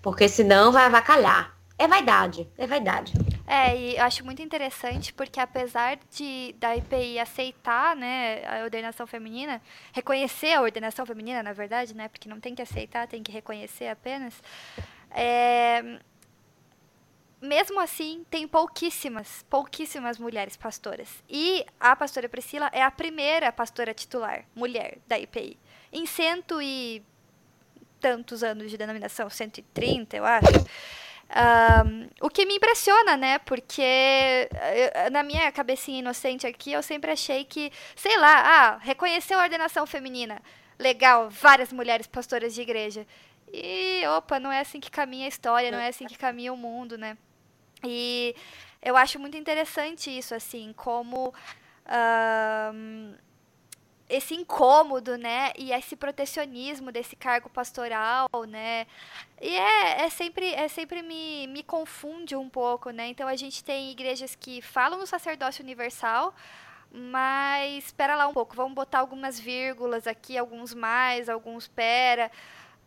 Porque 0.07 0.29
senão 0.29 0.71
vai 0.71 0.85
avacalhar. 0.85 1.59
É 1.77 1.89
vaidade, 1.89 2.49
é 2.57 2.65
vaidade. 2.65 3.13
É, 3.45 3.77
e 3.77 3.97
eu 3.97 4.05
acho 4.05 4.25
muito 4.25 4.41
interessante 4.41 5.13
porque 5.13 5.41
apesar 5.41 5.99
de 6.13 6.55
da 6.61 6.77
IPI 6.77 7.19
aceitar, 7.19 7.97
né, 7.97 8.41
a 8.47 8.63
ordenação 8.63 9.05
feminina, 9.05 9.61
reconhecer 9.93 10.53
a 10.53 10.63
ordenação 10.63 11.05
feminina, 11.05 11.43
na 11.43 11.53
verdade, 11.53 11.93
né, 11.93 12.07
porque 12.07 12.29
não 12.29 12.39
tem 12.39 12.55
que 12.55 12.63
aceitar, 12.63 13.09
tem 13.09 13.21
que 13.21 13.33
reconhecer 13.33 13.89
apenas, 13.89 14.41
É, 15.11 15.99
mesmo 17.43 17.81
assim, 17.81 18.25
tem 18.31 18.47
pouquíssimas, 18.47 19.45
pouquíssimas 19.51 20.19
mulheres 20.21 20.57
pastoras. 20.57 21.09
E 21.29 21.67
a 21.81 21.97
pastora 21.97 22.29
Priscila 22.29 22.71
é 22.73 22.81
a 22.81 22.93
primeira 22.93 23.51
pastora 23.51 23.93
titular, 23.93 24.45
mulher, 24.55 24.99
da 25.09 25.19
IPI. 25.19 25.59
Em 25.93 26.07
cento 26.07 26.63
e 26.63 27.03
tantos 28.01 28.43
anos 28.43 28.71
de 28.71 28.77
denominação, 28.77 29.29
130, 29.29 30.17
eu 30.17 30.25
acho. 30.25 30.47
Um, 31.29 32.09
o 32.21 32.31
que 32.31 32.47
me 32.47 32.55
impressiona, 32.55 33.17
né? 33.17 33.39
Porque 33.41 34.49
eu, 35.05 35.11
na 35.11 35.23
minha 35.23 35.51
cabecinha 35.51 35.99
inocente 35.99 36.47
aqui, 36.47 36.73
eu 36.73 36.83
sempre 36.83 37.11
achei 37.11 37.45
que, 37.45 37.73
sei 37.97 38.17
lá, 38.17 38.43
ah, 38.45 38.77
reconheceu 38.79 39.39
a 39.39 39.43
ordenação 39.43 39.87
feminina. 39.87 40.41
Legal, 40.79 41.29
várias 41.31 41.73
mulheres 41.73 42.07
pastoras 42.07 42.55
de 42.55 42.61
igreja. 42.63 43.07
E, 43.53 44.07
opa, 44.17 44.39
não 44.39 44.53
é 44.53 44.61
assim 44.61 44.81
que 44.81 44.91
caminha 44.91 45.27
a 45.27 45.29
história, 45.29 45.71
não 45.71 45.79
é 45.79 45.89
assim 45.89 46.07
que 46.07 46.19
caminha 46.19 46.53
o 46.53 46.57
mundo, 46.57 46.97
né? 46.97 47.17
E 47.85 48.35
eu 48.83 48.97
acho 48.97 49.19
muito 49.19 49.37
interessante 49.37 50.17
isso, 50.17 50.35
assim, 50.35 50.73
como 50.77 51.29
uh, 51.29 53.17
esse 54.09 54.35
incômodo, 54.35 55.17
né? 55.17 55.53
E 55.57 55.73
esse 55.73 55.97
protecionismo 55.97 56.93
desse 56.93 57.17
cargo 57.17 57.49
pastoral, 57.49 58.29
né? 58.49 58.87
E 59.41 59.57
é, 59.57 60.05
é 60.05 60.09
sempre, 60.11 60.53
é 60.53 60.69
sempre 60.69 61.03
me, 61.03 61.47
me 61.49 61.63
confunde 61.63 62.37
um 62.37 62.49
pouco, 62.49 62.91
né? 62.91 63.09
Então 63.09 63.27
a 63.29 63.37
gente 63.37 63.63
tem 63.65 63.91
igrejas 63.91 64.35
que 64.35 64.63
falam 64.63 64.99
no 64.99 65.07
sacerdócio 65.07 65.63
universal, 65.63 66.35
mas 66.91 67.85
espera 67.85 68.17
lá 68.17 68.29
um 68.29 68.33
pouco, 68.33 68.55
vamos 68.55 68.75
botar 68.75 69.01
algumas 69.01 69.39
vírgulas 69.39 70.07
aqui, 70.07 70.39
alguns 70.39 70.73
mais, 70.73 71.29
alguns 71.29 71.67
pera 71.67 72.31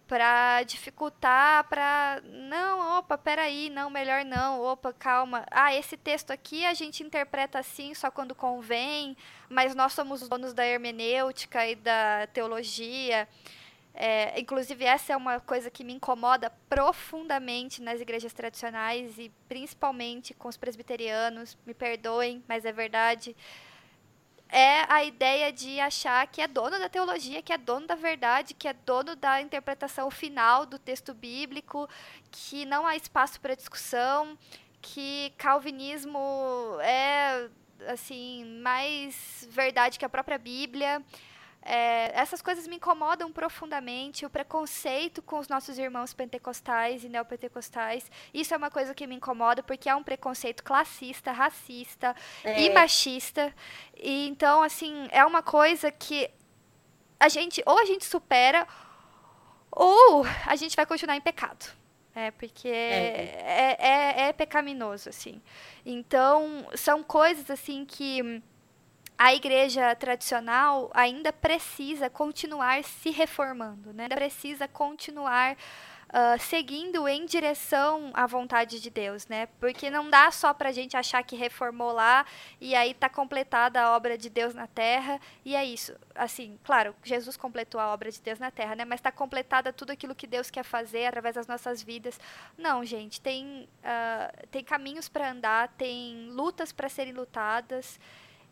para 0.09 0.63
dificultar, 0.63 1.69
para 1.69 2.19
não, 2.25 2.97
opa, 2.97 3.15
peraí, 3.15 3.69
não, 3.69 3.91
melhor 3.91 4.25
não, 4.25 4.59
opa, 4.59 4.91
calma. 4.91 5.45
Ah, 5.51 5.73
esse 5.75 5.95
texto 5.95 6.31
aqui 6.31 6.65
a 6.65 6.73
gente 6.73 7.03
interpreta 7.03 7.59
assim 7.59 7.93
só 7.93 8.09
quando 8.09 8.33
convém, 8.33 9.15
mas 9.47 9.75
nós 9.75 9.93
somos 9.93 10.27
donos 10.27 10.51
da 10.51 10.65
hermenêutica 10.65 11.67
e 11.67 11.75
da 11.75 12.27
teologia. 12.33 13.29
É, 13.93 14.39
inclusive, 14.39 14.83
essa 14.83 15.13
é 15.13 15.15
uma 15.15 15.39
coisa 15.39 15.69
que 15.69 15.83
me 15.83 15.93
incomoda 15.93 16.51
profundamente 16.67 17.79
nas 17.79 18.01
igrejas 18.01 18.33
tradicionais 18.33 19.15
e 19.19 19.31
principalmente 19.47 20.33
com 20.33 20.47
os 20.47 20.57
presbiterianos. 20.57 21.55
Me 21.67 21.73
perdoem, 21.75 22.43
mas 22.47 22.65
é 22.65 22.71
verdade 22.71 23.35
é 24.49 24.91
a 24.91 25.03
ideia 25.03 25.51
de 25.51 25.79
achar 25.79 26.25
que 26.27 26.41
é 26.41 26.47
dono 26.47 26.79
da 26.79 26.89
teologia, 26.89 27.41
que 27.41 27.53
é 27.53 27.57
dono 27.57 27.85
da 27.85 27.95
verdade, 27.95 28.53
que 28.53 28.67
é 28.67 28.73
dono 28.73 29.15
da 29.15 29.39
interpretação 29.41 30.09
final 30.09 30.65
do 30.65 30.79
texto 30.79 31.13
bíblico, 31.13 31.87
que 32.31 32.65
não 32.65 32.85
há 32.85 32.95
espaço 32.95 33.39
para 33.39 33.55
discussão, 33.55 34.37
que 34.81 35.31
calvinismo 35.37 36.77
é 36.81 37.47
assim 37.87 38.45
mais 38.61 39.47
verdade 39.51 39.99
que 39.99 40.05
a 40.05 40.09
própria 40.09 40.37
Bíblia. 40.37 41.01
É, 41.61 42.11
essas 42.19 42.41
coisas 42.41 42.67
me 42.67 42.77
incomodam 42.77 43.31
profundamente. 43.31 44.25
O 44.25 44.29
preconceito 44.29 45.21
com 45.21 45.39
os 45.39 45.47
nossos 45.47 45.77
irmãos 45.77 46.13
pentecostais 46.13 47.03
e 47.03 47.09
neopentecostais. 47.09 48.09
Isso 48.33 48.53
é 48.53 48.57
uma 48.57 48.71
coisa 48.71 48.93
que 48.93 49.05
me 49.05 49.15
incomoda, 49.15 49.61
porque 49.61 49.89
é 49.89 49.95
um 49.95 50.03
preconceito 50.03 50.63
classista, 50.63 51.31
racista 51.31 52.15
é. 52.43 52.61
e 52.61 52.69
machista. 52.73 53.53
E 53.95 54.27
então, 54.27 54.63
assim, 54.63 55.07
é 55.11 55.25
uma 55.25 55.43
coisa 55.43 55.91
que 55.91 56.29
a 57.19 57.27
gente, 57.27 57.61
ou 57.65 57.77
a 57.77 57.85
gente 57.85 58.05
supera, 58.05 58.65
ou 59.71 60.25
a 60.45 60.55
gente 60.55 60.75
vai 60.75 60.85
continuar 60.85 61.17
em 61.17 61.21
pecado. 61.21 61.77
É, 62.15 62.31
porque 62.31 62.67
é. 62.67 63.45
É, 63.45 63.77
é, 63.79 64.21
é 64.29 64.33
pecaminoso, 64.33 65.09
assim. 65.09 65.41
Então, 65.85 66.67
são 66.75 67.03
coisas, 67.03 67.49
assim, 67.51 67.85
que 67.85 68.41
a 69.19 69.33
igreja 69.33 69.93
tradicional 69.95 70.89
ainda 70.93 71.33
precisa 71.33 72.09
continuar 72.09 72.81
se 72.85 73.09
reformando, 73.09 73.91
né? 73.91 74.03
Ainda 74.03 74.15
precisa 74.15 74.65
continuar 74.65 75.57
uh, 76.07 76.39
seguindo 76.39 77.05
em 77.05 77.25
direção 77.25 78.11
à 78.13 78.25
vontade 78.25 78.79
de 78.79 78.89
Deus, 78.89 79.27
né? 79.27 79.47
Porque 79.59 79.89
não 79.89 80.09
dá 80.09 80.31
só 80.31 80.53
para 80.53 80.69
a 80.69 80.71
gente 80.71 80.95
achar 80.95 81.21
que 81.21 81.35
reformou 81.35 81.91
lá 81.91 82.25
e 82.61 82.73
aí 82.73 82.91
está 82.91 83.09
completada 83.09 83.81
a 83.81 83.93
obra 83.93 84.17
de 84.17 84.29
Deus 84.29 84.53
na 84.53 84.67
Terra 84.67 85.19
e 85.43 85.53
é 85.53 85.65
isso. 85.65 85.93
Assim, 86.15 86.57
claro, 86.63 86.95
Jesus 87.03 87.35
completou 87.35 87.81
a 87.81 87.93
obra 87.93 88.09
de 88.09 88.21
Deus 88.21 88.39
na 88.39 88.51
Terra, 88.51 88.73
né? 88.73 88.85
Mas 88.85 89.01
está 89.01 89.11
completada 89.11 89.73
tudo 89.73 89.91
aquilo 89.91 90.15
que 90.15 90.27
Deus 90.27 90.49
quer 90.49 90.63
fazer 90.63 91.07
através 91.07 91.35
das 91.35 91.45
nossas 91.45 91.83
vidas. 91.83 92.17
Não, 92.57 92.85
gente, 92.85 93.19
tem 93.19 93.67
uh, 93.83 94.47
tem 94.49 94.63
caminhos 94.63 95.09
para 95.09 95.29
andar, 95.29 95.67
tem 95.77 96.29
lutas 96.31 96.71
para 96.71 96.87
serem 96.87 97.11
lutadas. 97.11 97.99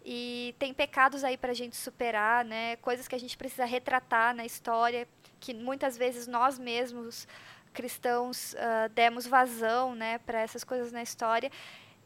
E 0.10 0.56
tem 0.58 0.74
pecados 0.74 1.22
aí 1.22 1.36
para 1.36 1.52
a 1.52 1.54
gente 1.54 1.76
superar, 1.76 2.46
né? 2.46 2.78
Coisas 2.78 3.10
que 3.10 3.16
a 3.16 3.20
gente 3.20 3.38
precisa 3.38 3.66
retratar 3.66 4.34
na 4.34 4.46
história, 4.46 5.06
que 5.38 5.54
muitas 5.54 5.98
vezes 5.98 6.28
nós 6.28 6.58
mesmos 6.58 7.28
cristãos 7.74 8.54
uh, 8.54 8.88
demos 8.96 9.28
vazão, 9.28 9.94
né, 9.94 10.18
para 10.20 10.40
essas 10.40 10.64
coisas 10.64 10.94
na 10.94 11.04
história. 11.04 11.52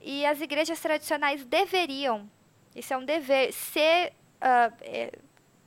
E 0.02 0.26
as 0.26 0.42
igrejas 0.42 0.80
tradicionais 0.80 1.46
deveriam, 1.46 2.28
isso 2.76 2.92
é 2.92 2.98
um 2.98 3.06
dever, 3.06 3.54
ser 3.54 4.14
uh, 4.42 4.74
é, 4.82 5.12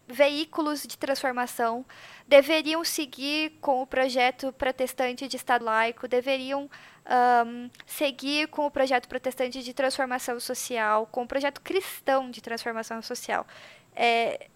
veículos 0.09 0.83
de 0.83 0.99
transformação, 0.99 1.87
deveriam 2.27 2.83
seguir 2.83 3.53
com 3.61 3.81
o 3.81 3.87
projeto 3.87 4.53
protestante 4.53 5.29
de 5.29 5.37
Estado 5.37 5.65
laico, 5.65 6.09
deveriam 6.09 6.69
um, 7.07 7.71
seguir 7.87 8.49
com 8.49 8.67
o 8.67 8.71
projeto 8.71 9.09
protestante 9.09 9.63
de 9.63 9.75
transformação 9.75 10.39
social, 10.41 11.07
com 11.07 11.23
o 11.23 11.27
projeto 11.27 11.61
cristão 11.61 12.31
de 12.31 12.41
transformação 12.41 13.03
social. 13.03 13.47
É, 13.95 14.49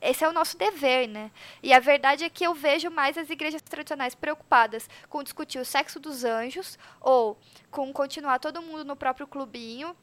esse 0.00 0.24
é 0.24 0.28
o 0.28 0.32
nosso 0.32 0.56
dever, 0.56 1.08
né? 1.08 1.30
E 1.62 1.72
a 1.72 1.80
verdade 1.80 2.24
é 2.24 2.30
que 2.30 2.44
eu 2.44 2.54
vejo 2.54 2.88
mais 2.88 3.18
as 3.18 3.30
igrejas 3.30 3.60
tradicionais 3.60 4.14
preocupadas 4.14 4.88
com 5.08 5.22
discutir 5.24 5.58
o 5.58 5.64
sexo 5.64 5.98
dos 5.98 6.24
anjos 6.24 6.78
ou 7.00 7.36
com 7.70 7.92
continuar 7.92 8.38
todo 8.38 8.62
mundo 8.62 8.84
no 8.84 8.94
próprio 8.94 9.26
clubinho, 9.26 9.96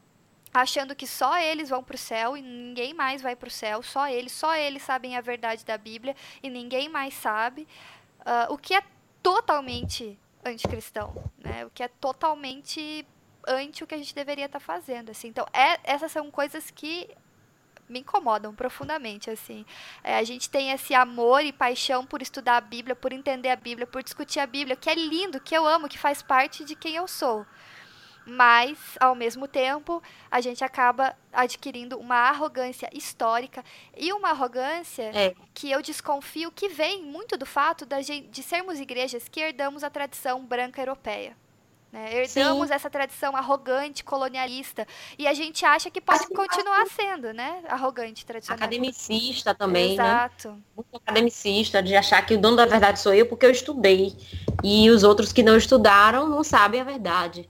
achando 0.53 0.95
que 0.95 1.07
só 1.07 1.37
eles 1.39 1.69
vão 1.69 1.81
para 1.81 1.95
o 1.95 1.97
céu 1.97 2.35
e 2.35 2.41
ninguém 2.41 2.93
mais 2.93 3.21
vai 3.21 3.35
para 3.35 3.47
o 3.47 3.51
céu, 3.51 3.81
só 3.81 4.07
eles, 4.09 4.33
só 4.33 4.55
eles 4.55 4.83
sabem 4.83 5.15
a 5.15 5.21
verdade 5.21 5.65
da 5.65 5.77
Bíblia 5.77 6.15
e 6.43 6.49
ninguém 6.49 6.89
mais 6.89 7.13
sabe, 7.13 7.65
uh, 8.21 8.53
o 8.53 8.57
que 8.57 8.75
é 8.75 8.83
totalmente 9.23 10.19
anticristão, 10.45 11.13
né? 11.37 11.65
O 11.65 11.69
que 11.69 11.83
é 11.83 11.87
totalmente 11.87 13.05
anti 13.47 13.83
o 13.83 13.87
que 13.87 13.95
a 13.95 13.97
gente 13.97 14.15
deveria 14.15 14.45
estar 14.45 14.59
tá 14.59 14.65
fazendo, 14.65 15.11
assim. 15.11 15.27
Então, 15.27 15.45
é, 15.53 15.79
essas 15.83 16.11
são 16.11 16.31
coisas 16.31 16.71
que 16.71 17.09
me 17.87 17.99
incomodam 17.99 18.53
profundamente, 18.55 19.29
assim. 19.29 19.65
É, 20.03 20.17
a 20.17 20.23
gente 20.23 20.49
tem 20.49 20.71
esse 20.71 20.93
amor 20.93 21.43
e 21.43 21.51
paixão 21.51 22.05
por 22.05 22.21
estudar 22.21 22.57
a 22.57 22.61
Bíblia, 22.61 22.95
por 22.95 23.13
entender 23.13 23.49
a 23.49 23.55
Bíblia, 23.55 23.85
por 23.85 24.01
discutir 24.01 24.39
a 24.39 24.47
Bíblia, 24.47 24.75
que 24.75 24.89
é 24.89 24.95
lindo, 24.95 25.39
que 25.39 25.55
eu 25.55 25.65
amo, 25.65 25.87
que 25.87 25.97
faz 25.97 26.21
parte 26.21 26.63
de 26.63 26.75
quem 26.75 26.95
eu 26.95 27.07
sou 27.07 27.45
mas, 28.25 28.77
ao 28.99 29.13
mesmo 29.13 29.47
tempo, 29.47 30.01
a 30.31 30.41
gente 30.41 30.63
acaba 30.63 31.15
adquirindo 31.31 31.97
uma 31.99 32.15
arrogância 32.29 32.89
histórica 32.91 33.63
e 33.95 34.11
uma 34.11 34.29
arrogância 34.29 35.11
é. 35.13 35.35
que 35.53 35.69
eu 35.69 35.81
desconfio 35.81 36.51
que 36.51 36.69
vem 36.69 37.03
muito 37.03 37.37
do 37.37 37.45
fato 37.45 37.85
gente, 38.01 38.27
de 38.27 38.41
sermos 38.41 38.79
igrejas 38.79 39.27
que 39.29 39.39
herdamos 39.39 39.83
a 39.83 39.89
tradição 39.89 40.43
branca 40.43 40.81
europeia. 40.81 41.35
Né? 41.91 42.23
Herdamos 42.23 42.67
Sim. 42.67 42.73
essa 42.73 42.89
tradição 42.89 43.37
arrogante, 43.37 44.03
colonialista. 44.03 44.85
E 45.17 45.27
a 45.27 45.33
gente 45.33 45.63
acha 45.63 45.89
que 45.89 46.01
pode 46.01 46.27
continuar 46.27 46.85
sendo, 46.87 47.31
né? 47.31 47.63
Arrogante, 47.69 48.25
tradicional. 48.25 48.57
Academicista 48.57 49.55
também, 49.55 49.95
né? 49.95 50.03
Exato. 50.03 50.49
né? 50.49 50.57
Muito 50.75 50.97
academicista, 50.97 51.81
de 51.81 51.95
achar 51.95 52.25
que 52.25 52.33
o 52.33 52.37
dono 52.37 52.57
da 52.57 52.65
verdade 52.65 52.99
sou 52.99 53.13
eu 53.13 53.25
porque 53.27 53.45
eu 53.45 53.51
estudei. 53.51 54.13
E 54.61 54.89
os 54.89 55.03
outros 55.03 55.31
que 55.31 55.41
não 55.41 55.55
estudaram 55.55 56.27
não 56.27 56.43
sabem 56.43 56.81
a 56.81 56.83
verdade 56.83 57.47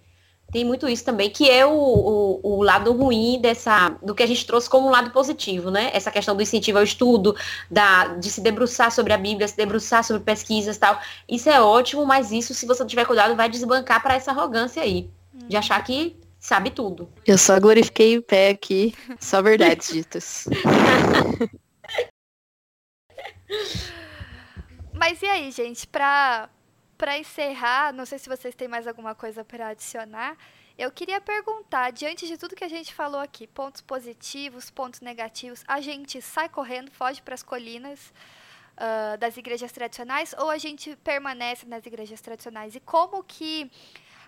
tem 0.56 0.64
muito 0.64 0.88
isso 0.88 1.04
também, 1.04 1.30
que 1.30 1.50
é 1.50 1.66
o, 1.66 1.74
o, 1.74 2.40
o, 2.42 2.64
lado 2.64 2.94
ruim 2.94 3.42
dessa, 3.42 3.90
do 4.02 4.16
que 4.16 4.24
a 4.24 4.26
gente 4.26 4.48
trouxe 4.48 4.70
como 4.70 4.88
um 4.88 4.90
lado 4.90 5.12
positivo, 5.12 5.70
né? 5.70 5.92
Essa 5.94 6.10
questão 6.10 6.34
do 6.34 6.42
incentivo 6.42 6.78
ao 6.78 6.84
estudo, 6.86 7.36
da, 7.70 8.16
de 8.16 8.30
se 8.30 8.40
debruçar 8.40 8.90
sobre 8.90 9.12
a 9.12 9.18
Bíblia, 9.18 9.50
se 9.50 9.58
debruçar 9.58 10.02
sobre 10.06 10.24
pesquisas 10.24 10.78
e 10.78 10.80
tal. 10.80 10.98
Isso 11.28 11.50
é 11.50 11.60
ótimo, 11.60 12.06
mas 12.06 12.32
isso, 12.32 12.54
se 12.54 12.66
você 12.66 12.84
não 12.84 12.88
tiver 12.88 13.04
cuidado, 13.04 13.36
vai 13.36 13.50
desbancar 13.50 14.02
para 14.02 14.14
essa 14.14 14.32
arrogância 14.32 14.82
aí. 14.82 15.10
Hum. 15.34 15.40
De 15.50 15.58
achar 15.58 15.84
que 15.84 16.16
sabe 16.40 16.70
tudo. 16.70 17.10
Eu 17.28 17.38
só 17.38 17.60
glorifiquei 17.60 18.18
o 18.18 18.24
pé 18.24 18.52
aqui, 18.52 18.96
só 19.20 19.42
verdades 19.42 19.90
ditas. 19.90 20.48
Mas 24.94 25.22
e 25.22 25.26
aí, 25.26 25.52
gente, 25.52 25.86
pra, 25.86 26.48
para 26.98 27.18
encerrar, 27.18 27.94
não 27.94 28.06
sei 28.06 28.20
se 28.20 28.30
vocês 28.30 28.56
têm 28.56 28.68
mais 28.68 28.88
alguma 28.88 29.14
coisa 29.14 29.44
para 29.44 29.70
adicionar. 29.70 30.38
Eu 30.78 30.92
queria 30.92 31.22
perguntar, 31.22 31.92
diante 31.92 32.28
de 32.28 32.38
tudo 32.38 32.56
que 32.56 32.64
a 32.64 32.70
gente 32.70 32.94
falou 32.94 33.22
aqui, 33.22 33.48
pontos 33.48 33.82
positivos, 33.82 34.70
pontos 34.70 35.00
negativos, 35.00 35.64
a 35.68 35.80
gente 35.80 36.22
sai 36.22 36.50
correndo, 36.50 36.92
foge 36.92 37.22
para 37.22 37.34
as 37.34 37.44
colinas, 37.44 38.14
uh, 38.76 39.18
das 39.18 39.38
igrejas 39.38 39.72
tradicionais 39.72 40.34
ou 40.38 40.50
a 40.50 40.58
gente 40.58 40.96
permanece 40.98 41.66
nas 41.66 41.86
igrejas 41.86 42.22
tradicionais? 42.22 42.76
E 42.76 42.80
como 42.80 43.24
que 43.24 43.72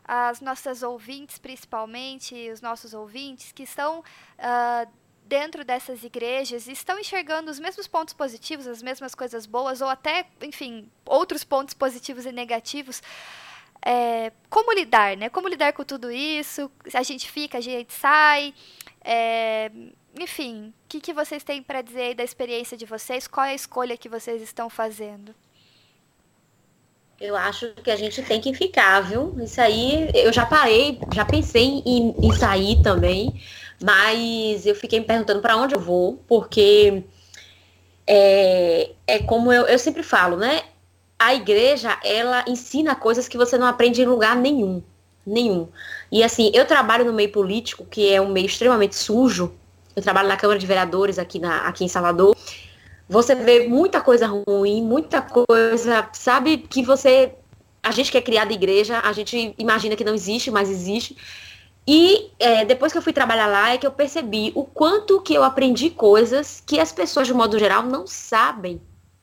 as 0.03 0.39
nossas 0.39 0.83
ouvintes, 0.83 1.37
principalmente, 1.37 2.49
os 2.49 2.61
nossos 2.61 2.93
ouvintes 2.93 3.51
que 3.51 3.63
estão 3.63 3.99
uh, 3.99 4.91
dentro 5.27 5.63
dessas 5.65 6.03
igrejas 6.03 6.67
estão 6.67 6.99
enxergando 6.99 7.51
os 7.51 7.59
mesmos 7.59 7.87
pontos 7.87 8.13
positivos, 8.13 8.67
as 8.67 8.81
mesmas 8.81 9.13
coisas 9.13 9.45
boas, 9.45 9.81
ou 9.81 9.89
até, 9.89 10.25
enfim, 10.41 10.89
outros 11.05 11.43
pontos 11.43 11.73
positivos 11.73 12.25
e 12.25 12.31
negativos. 12.31 13.01
É, 13.85 14.31
como 14.49 14.73
lidar, 14.73 15.15
né? 15.15 15.29
Como 15.29 15.47
lidar 15.47 15.73
com 15.73 15.83
tudo 15.83 16.11
isso? 16.11 16.71
A 16.93 17.03
gente 17.03 17.29
fica, 17.29 17.57
a 17.57 17.61
gente 17.61 17.93
sai. 17.93 18.53
É, 19.03 19.71
enfim, 20.19 20.69
o 20.69 20.87
que, 20.89 20.99
que 20.99 21.13
vocês 21.13 21.43
têm 21.43 21.61
para 21.61 21.81
dizer 21.81 22.15
da 22.15 22.23
experiência 22.23 22.75
de 22.75 22.85
vocês? 22.85 23.27
Qual 23.27 23.45
é 23.45 23.51
a 23.51 23.55
escolha 23.55 23.97
que 23.97 24.09
vocês 24.09 24.41
estão 24.41 24.69
fazendo? 24.69 25.35
Eu 27.19 27.35
acho 27.35 27.73
que 27.83 27.89
a 27.89 27.95
gente 27.95 28.21
tem 28.21 28.39
que 28.39 28.53
ficar, 28.53 29.01
viu? 29.01 29.35
Isso 29.41 29.59
aí, 29.59 30.09
eu 30.13 30.31
já 30.31 30.45
parei, 30.45 30.99
já 31.13 31.25
pensei 31.25 31.81
em, 31.83 32.15
em 32.21 32.31
sair 32.31 32.81
também, 32.83 33.41
mas 33.81 34.65
eu 34.65 34.75
fiquei 34.75 34.99
me 34.99 35.05
perguntando 35.05 35.41
para 35.41 35.55
onde 35.55 35.75
eu 35.75 35.79
vou, 35.79 36.21
porque 36.27 37.03
é, 38.05 38.91
é 39.05 39.19
como 39.19 39.51
eu, 39.51 39.65
eu 39.65 39.77
sempre 39.77 40.01
falo, 40.03 40.37
né? 40.37 40.63
A 41.19 41.33
igreja, 41.33 41.97
ela 42.03 42.45
ensina 42.47 42.95
coisas 42.95 43.27
que 43.27 43.37
você 43.37 43.57
não 43.57 43.67
aprende 43.67 44.01
em 44.01 44.05
lugar 44.05 44.35
nenhum. 44.35 44.81
Nenhum. 45.25 45.67
E 46.11 46.23
assim, 46.23 46.51
eu 46.53 46.65
trabalho 46.65 47.05
no 47.05 47.13
meio 47.13 47.31
político, 47.31 47.85
que 47.85 48.13
é 48.13 48.21
um 48.21 48.29
meio 48.29 48.45
extremamente 48.45 48.95
sujo. 48.95 49.53
Eu 49.95 50.01
trabalho 50.01 50.27
na 50.27 50.37
Câmara 50.37 50.59
de 50.59 50.65
Vereadores 50.65 51.19
aqui, 51.19 51.39
na, 51.39 51.67
aqui 51.67 51.83
em 51.83 51.87
Salvador. 51.87 52.35
Você 53.09 53.35
vê 53.35 53.67
muita 53.67 53.99
coisa 53.99 54.27
ruim, 54.27 54.81
muita 54.83 55.21
coisa, 55.21 56.07
sabe, 56.13 56.57
que 56.57 56.83
você. 56.83 57.33
A 57.81 57.91
gente 57.91 58.11
que 58.11 58.17
é 58.17 58.21
criada 58.21 58.51
igreja, 58.53 58.99
a 58.99 59.11
gente 59.13 59.55
imagina 59.57 59.95
que 59.95 60.03
não 60.03 60.13
existe, 60.13 60.51
mas 60.51 60.69
existe. 60.69 61.15
E 61.87 62.31
é, 62.37 62.65
depois 62.65 62.91
que 62.91 62.97
eu 62.97 63.01
fui 63.01 63.13
trabalhar 63.13 63.47
lá 63.47 63.73
é 63.73 63.77
que 63.77 63.87
eu 63.87 63.91
percebi 63.91 64.51
o 64.53 64.65
quanto 64.65 65.21
que 65.21 65.33
eu 65.33 65.43
aprendi 65.43 65.89
coisas 65.89 66.61
que 66.65 66.81
as 66.81 66.91
pessoas, 66.91 67.27
de 67.27 67.33
modo 67.33 67.57
geral, 67.57 67.81
não 67.83 68.05
sabem. 68.05 68.81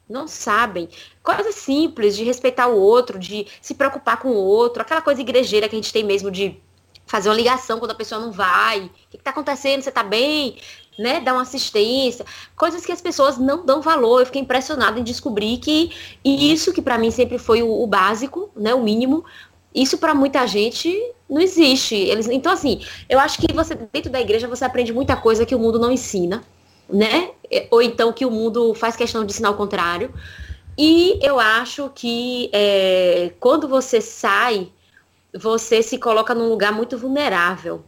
Não 0.09 0.27
sabem. 0.27 0.89
Coisas 1.23 1.55
simples, 1.57 2.17
de 2.17 2.25
respeitar 2.25 2.69
o 2.69 2.79
outro, 2.79 3.19
de 3.19 3.47
se 3.61 3.75
preocupar 3.75 4.19
com 4.19 4.29
o 4.29 4.37
outro, 4.37 4.81
aquela 4.81 5.03
coisa 5.03 5.21
igrejeira 5.21 5.69
que 5.69 5.75
a 5.75 5.79
gente 5.79 5.93
tem 5.93 6.05
mesmo 6.05 6.31
de 6.31 6.59
fazer 7.07 7.29
uma 7.29 7.35
ligação 7.35 7.79
quando 7.79 7.91
a 7.91 7.95
pessoa 7.95 8.21
não 8.21 8.33
vai. 8.33 8.87
O 8.87 8.91
que 9.11 9.17
está 9.17 9.31
acontecendo? 9.31 9.83
Você 9.83 9.91
está 9.91 10.03
bem? 10.03 10.57
Né, 10.97 11.21
dar 11.21 11.33
uma 11.33 11.43
assistência, 11.43 12.25
coisas 12.55 12.87
que 12.87 12.93
as 12.93 13.01
pessoas 13.01 13.37
não 13.37 13.67
dão 13.67 13.83
valor. 13.83 14.21
Eu 14.21 14.27
fiquei 14.27 14.41
impressionada 14.41 14.99
em 14.99 15.03
descobrir 15.03 15.59
que 15.59 15.91
e 16.25 16.53
isso 16.53 16.73
que 16.73 16.81
para 16.81 16.97
mim 16.97 17.11
sempre 17.11 17.37
foi 17.37 17.65
o, 17.65 17.83
o, 17.83 17.85
básico, 17.85 18.49
né, 18.55 18.73
o 18.73 18.81
mínimo, 18.81 19.25
isso 19.75 19.99
para 19.99 20.15
muita 20.15 20.47
gente 20.47 20.97
não 21.29 21.41
existe. 21.41 21.95
Eles, 21.95 22.29
então, 22.29 22.53
assim, 22.53 22.81
eu 23.09 23.19
acho 23.19 23.39
que 23.39 23.53
você, 23.53 23.75
dentro 23.75 24.11
da 24.11 24.21
igreja, 24.21 24.47
você 24.47 24.65
aprende 24.65 24.93
muita 24.93 25.17
coisa 25.17 25.45
que 25.45 25.55
o 25.55 25.59
mundo 25.59 25.79
não 25.79 25.91
ensina, 25.91 26.43
né? 26.89 27.31
Ou 27.71 27.83
então 27.83 28.13
que 28.13 28.25
o 28.25 28.31
mundo 28.31 28.73
faz 28.75 28.95
questão 28.95 29.25
de 29.25 29.33
ensinar 29.33 29.51
o 29.51 29.57
contrário. 29.57 30.15
E 30.77 31.19
eu 31.23 31.41
acho 31.41 31.91
que 31.95 32.51
é, 32.53 33.33
quando 33.41 33.69
você 33.69 34.01
sai, 34.01 34.71
você 35.37 35.83
se 35.83 35.99
coloca 35.99 36.35
num 36.35 36.49
lugar 36.49 36.73
muito 36.73 36.97
vulnerável. 36.99 37.85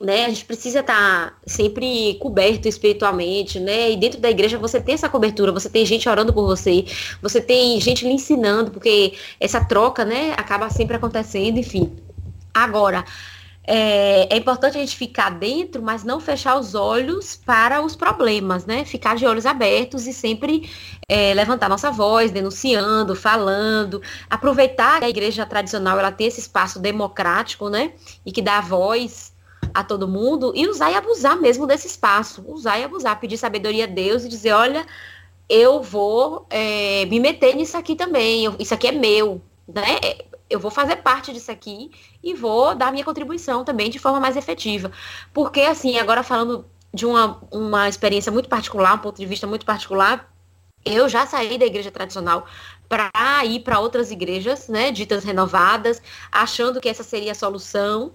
Né? 0.00 0.24
A 0.24 0.28
gente 0.30 0.46
precisa 0.46 0.80
estar 0.80 1.30
tá 1.30 1.36
sempre 1.46 2.16
coberto 2.20 2.66
espiritualmente, 2.66 3.60
né? 3.60 3.90
E 3.90 3.96
dentro 3.98 4.18
da 4.18 4.30
igreja 4.30 4.56
você 4.58 4.80
tem 4.80 4.94
essa 4.94 5.10
cobertura, 5.10 5.52
você 5.52 5.68
tem 5.68 5.84
gente 5.84 6.08
orando 6.08 6.32
por 6.32 6.46
você, 6.46 6.86
você 7.20 7.38
tem 7.38 7.78
gente 7.80 8.06
lhe 8.06 8.12
ensinando, 8.12 8.70
porque 8.70 9.12
essa 9.38 9.62
troca, 9.62 10.02
né, 10.04 10.32
acaba 10.38 10.70
sempre 10.70 10.96
acontecendo, 10.96 11.58
enfim. 11.58 11.94
Agora, 12.54 13.04
é, 13.72 14.34
é, 14.34 14.36
importante 14.36 14.76
a 14.76 14.80
gente 14.80 14.96
ficar 14.96 15.30
dentro, 15.30 15.82
mas 15.82 16.02
não 16.02 16.18
fechar 16.18 16.58
os 16.58 16.74
olhos 16.74 17.36
para 17.36 17.80
os 17.82 17.94
problemas, 17.94 18.66
né? 18.66 18.84
Ficar 18.84 19.16
de 19.16 19.26
olhos 19.26 19.46
abertos 19.46 20.06
e 20.06 20.12
sempre 20.12 20.68
é, 21.08 21.34
levantar 21.34 21.68
nossa 21.68 21.90
voz, 21.90 22.30
denunciando, 22.30 23.14
falando, 23.14 24.02
aproveitar 24.28 24.98
que 24.98 25.04
a 25.04 25.08
igreja 25.08 25.46
tradicional 25.46 25.98
ela 25.98 26.10
tem 26.10 26.26
esse 26.26 26.40
espaço 26.40 26.80
democrático, 26.80 27.68
né? 27.68 27.92
E 28.26 28.32
que 28.32 28.42
dá 28.42 28.60
voz 28.60 29.29
a 29.74 29.84
todo 29.84 30.08
mundo 30.08 30.52
e 30.54 30.66
usar 30.66 30.90
e 30.90 30.94
abusar 30.94 31.36
mesmo 31.40 31.66
desse 31.66 31.86
espaço, 31.86 32.44
usar 32.46 32.78
e 32.78 32.84
abusar, 32.84 33.18
pedir 33.20 33.36
sabedoria 33.36 33.84
a 33.84 33.86
Deus 33.86 34.24
e 34.24 34.28
dizer, 34.28 34.52
olha, 34.52 34.86
eu 35.48 35.82
vou 35.82 36.46
é, 36.50 37.04
me 37.06 37.18
meter 37.20 37.54
nisso 37.54 37.76
aqui 37.76 37.96
também, 37.96 38.44
eu, 38.44 38.54
isso 38.58 38.74
aqui 38.74 38.88
é 38.88 38.92
meu, 38.92 39.40
né? 39.66 39.98
eu 40.50 40.58
vou 40.58 40.70
fazer 40.70 40.96
parte 40.96 41.32
disso 41.32 41.50
aqui 41.52 41.92
e 42.22 42.34
vou 42.34 42.74
dar 42.74 42.90
minha 42.90 43.04
contribuição 43.04 43.64
também 43.64 43.88
de 43.88 44.00
forma 44.00 44.18
mais 44.18 44.36
efetiva. 44.36 44.90
Porque, 45.32 45.60
assim, 45.60 45.96
agora 45.98 46.24
falando 46.24 46.66
de 46.92 47.06
uma, 47.06 47.40
uma 47.52 47.88
experiência 47.88 48.32
muito 48.32 48.48
particular, 48.48 48.94
um 48.94 48.98
ponto 48.98 49.16
de 49.16 49.26
vista 49.26 49.46
muito 49.46 49.64
particular, 49.64 50.28
eu 50.84 51.08
já 51.08 51.24
saí 51.24 51.56
da 51.56 51.66
igreja 51.66 51.90
tradicional 51.90 52.46
para 52.88 53.10
ir 53.44 53.60
para 53.60 53.78
outras 53.78 54.10
igrejas, 54.10 54.66
né, 54.66 54.90
ditas 54.90 55.22
renovadas, 55.22 56.02
achando 56.32 56.80
que 56.80 56.88
essa 56.88 57.04
seria 57.04 57.30
a 57.30 57.34
solução, 57.34 58.12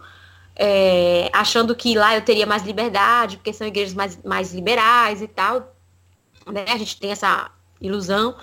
é, 0.56 1.30
achando 1.34 1.76
que 1.76 1.96
lá 1.96 2.16
eu 2.16 2.22
teria 2.22 2.46
mais 2.46 2.64
liberdade, 2.64 3.38
porque 3.38 3.54
são 3.54 3.68
igrejas 3.68 3.94
mais, 3.94 4.20
mais 4.24 4.54
liberais 4.54 5.22
e 5.22 5.28
tal. 5.28 5.76
Né? 6.52 6.66
A 6.68 6.78
gente 6.78 7.00
tem 7.00 7.12
essa 7.12 7.52
ilusão. 7.82 8.36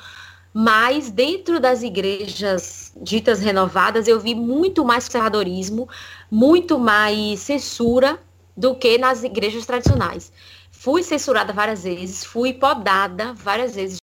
Mas 0.55 1.11
dentro 1.11 1.59
das 1.59 1.83
igrejas 1.83 2.93
ditas 3.01 3.41
renovadas, 3.41 4.07
eu 4.07 4.21
vi 4.21 4.35
muito 4.35 4.85
mais 4.85 5.07
conservadorismo, 5.07 5.89
muito 6.31 6.79
mais 6.79 7.41
censura 7.41 8.21
do 8.55 8.75
que 8.75 8.99
nas 8.99 9.25
igrejas 9.25 9.65
tradicionais. 9.65 10.31
Fui 10.71 11.03
censurada 11.03 11.55
várias 11.55 11.85
vezes, 11.85 12.23
fui 12.23 12.53
podada 12.53 13.33
várias 13.33 13.75
vezes 13.75 13.97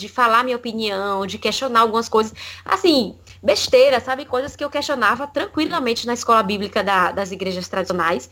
de 0.00 0.08
falar 0.08 0.42
minha 0.42 0.56
opinião, 0.56 1.26
de 1.26 1.38
questionar 1.38 1.80
algumas 1.80 2.08
coisas, 2.08 2.32
assim, 2.64 3.16
besteira, 3.42 4.00
sabe? 4.00 4.24
Coisas 4.24 4.54
que 4.54 4.62
eu 4.62 4.70
questionava 4.70 5.26
tranquilamente 5.26 6.06
na 6.06 6.14
escola 6.14 6.42
bíblica 6.42 6.82
da, 6.82 7.10
das 7.10 7.32
igrejas 7.32 7.68
tradicionais, 7.68 8.30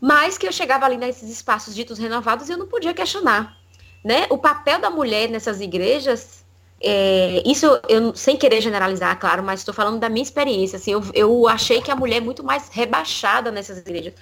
mas 0.00 0.38
que 0.38 0.46
eu 0.46 0.52
chegava 0.52 0.86
ali 0.86 0.96
nesses 0.96 1.28
espaços 1.28 1.74
ditos 1.74 1.98
renovados 1.98 2.48
e 2.48 2.52
eu 2.52 2.58
não 2.58 2.66
podia 2.66 2.94
questionar. 2.94 3.56
Né? 4.02 4.26
O 4.30 4.38
papel 4.38 4.80
da 4.80 4.88
mulher 4.88 5.28
nessas 5.28 5.60
igrejas 5.60 6.40
é, 6.82 7.42
isso 7.44 7.66
eu 7.90 8.14
sem 8.16 8.38
querer 8.38 8.62
generalizar, 8.62 9.18
claro, 9.18 9.42
mas 9.42 9.60
estou 9.60 9.74
falando 9.74 10.00
da 10.00 10.08
minha 10.08 10.22
experiência. 10.22 10.76
Assim, 10.76 10.92
eu, 10.92 11.02
eu 11.12 11.46
achei 11.46 11.82
que 11.82 11.90
a 11.90 11.96
mulher 11.96 12.16
é 12.16 12.20
muito 12.20 12.42
mais 12.42 12.70
rebaixada 12.70 13.50
nessas 13.50 13.78
igrejas 13.78 14.14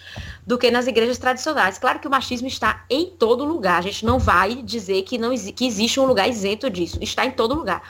do 0.45 0.59
que 0.59 0.69
nas 0.69 0.89
igrejas 0.89 1.19
tradicionais. 1.19 1.79
Claro 1.79 2.01
que 2.01 2.09
o 2.09 2.11
machismo 2.11 2.49
está 2.49 2.85
em 2.91 3.07
todo 3.07 3.45
lugar. 3.45 3.79
A 3.79 3.83
gente 3.83 4.05
não 4.05 4.19
vai 4.19 4.57
dizer 4.57 5.03
que 5.03 5.17
não 5.17 5.33
que 5.37 5.67
existe 5.67 6.01
um 6.01 6.05
lugar 6.05 6.29
isento 6.29 6.69
disso. 6.69 6.99
Está 7.01 7.25
em 7.25 7.31
todo 7.31 7.55
lugar. 7.55 7.81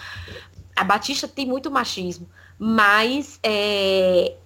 A 0.78 0.84
Batista 0.84 1.26
tem 1.26 1.44
muito 1.44 1.72
machismo, 1.72 2.28
mas 2.56 3.40
é, 3.42 4.36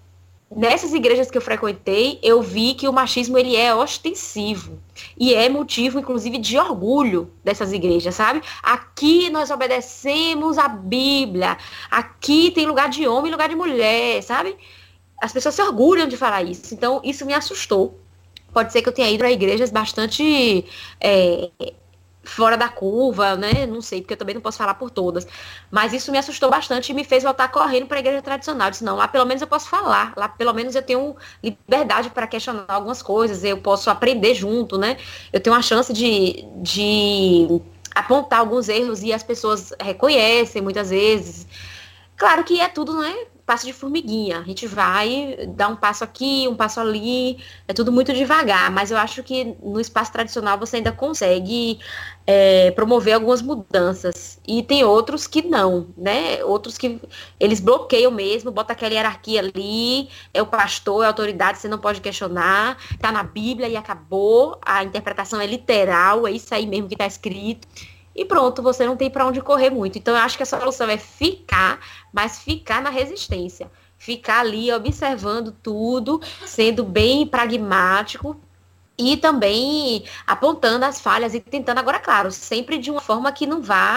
nessas 0.50 0.94
igrejas 0.94 1.30
que 1.30 1.36
eu 1.36 1.42
frequentei, 1.42 2.18
eu 2.22 2.40
vi 2.40 2.72
que 2.72 2.88
o 2.88 2.92
machismo 2.92 3.36
ele 3.36 3.54
é 3.54 3.74
ostensivo 3.74 4.78
e 5.14 5.34
é 5.34 5.50
motivo, 5.50 5.98
inclusive, 5.98 6.38
de 6.38 6.56
orgulho 6.56 7.30
dessas 7.44 7.70
igrejas, 7.70 8.14
sabe? 8.14 8.40
Aqui 8.62 9.28
nós 9.28 9.50
obedecemos 9.50 10.56
a 10.56 10.68
Bíblia, 10.68 11.58
aqui 11.90 12.50
tem 12.50 12.64
lugar 12.64 12.88
de 12.88 13.06
homem 13.06 13.28
e 13.28 13.32
lugar 13.32 13.50
de 13.50 13.54
mulher, 13.54 14.22
sabe? 14.22 14.56
As 15.20 15.34
pessoas 15.34 15.54
se 15.54 15.60
orgulham 15.60 16.08
de 16.08 16.16
falar 16.16 16.42
isso, 16.42 16.72
então 16.72 16.98
isso 17.04 17.26
me 17.26 17.34
assustou. 17.34 18.00
Pode 18.54 18.72
ser 18.72 18.80
que 18.80 18.88
eu 18.88 18.92
tenha 18.92 19.10
ido 19.10 19.18
para 19.18 19.30
igrejas 19.30 19.70
bastante 19.70 20.64
é, 20.98 21.50
fora 22.24 22.56
da 22.56 22.68
curva, 22.68 23.36
né? 23.36 23.66
Não 23.66 23.80
sei, 23.80 24.00
porque 24.00 24.14
eu 24.14 24.18
também 24.18 24.34
não 24.34 24.42
posso 24.42 24.58
falar 24.58 24.74
por 24.74 24.90
todas. 24.90 25.26
Mas 25.70 25.92
isso 25.92 26.12
me 26.12 26.18
assustou 26.18 26.50
bastante 26.50 26.90
e 26.90 26.94
me 26.94 27.04
fez 27.04 27.22
voltar 27.22 27.48
correndo 27.48 27.86
para 27.86 27.98
a 27.98 28.00
igreja 28.00 28.22
tradicional. 28.22 28.68
Eu 28.68 28.70
disse, 28.70 28.84
não, 28.84 28.96
lá 28.96 29.08
pelo 29.08 29.26
menos 29.26 29.42
eu 29.42 29.48
posso 29.48 29.68
falar, 29.68 30.12
lá 30.16 30.28
pelo 30.28 30.52
menos 30.52 30.74
eu 30.74 30.82
tenho 30.82 31.16
liberdade 31.42 32.10
para 32.10 32.26
questionar 32.26 32.64
algumas 32.68 33.02
coisas, 33.02 33.42
eu 33.44 33.58
posso 33.58 33.90
aprender 33.90 34.34
junto, 34.34 34.78
né? 34.78 34.96
Eu 35.32 35.40
tenho 35.40 35.54
uma 35.54 35.62
chance 35.62 35.92
de, 35.92 36.44
de 36.56 37.60
apontar 37.94 38.40
alguns 38.40 38.68
erros 38.68 39.02
e 39.02 39.12
as 39.12 39.22
pessoas 39.22 39.72
reconhecem 39.80 40.62
muitas 40.62 40.90
vezes. 40.90 41.46
Claro 42.16 42.44
que 42.44 42.60
é 42.60 42.68
tudo, 42.68 42.98
né? 43.00 43.14
passo 43.52 43.66
de 43.66 43.72
formiguinha. 43.72 44.38
A 44.38 44.42
gente 44.44 44.66
vai 44.66 45.36
dar 45.48 45.68
um 45.68 45.76
passo 45.76 46.04
aqui, 46.04 46.46
um 46.48 46.54
passo 46.54 46.80
ali, 46.80 47.38
é 47.66 47.72
tudo 47.72 47.92
muito 47.92 48.12
devagar, 48.12 48.70
mas 48.70 48.90
eu 48.90 48.96
acho 48.96 49.22
que 49.22 49.56
no 49.62 49.80
espaço 49.80 50.12
tradicional 50.12 50.58
você 50.58 50.76
ainda 50.76 50.92
consegue 50.92 51.78
é, 52.26 52.70
promover 52.72 53.14
algumas 53.14 53.42
mudanças. 53.42 54.38
E 54.46 54.62
tem 54.62 54.84
outros 54.84 55.26
que 55.26 55.42
não, 55.42 55.88
né? 55.96 56.44
Outros 56.44 56.78
que 56.78 57.00
eles 57.38 57.60
bloqueiam 57.60 58.10
mesmo, 58.10 58.50
bota 58.50 58.72
aquela 58.72 58.94
hierarquia 58.94 59.40
ali, 59.40 60.08
é 60.32 60.40
o 60.40 60.46
pastor, 60.46 61.02
é 61.02 61.06
a 61.06 61.08
autoridade, 61.08 61.58
você 61.58 61.68
não 61.68 61.78
pode 61.78 62.00
questionar, 62.00 62.78
tá 63.00 63.10
na 63.10 63.22
Bíblia 63.22 63.68
e 63.68 63.76
acabou, 63.76 64.58
a 64.64 64.84
interpretação 64.84 65.40
é 65.40 65.46
literal, 65.46 66.26
é 66.26 66.32
isso 66.32 66.54
aí 66.54 66.66
mesmo 66.66 66.88
que 66.88 66.94
está 66.94 67.06
escrito. 67.06 67.66
e 68.14 68.24
pronto, 68.24 68.62
você 68.62 68.86
não 68.86 68.96
tem 68.96 69.10
para 69.10 69.26
onde 69.26 69.40
correr 69.40 69.70
muito. 69.70 69.98
Então 69.98 70.14
eu 70.14 70.20
acho 70.20 70.36
que 70.36 70.42
a 70.42 70.46
solução 70.46 70.88
é 70.88 70.98
ficar, 70.98 71.80
mas 72.12 72.38
ficar 72.40 72.82
na 72.82 72.90
resistência. 72.90 73.70
Ficar 73.98 74.40
ali 74.40 74.72
observando 74.72 75.52
tudo, 75.62 76.20
sendo 76.44 76.84
bem 76.84 77.26
pragmático, 77.26 78.36
e 79.02 79.16
também 79.16 80.04
apontando 80.26 80.84
as 80.84 81.00
falhas 81.00 81.34
e 81.34 81.40
tentando 81.40 81.78
agora, 81.78 81.98
claro, 81.98 82.30
sempre 82.30 82.78
de 82.78 82.90
uma 82.90 83.00
forma 83.00 83.32
que 83.32 83.46
não 83.46 83.60
vá 83.60 83.96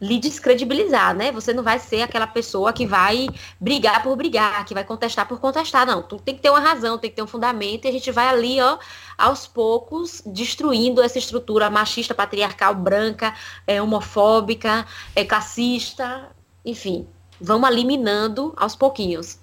lhe 0.00 0.18
descredibilizar, 0.18 1.14
né? 1.14 1.30
Você 1.32 1.52
não 1.52 1.62
vai 1.62 1.78
ser 1.78 2.02
aquela 2.02 2.26
pessoa 2.26 2.72
que 2.72 2.86
vai 2.86 3.28
brigar 3.60 4.02
por 4.02 4.16
brigar, 4.16 4.64
que 4.64 4.74
vai 4.74 4.84
contestar 4.84 5.26
por 5.26 5.38
contestar, 5.40 5.86
não. 5.86 6.02
Tu 6.02 6.16
tem 6.18 6.34
que 6.34 6.42
ter 6.42 6.50
uma 6.50 6.60
razão, 6.60 6.98
tem 6.98 7.10
que 7.10 7.16
ter 7.16 7.22
um 7.22 7.26
fundamento 7.26 7.84
e 7.84 7.88
a 7.88 7.92
gente 7.92 8.10
vai 8.10 8.28
ali, 8.28 8.60
ó, 8.60 8.78
aos 9.16 9.46
poucos 9.46 10.22
destruindo 10.26 11.00
essa 11.00 11.18
estrutura 11.18 11.70
machista, 11.70 12.14
patriarcal, 12.14 12.74
branca, 12.74 13.34
é, 13.66 13.80
homofóbica, 13.80 14.86
é, 15.14 15.24
classista, 15.24 16.30
enfim, 16.64 17.06
vamos 17.40 17.70
eliminando 17.70 18.52
aos 18.56 18.74
pouquinhos. 18.74 19.38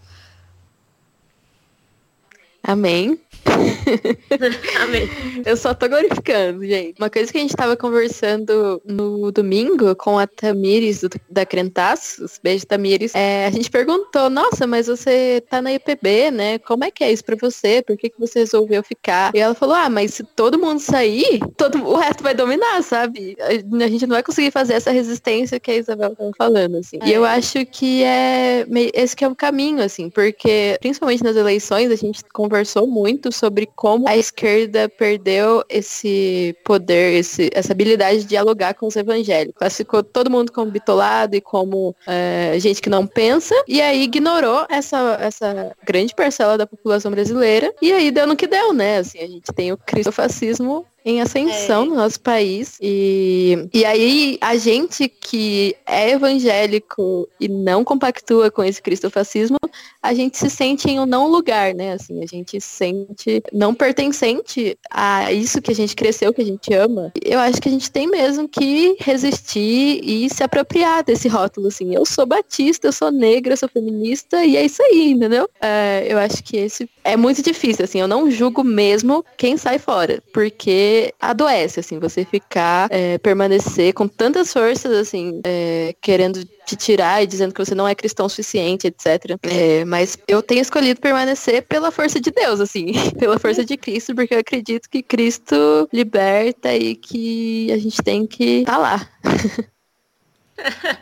Amém. 2.63 3.19
Amém. 4.81 5.09
Eu 5.45 5.57
só 5.57 5.73
tô 5.73 5.87
glorificando, 5.87 6.65
gente. 6.65 6.99
Uma 6.99 7.09
coisa 7.09 7.31
que 7.31 7.37
a 7.37 7.41
gente 7.41 7.55
tava 7.55 7.75
conversando 7.75 8.81
no 8.85 9.31
domingo 9.31 9.95
com 9.95 10.17
a 10.17 10.27
Tamires 10.27 11.01
do, 11.01 11.09
da 11.29 11.45
Crentaços, 11.45 12.39
beijo 12.41 12.65
Tamires, 12.65 13.13
é, 13.15 13.45
a 13.47 13.51
gente 13.51 13.69
perguntou, 13.69 14.29
nossa, 14.29 14.67
mas 14.67 14.87
você 14.87 15.43
tá 15.49 15.61
na 15.61 15.73
IPB, 15.73 16.31
né? 16.31 16.59
Como 16.59 16.83
é 16.83 16.91
que 16.91 17.03
é 17.03 17.11
isso 17.11 17.23
pra 17.23 17.35
você? 17.39 17.81
Por 17.81 17.97
que, 17.97 18.09
que 18.09 18.19
você 18.19 18.39
resolveu 18.39 18.83
ficar? 18.83 19.31
E 19.35 19.39
ela 19.39 19.55
falou, 19.55 19.75
ah, 19.75 19.89
mas 19.89 20.13
se 20.13 20.23
todo 20.23 20.59
mundo 20.59 20.79
sair, 20.79 21.39
todo, 21.57 21.83
o 21.83 21.95
resto 21.95 22.23
vai 22.23 22.33
dominar, 22.33 22.83
sabe? 22.83 23.35
A, 23.39 23.83
a 23.83 23.87
gente 23.87 24.05
não 24.05 24.15
vai 24.15 24.23
conseguir 24.23 24.51
fazer 24.51 24.73
essa 24.73 24.91
resistência 24.91 25.59
que 25.59 25.71
a 25.71 25.75
Isabel 25.75 26.15
tava 26.15 26.31
falando, 26.37 26.77
assim. 26.77 26.97
É. 27.01 27.07
E 27.07 27.13
eu 27.13 27.25
acho 27.25 27.65
que 27.65 28.03
é 28.03 28.65
esse 28.93 29.15
que 29.15 29.25
é 29.25 29.27
o 29.27 29.35
caminho, 29.35 29.81
assim, 29.81 30.09
porque 30.09 30.77
principalmente 30.79 31.23
nas 31.23 31.35
eleições 31.35 31.91
a 31.91 31.95
gente 31.95 32.23
conversou 32.51 32.85
muito 32.85 33.31
sobre 33.31 33.65
como 33.65 34.09
a 34.09 34.17
esquerda 34.17 34.89
perdeu 34.89 35.63
esse 35.69 36.53
poder, 36.65 37.13
esse, 37.13 37.49
essa 37.53 37.71
habilidade 37.71 38.19
de 38.19 38.25
dialogar 38.25 38.73
com 38.73 38.87
os 38.87 38.95
evangélicos. 38.97 39.57
Classificou 39.57 40.03
todo 40.03 40.29
mundo 40.29 40.51
como 40.51 40.69
bitolado 40.69 41.33
e 41.33 41.39
como 41.39 41.95
é, 42.05 42.55
gente 42.59 42.81
que 42.81 42.89
não 42.89 43.07
pensa, 43.07 43.55
e 43.65 43.81
aí 43.81 44.03
ignorou 44.03 44.65
essa, 44.69 45.17
essa 45.21 45.71
grande 45.85 46.13
parcela 46.13 46.57
da 46.57 46.67
população 46.67 47.09
brasileira, 47.09 47.73
e 47.81 47.93
aí 47.93 48.11
deu 48.11 48.27
no 48.27 48.35
que 48.35 48.47
deu, 48.47 48.73
né? 48.73 48.97
Assim, 48.97 49.19
a 49.19 49.27
gente 49.27 49.53
tem 49.55 49.71
o 49.71 49.77
cristofascismo 49.77 50.85
em 51.03 51.21
ascensão 51.21 51.83
é. 51.83 51.85
no 51.85 51.95
nosso 51.95 52.19
país. 52.19 52.77
E, 52.81 53.67
e 53.73 53.85
aí 53.85 54.37
a 54.39 54.55
gente 54.55 55.09
que 55.09 55.75
é 55.85 56.11
evangélico 56.11 57.27
e 57.39 57.47
não 57.47 57.83
compactua 57.83 58.51
com 58.51 58.63
esse 58.63 58.81
cristofascismo, 58.81 59.57
a 60.01 60.13
gente 60.13 60.37
se 60.37 60.49
sente 60.49 60.89
em 60.89 60.99
um 60.99 61.05
não 61.05 61.27
lugar, 61.27 61.73
né? 61.73 61.93
Assim, 61.93 62.23
a 62.23 62.25
gente 62.25 62.59
se 62.59 62.67
sente 62.67 63.43
não 63.51 63.73
pertencente 63.73 64.77
a 64.89 65.31
isso 65.31 65.61
que 65.61 65.71
a 65.71 65.75
gente 65.75 65.95
cresceu, 65.95 66.33
que 66.33 66.41
a 66.41 66.45
gente 66.45 66.73
ama. 66.73 67.11
Eu 67.23 67.39
acho 67.39 67.61
que 67.61 67.69
a 67.69 67.71
gente 67.71 67.91
tem 67.91 68.07
mesmo 68.07 68.47
que 68.47 68.95
resistir 68.99 70.01
e 70.03 70.29
se 70.29 70.43
apropriar 70.43 71.03
desse 71.03 71.27
rótulo, 71.27 71.67
assim. 71.67 71.93
Eu 71.93 72.05
sou 72.05 72.25
batista, 72.25 72.87
eu 72.87 72.91
sou 72.91 73.11
negra, 73.11 73.53
eu 73.53 73.57
sou 73.57 73.69
feminista 73.69 74.43
e 74.43 74.57
é 74.57 74.65
isso 74.65 74.81
aí, 74.83 75.11
entendeu? 75.11 75.49
É, 75.61 76.05
eu 76.07 76.17
acho 76.17 76.43
que 76.43 76.57
esse 76.57 76.89
é 77.03 77.17
muito 77.17 77.41
difícil, 77.41 77.85
assim. 77.85 77.99
Eu 77.99 78.07
não 78.07 78.29
julgo 78.29 78.63
mesmo 78.63 79.25
quem 79.37 79.57
sai 79.57 79.79
fora, 79.79 80.21
porque 80.33 81.13
adoece, 81.19 81.79
assim, 81.79 81.99
você 81.99 82.25
ficar, 82.25 82.87
é, 82.91 83.17
permanecer 83.17 83.93
com 83.93 84.07
tantas 84.07 84.51
forças, 84.53 84.91
assim, 84.91 85.41
é, 85.43 85.95
querendo 86.01 86.43
te 86.65 86.75
tirar 86.75 87.21
e 87.21 87.27
dizendo 87.27 87.53
que 87.53 87.63
você 87.63 87.75
não 87.75 87.87
é 87.87 87.95
cristão 87.95 88.29
suficiente, 88.29 88.87
etc. 88.87 89.37
É, 89.43 89.83
mas 89.85 90.17
eu 90.27 90.41
tenho 90.41 90.61
escolhido 90.61 91.01
permanecer 91.01 91.63
pela 91.63 91.91
força 91.91 92.19
de 92.19 92.31
Deus, 92.31 92.59
assim, 92.59 92.93
pela 93.19 93.39
força 93.39 93.65
de 93.65 93.77
Cristo, 93.77 94.15
porque 94.15 94.33
eu 94.33 94.39
acredito 94.39 94.89
que 94.89 95.01
Cristo 95.01 95.89
liberta 95.91 96.73
e 96.75 96.95
que 96.95 97.71
a 97.71 97.77
gente 97.77 98.01
tem 98.01 98.25
que 98.25 98.59
estar 98.59 98.73
tá 98.73 98.77
lá. 98.77 99.09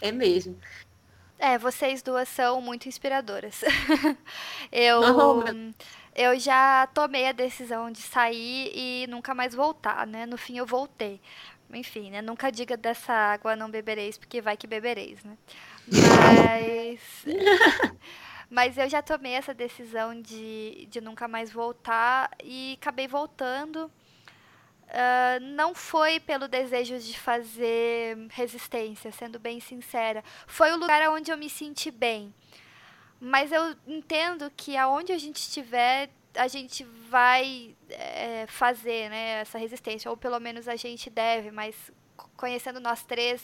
é 0.00 0.12
mesmo. 0.12 0.56
É, 1.42 1.58
vocês 1.58 2.02
duas 2.02 2.28
são 2.28 2.60
muito 2.60 2.88
inspiradoras. 2.88 3.62
eu. 4.70 5.02
Eu 6.14 6.38
já 6.38 6.86
tomei 6.94 7.26
a 7.26 7.32
decisão 7.32 7.90
de 7.90 7.98
sair 7.98 8.70
e 8.72 9.06
nunca 9.08 9.34
mais 9.34 9.52
voltar, 9.52 10.06
né? 10.06 10.24
No 10.24 10.36
fim 10.36 10.58
eu 10.58 10.64
voltei. 10.64 11.20
Enfim, 11.72 12.12
né? 12.12 12.22
Nunca 12.22 12.52
diga 12.52 12.76
dessa 12.76 13.12
água 13.12 13.56
não 13.56 13.68
bebereis, 13.68 14.16
porque 14.16 14.40
vai 14.40 14.56
que 14.56 14.68
bebereis, 14.68 15.24
né? 15.24 15.36
Mas. 15.88 17.24
Mas 18.48 18.78
eu 18.78 18.88
já 18.88 19.02
tomei 19.02 19.32
essa 19.32 19.52
decisão 19.52 20.20
de, 20.20 20.86
de 20.90 21.00
nunca 21.00 21.26
mais 21.26 21.50
voltar 21.50 22.30
e 22.44 22.76
acabei 22.80 23.08
voltando. 23.08 23.90
Uh, 24.92 25.40
não 25.40 25.74
foi 25.74 26.20
pelo 26.20 26.46
desejo 26.46 26.98
de 26.98 27.18
fazer 27.18 28.14
resistência, 28.30 29.10
sendo 29.10 29.38
bem 29.38 29.58
sincera. 29.58 30.22
Foi 30.46 30.70
o 30.70 30.76
lugar 30.76 31.08
onde 31.08 31.32
eu 31.32 31.38
me 31.38 31.48
senti 31.48 31.90
bem. 31.90 32.34
Mas 33.18 33.50
eu 33.52 33.74
entendo 33.86 34.52
que 34.54 34.76
aonde 34.76 35.10
a 35.10 35.18
gente 35.18 35.36
estiver, 35.36 36.10
a 36.34 36.46
gente 36.46 36.84
vai 37.08 37.74
é, 37.88 38.44
fazer 38.48 39.08
né, 39.08 39.40
essa 39.40 39.56
resistência, 39.56 40.10
ou 40.10 40.16
pelo 40.16 40.38
menos 40.38 40.68
a 40.68 40.76
gente 40.76 41.08
deve, 41.08 41.50
mas 41.50 41.74
conhecendo 42.36 42.78
nós 42.78 43.02
três, 43.02 43.40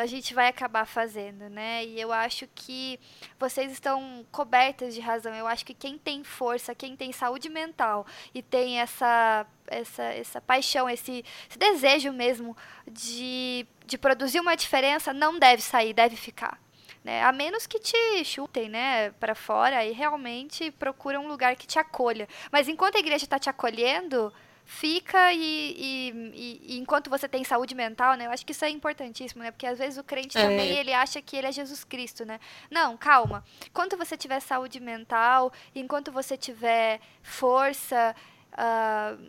a 0.00 0.06
gente 0.06 0.32
vai 0.32 0.48
acabar 0.48 0.86
fazendo, 0.86 1.48
né? 1.50 1.84
E 1.84 2.00
eu 2.00 2.12
acho 2.12 2.48
que 2.54 2.98
vocês 3.38 3.70
estão 3.70 4.24
cobertas 4.32 4.94
de 4.94 5.00
razão. 5.00 5.34
Eu 5.34 5.46
acho 5.46 5.64
que 5.64 5.74
quem 5.74 5.98
tem 5.98 6.24
força, 6.24 6.74
quem 6.74 6.96
tem 6.96 7.12
saúde 7.12 7.48
mental 7.48 8.06
e 8.34 8.42
tem 8.42 8.80
essa 8.80 9.46
essa, 9.68 10.04
essa 10.04 10.40
paixão, 10.40 10.88
esse, 10.88 11.24
esse 11.48 11.58
desejo 11.58 12.12
mesmo 12.12 12.56
de, 12.86 13.66
de 13.84 13.98
produzir 13.98 14.38
uma 14.38 14.56
diferença, 14.56 15.12
não 15.12 15.38
deve 15.38 15.60
sair, 15.60 15.92
deve 15.92 16.14
ficar. 16.14 16.60
Né? 17.02 17.22
A 17.22 17.32
menos 17.32 17.66
que 17.66 17.78
te 17.78 18.24
chutem, 18.24 18.68
né, 18.68 19.10
para 19.12 19.34
fora 19.34 19.84
e 19.84 19.92
realmente 19.92 20.70
procura 20.72 21.20
um 21.20 21.28
lugar 21.28 21.56
que 21.56 21.66
te 21.66 21.78
acolha. 21.78 22.28
Mas 22.50 22.68
enquanto 22.68 22.96
a 22.96 23.00
igreja 23.00 23.24
está 23.24 23.38
te 23.38 23.50
acolhendo, 23.50 24.32
fica 24.66 25.32
e, 25.32 25.38
e, 25.38 26.60
e, 26.74 26.78
enquanto 26.78 27.08
você 27.08 27.28
tem 27.28 27.44
saúde 27.44 27.72
mental, 27.74 28.14
né? 28.14 28.26
Eu 28.26 28.32
acho 28.32 28.44
que 28.44 28.50
isso 28.50 28.64
é 28.64 28.68
importantíssimo, 28.68 29.42
né? 29.42 29.52
Porque 29.52 29.66
às 29.66 29.78
vezes 29.78 29.96
o 29.96 30.02
crente 30.02 30.36
é. 30.36 30.42
também 30.42 30.76
ele 30.76 30.92
acha 30.92 31.22
que 31.22 31.36
ele 31.36 31.46
é 31.46 31.52
Jesus 31.52 31.84
Cristo, 31.84 32.26
né? 32.26 32.40
Não, 32.68 32.96
calma. 32.96 33.44
Enquanto 33.64 33.96
você 33.96 34.16
tiver 34.16 34.40
saúde 34.40 34.80
mental, 34.80 35.52
enquanto 35.72 36.10
você 36.10 36.36
tiver 36.36 37.00
força, 37.22 38.14
uh, 38.52 39.24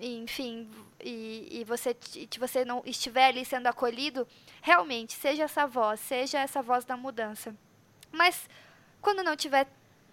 enfim, 0.00 0.68
e, 0.98 1.60
e 1.60 1.64
você, 1.64 1.94
e 2.16 2.28
você 2.38 2.64
não 2.64 2.82
estiver 2.86 3.26
ali 3.26 3.44
sendo 3.44 3.66
acolhido, 3.66 4.26
realmente, 4.62 5.12
seja 5.12 5.42
essa 5.42 5.66
voz, 5.66 6.00
seja 6.00 6.38
essa 6.38 6.62
voz 6.62 6.86
da 6.86 6.96
mudança. 6.96 7.54
Mas 8.10 8.48
quando 9.02 9.22
não 9.22 9.36
tiver 9.36 9.66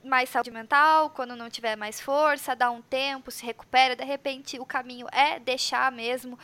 mais 0.08 0.30
saúde 0.30 0.51
mental, 0.51 1.10
quando 1.12 1.36
não 1.36 1.49
tiver 1.49 1.76
mais 1.76 1.99
força, 1.99 2.55
dá 2.55 2.72
um 2.72 2.82
tempo, 2.82 3.30
se 3.30 3.45
recupera, 3.45 3.95
de 3.95 4.03
repente 4.03 4.60
o 4.60 4.66
caminho 4.66 5.08
é 5.12 5.39
deixar 5.39 5.91
mesmo 5.91 6.39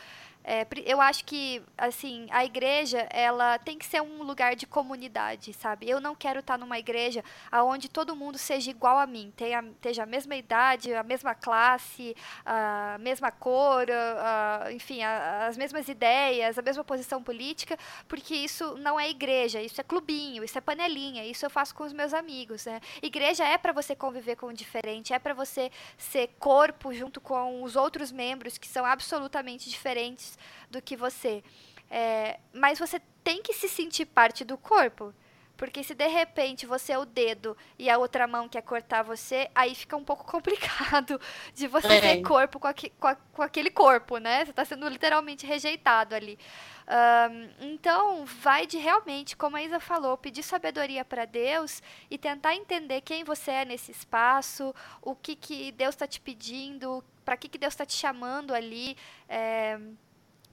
é, 0.46 0.66
eu 0.84 1.00
acho 1.00 1.24
que, 1.24 1.62
assim, 1.78 2.26
a 2.30 2.44
igreja, 2.44 3.08
ela 3.10 3.58
tem 3.58 3.78
que 3.78 3.86
ser 3.86 4.02
um 4.02 4.22
lugar 4.22 4.54
de 4.54 4.66
comunidade, 4.66 5.54
sabe? 5.54 5.88
Eu 5.88 6.02
não 6.02 6.14
quero 6.14 6.40
estar 6.40 6.58
numa 6.58 6.78
igreja 6.78 7.24
onde 7.50 7.88
todo 7.88 8.14
mundo 8.14 8.36
seja 8.36 8.70
igual 8.70 8.98
a 8.98 9.06
mim, 9.06 9.32
tenha, 9.34 9.60
esteja 9.60 10.02
a 10.02 10.06
mesma 10.06 10.36
idade, 10.36 10.92
a 10.92 11.02
mesma 11.02 11.34
classe, 11.34 12.14
a 12.44 12.98
mesma 13.00 13.30
cor, 13.30 13.86
a, 13.90 14.70
enfim, 14.70 15.02
a, 15.02 15.46
as 15.46 15.56
mesmas 15.56 15.88
ideias, 15.88 16.58
a 16.58 16.62
mesma 16.62 16.84
posição 16.84 17.22
política, 17.22 17.78
porque 18.06 18.34
isso 18.34 18.76
não 18.76 19.00
é 19.00 19.08
igreja, 19.08 19.62
isso 19.62 19.80
é 19.80 19.84
clubinho, 19.84 20.44
isso 20.44 20.58
é 20.58 20.60
panelinha, 20.60 21.24
isso 21.24 21.46
eu 21.46 21.50
faço 21.50 21.74
com 21.74 21.84
os 21.84 21.92
meus 21.94 22.12
amigos, 22.12 22.66
né? 22.66 22.82
Igreja 23.02 23.44
é 23.44 23.56
para 23.56 23.72
você 23.72 23.96
conviver 23.96 24.36
com 24.36 24.46
o 24.48 24.52
diferente, 24.52 25.14
é 25.14 25.18
para 25.18 25.32
você 25.32 25.70
ser 25.96 26.28
corpo 26.38 26.92
junto 26.92 27.18
com 27.18 27.62
os 27.62 27.76
outros 27.76 28.12
membros 28.12 28.58
que 28.58 28.68
são 28.68 28.84
absolutamente 28.84 29.70
diferentes 29.70 30.33
do 30.70 30.80
que 30.82 30.96
você. 30.96 31.42
É, 31.90 32.38
mas 32.52 32.78
você 32.78 33.00
tem 33.22 33.42
que 33.42 33.52
se 33.52 33.68
sentir 33.68 34.06
parte 34.06 34.44
do 34.44 34.56
corpo. 34.56 35.14
Porque 35.56 35.84
se 35.84 35.94
de 35.94 36.06
repente 36.08 36.66
você 36.66 36.92
é 36.92 36.98
o 36.98 37.04
dedo 37.04 37.56
e 37.78 37.88
a 37.88 37.96
outra 37.96 38.26
mão 38.26 38.48
quer 38.48 38.62
cortar 38.62 39.02
você, 39.02 39.48
aí 39.54 39.74
fica 39.74 39.96
um 39.96 40.04
pouco 40.04 40.24
complicado 40.30 41.20
de 41.54 41.66
você 41.68 41.86
é. 41.86 42.00
ser 42.00 42.22
corpo 42.22 42.58
com, 42.58 42.68
com, 42.98 43.06
a, 43.06 43.14
com, 43.14 43.42
aquele 43.42 43.70
corpo, 43.70 44.18
né? 44.18 44.44
Você 44.44 44.50
está 44.50 44.64
sendo 44.64 44.88
literalmente 44.88 45.46
rejeitado 45.46 46.14
ali. 46.14 46.38
Um, 46.86 47.72
então, 47.72 48.26
vai 48.26 48.66
de 48.66 48.76
realmente, 48.78 49.36
como 49.36 49.56
a 49.56 49.62
Isa 49.62 49.80
falou, 49.80 50.18
pedir 50.18 50.42
sabedoria 50.42 51.04
para 51.04 51.24
Deus 51.24 51.82
e 52.10 52.18
tentar 52.18 52.54
entender 52.54 53.00
quem 53.00 53.24
você 53.24 53.52
é 53.52 53.64
nesse 53.64 53.90
espaço, 53.92 54.74
o 55.00 55.14
que, 55.14 55.34
que 55.34 55.72
Deus 55.72 55.94
está 55.94 56.06
te 56.06 56.20
pedindo, 56.20 57.02
para 57.24 57.36
que, 57.36 57.48
que 57.48 57.56
Deus 57.56 57.72
está 57.72 57.86
te 57.86 57.94
chamando 57.94 58.52
ali. 58.52 58.96
É, 59.28 59.78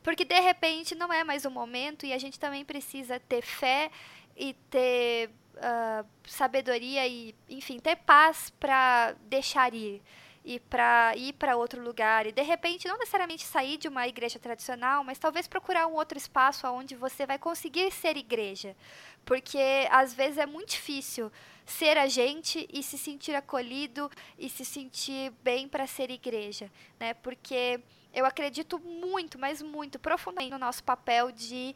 porque 0.03 0.25
de 0.25 0.39
repente 0.39 0.95
não 0.95 1.11
é 1.11 1.23
mais 1.23 1.45
o 1.45 1.51
momento 1.51 2.05
e 2.05 2.13
a 2.13 2.17
gente 2.17 2.39
também 2.39 2.65
precisa 2.65 3.19
ter 3.19 3.41
fé 3.41 3.91
e 4.35 4.53
ter 4.69 5.29
uh, 5.55 6.07
sabedoria 6.25 7.07
e, 7.07 7.35
enfim, 7.49 7.79
ter 7.79 7.97
paz 7.97 8.51
para 8.59 9.15
deixar 9.29 9.73
ir 9.73 10.01
e 10.43 10.59
para 10.59 11.15
ir 11.15 11.33
para 11.33 11.55
outro 11.55 11.83
lugar 11.83 12.25
e 12.25 12.31
de 12.31 12.41
repente 12.41 12.87
não 12.87 12.97
necessariamente 12.97 13.43
sair 13.43 13.77
de 13.77 13.87
uma 13.87 14.07
igreja 14.07 14.39
tradicional, 14.39 15.03
mas 15.03 15.19
talvez 15.19 15.47
procurar 15.47 15.85
um 15.85 15.93
outro 15.93 16.17
espaço 16.17 16.67
onde 16.67 16.95
você 16.95 17.27
vai 17.27 17.37
conseguir 17.37 17.91
ser 17.91 18.17
igreja, 18.17 18.75
porque 19.23 19.87
às 19.91 20.13
vezes 20.13 20.39
é 20.39 20.45
muito 20.47 20.69
difícil 20.69 21.31
ser 21.63 21.95
a 21.97 22.07
gente 22.07 22.67
e 22.73 22.81
se 22.81 22.97
sentir 22.97 23.35
acolhido 23.35 24.09
e 24.37 24.49
se 24.49 24.65
sentir 24.65 25.31
bem 25.43 25.67
para 25.67 25.85
ser 25.85 26.09
igreja, 26.09 26.71
né? 26.99 27.13
Porque 27.13 27.79
eu 28.13 28.25
acredito 28.25 28.79
muito, 28.79 29.39
mas 29.39 29.61
muito 29.61 29.99
profundamente 29.99 30.51
no 30.51 30.59
nosso 30.59 30.83
papel 30.83 31.31
de 31.31 31.75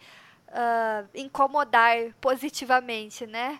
uh, 0.49 1.09
incomodar 1.13 1.97
positivamente, 2.19 3.25
né? 3.25 3.59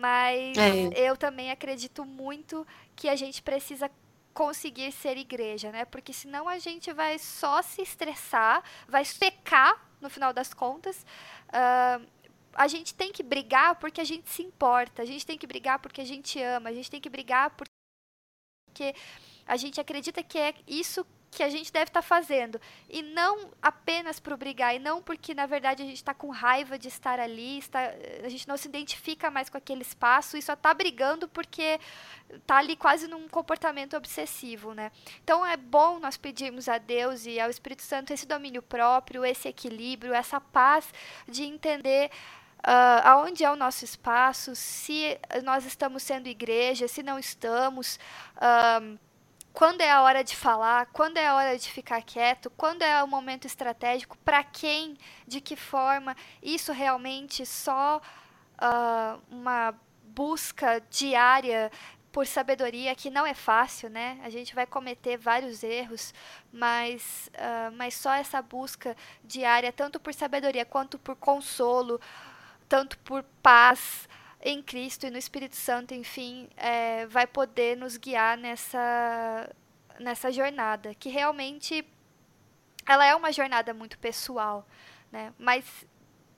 Mas 0.00 0.56
é. 0.56 1.08
eu 1.08 1.16
também 1.16 1.50
acredito 1.50 2.04
muito 2.04 2.66
que 2.94 3.08
a 3.08 3.16
gente 3.16 3.42
precisa 3.42 3.90
conseguir 4.34 4.92
ser 4.92 5.16
igreja, 5.16 5.70
né? 5.70 5.84
Porque 5.84 6.12
senão 6.12 6.48
a 6.48 6.58
gente 6.58 6.92
vai 6.92 7.18
só 7.18 7.62
se 7.62 7.82
estressar, 7.82 8.62
vai 8.88 9.04
secar 9.04 9.88
no 10.00 10.10
final 10.10 10.32
das 10.32 10.52
contas. 10.52 11.06
Uh, 11.48 12.06
a 12.52 12.68
gente 12.68 12.94
tem 12.94 13.12
que 13.12 13.22
brigar 13.22 13.76
porque 13.76 14.00
a 14.00 14.04
gente 14.04 14.28
se 14.30 14.42
importa, 14.42 15.02
a 15.02 15.04
gente 15.04 15.24
tem 15.24 15.38
que 15.38 15.46
brigar 15.46 15.78
porque 15.78 16.00
a 16.00 16.04
gente 16.04 16.40
ama, 16.42 16.70
a 16.70 16.72
gente 16.72 16.90
tem 16.90 17.00
que 17.00 17.08
brigar 17.08 17.50
porque 17.50 18.94
a 19.46 19.56
gente 19.56 19.80
acredita 19.80 20.22
que 20.22 20.38
é 20.38 20.54
isso 20.66 21.06
que 21.36 21.42
a 21.42 21.50
gente 21.50 21.70
deve 21.70 21.90
estar 21.90 22.00
tá 22.00 22.06
fazendo. 22.06 22.58
E 22.88 23.02
não 23.02 23.50
apenas 23.60 24.18
por 24.18 24.34
brigar, 24.38 24.74
e 24.74 24.78
não 24.78 25.02
porque, 25.02 25.34
na 25.34 25.44
verdade, 25.44 25.82
a 25.82 25.86
gente 25.86 25.96
está 25.98 26.14
com 26.14 26.30
raiva 26.30 26.78
de 26.78 26.88
estar 26.88 27.20
ali, 27.20 27.58
está, 27.58 27.92
a 28.24 28.28
gente 28.30 28.48
não 28.48 28.56
se 28.56 28.66
identifica 28.66 29.30
mais 29.30 29.50
com 29.50 29.58
aquele 29.58 29.82
espaço 29.82 30.38
e 30.38 30.42
só 30.42 30.54
está 30.54 30.72
brigando 30.72 31.28
porque 31.28 31.78
está 32.32 32.56
ali 32.56 32.74
quase 32.74 33.06
num 33.06 33.28
comportamento 33.28 33.98
obsessivo, 33.98 34.72
né? 34.72 34.90
Então 35.22 35.44
é 35.44 35.58
bom 35.58 35.98
nós 35.98 36.16
pedirmos 36.16 36.70
a 36.70 36.78
Deus 36.78 37.26
e 37.26 37.38
ao 37.38 37.50
Espírito 37.50 37.82
Santo 37.82 38.14
esse 38.14 38.26
domínio 38.26 38.62
próprio, 38.62 39.22
esse 39.22 39.46
equilíbrio, 39.46 40.14
essa 40.14 40.40
paz 40.40 40.90
de 41.28 41.44
entender 41.44 42.10
Uh, 42.66 42.98
aonde 43.04 43.44
é 43.44 43.50
o 43.50 43.54
nosso 43.54 43.84
espaço, 43.84 44.56
se 44.56 45.16
nós 45.44 45.64
estamos 45.64 46.02
sendo 46.02 46.26
igreja, 46.26 46.88
se 46.88 47.00
não 47.00 47.16
estamos, 47.16 47.96
uh, 48.38 48.98
quando 49.56 49.80
é 49.80 49.90
a 49.90 50.02
hora 50.02 50.22
de 50.22 50.36
falar, 50.36 50.84
quando 50.92 51.16
é 51.16 51.28
a 51.28 51.34
hora 51.34 51.58
de 51.58 51.70
ficar 51.70 52.02
quieto, 52.02 52.50
quando 52.58 52.82
é 52.82 53.02
o 53.02 53.08
momento 53.08 53.46
estratégico, 53.46 54.18
para 54.18 54.44
quem, 54.44 54.98
de 55.26 55.40
que 55.40 55.56
forma. 55.56 56.14
Isso 56.42 56.72
realmente 56.72 57.46
só 57.46 57.96
uh, 57.96 59.22
uma 59.30 59.74
busca 60.02 60.82
diária 60.90 61.72
por 62.12 62.26
sabedoria 62.26 62.94
que 62.94 63.08
não 63.08 63.24
é 63.24 63.32
fácil, 63.32 63.88
né? 63.88 64.20
A 64.22 64.28
gente 64.28 64.54
vai 64.54 64.66
cometer 64.66 65.16
vários 65.16 65.62
erros, 65.62 66.12
mas, 66.52 67.30
uh, 67.32 67.72
mas 67.76 67.94
só 67.94 68.12
essa 68.12 68.42
busca 68.42 68.94
diária, 69.24 69.72
tanto 69.72 69.98
por 69.98 70.12
sabedoria 70.12 70.66
quanto 70.66 70.98
por 70.98 71.16
consolo, 71.16 71.98
tanto 72.68 72.98
por 72.98 73.22
paz, 73.42 74.06
em 74.46 74.62
Cristo 74.62 75.06
e 75.06 75.10
no 75.10 75.18
Espírito 75.18 75.56
Santo, 75.56 75.92
enfim, 75.92 76.48
é, 76.56 77.04
vai 77.06 77.26
poder 77.26 77.76
nos 77.76 77.96
guiar 77.96 78.38
nessa, 78.38 79.52
nessa 79.98 80.30
jornada, 80.30 80.94
que 80.94 81.08
realmente 81.08 81.84
ela 82.86 83.04
é 83.04 83.12
uma 83.16 83.32
jornada 83.32 83.74
muito 83.74 83.98
pessoal, 83.98 84.64
né? 85.10 85.34
Mas 85.36 85.84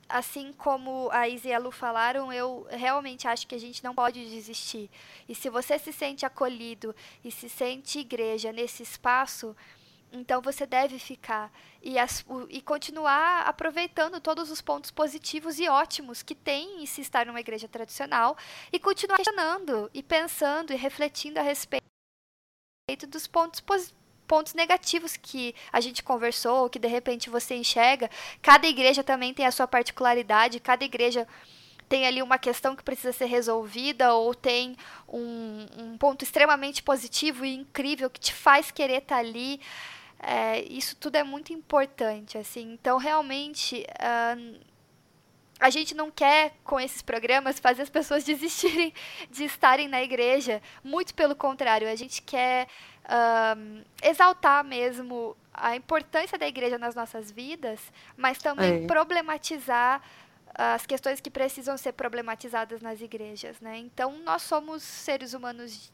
assim 0.08 0.54
como 0.54 1.10
a 1.12 1.28
Isa 1.28 1.48
e 1.48 1.52
a 1.52 1.58
Lu 1.58 1.70
falaram, 1.70 2.32
eu 2.32 2.66
realmente 2.70 3.28
acho 3.28 3.46
que 3.46 3.54
a 3.54 3.60
gente 3.60 3.84
não 3.84 3.94
pode 3.94 4.24
desistir. 4.24 4.90
E 5.28 5.34
se 5.34 5.50
você 5.50 5.78
se 5.78 5.92
sente 5.92 6.24
acolhido 6.24 6.96
e 7.22 7.30
se 7.30 7.46
sente 7.46 7.98
igreja 7.98 8.50
nesse 8.50 8.82
espaço, 8.82 9.54
então 10.12 10.40
você 10.40 10.66
deve 10.66 10.98
ficar 10.98 11.52
e, 11.82 11.98
as, 11.98 12.24
o, 12.28 12.46
e 12.48 12.60
continuar 12.60 13.42
aproveitando 13.46 14.20
todos 14.20 14.50
os 14.50 14.60
pontos 14.60 14.90
positivos 14.90 15.58
e 15.58 15.68
ótimos 15.68 16.22
que 16.22 16.34
tem 16.34 16.82
em 16.82 16.86
se 16.86 17.00
estar 17.00 17.26
numa 17.26 17.40
igreja 17.40 17.68
tradicional 17.68 18.36
e 18.72 18.78
continuar 18.78 19.16
questionando 19.16 19.90
e 19.92 20.02
pensando 20.02 20.72
e 20.72 20.76
refletindo 20.76 21.38
a 21.38 21.42
respeito 21.42 21.86
dos 23.08 23.26
pontos 23.26 23.62
pontos 24.26 24.52
negativos 24.52 25.16
que 25.16 25.54
a 25.72 25.80
gente 25.80 26.02
conversou, 26.02 26.68
que 26.68 26.78
de 26.78 26.86
repente 26.86 27.30
você 27.30 27.54
enxerga. 27.54 28.10
Cada 28.42 28.68
igreja 28.68 29.02
também 29.02 29.32
tem 29.32 29.46
a 29.46 29.50
sua 29.50 29.66
particularidade, 29.66 30.60
cada 30.60 30.84
igreja 30.84 31.26
tem 31.88 32.06
ali 32.06 32.22
uma 32.22 32.38
questão 32.38 32.76
que 32.76 32.82
precisa 32.84 33.12
ser 33.12 33.24
resolvida 33.24 34.12
ou 34.12 34.34
tem 34.34 34.76
um, 35.08 35.66
um 35.78 35.98
ponto 35.98 36.22
extremamente 36.22 36.82
positivo 36.82 37.44
e 37.44 37.54
incrível 37.54 38.10
que 38.10 38.20
te 38.20 38.34
faz 38.34 38.70
querer 38.70 38.98
estar 38.98 39.16
tá 39.16 39.20
ali. 39.20 39.60
É, 40.20 40.62
isso 40.62 40.96
tudo 40.96 41.16
é 41.16 41.22
muito 41.22 41.52
importante, 41.52 42.36
assim. 42.36 42.72
Então, 42.72 42.98
realmente, 42.98 43.84
uh, 44.00 44.60
a 45.60 45.70
gente 45.70 45.94
não 45.94 46.10
quer, 46.10 46.54
com 46.64 46.78
esses 46.78 47.02
programas, 47.02 47.58
fazer 47.58 47.82
as 47.82 47.90
pessoas 47.90 48.24
desistirem 48.24 48.92
de 49.30 49.44
estarem 49.44 49.88
na 49.88 50.02
igreja. 50.02 50.60
Muito 50.82 51.14
pelo 51.14 51.36
contrário, 51.36 51.88
a 51.88 51.94
gente 51.94 52.22
quer 52.22 52.66
uh, 53.04 53.84
exaltar 54.02 54.64
mesmo 54.64 55.36
a 55.52 55.76
importância 55.76 56.38
da 56.38 56.46
igreja 56.46 56.78
nas 56.78 56.94
nossas 56.94 57.30
vidas, 57.30 57.80
mas 58.16 58.38
também 58.38 58.84
é. 58.84 58.86
problematizar 58.86 60.00
as 60.54 60.86
questões 60.86 61.20
que 61.20 61.30
precisam 61.30 61.76
ser 61.76 61.92
problematizadas 61.92 62.80
nas 62.80 63.00
igrejas, 63.00 63.60
né? 63.60 63.78
Então, 63.78 64.18
nós 64.24 64.42
somos 64.42 64.82
seres 64.82 65.32
humanos 65.32 65.92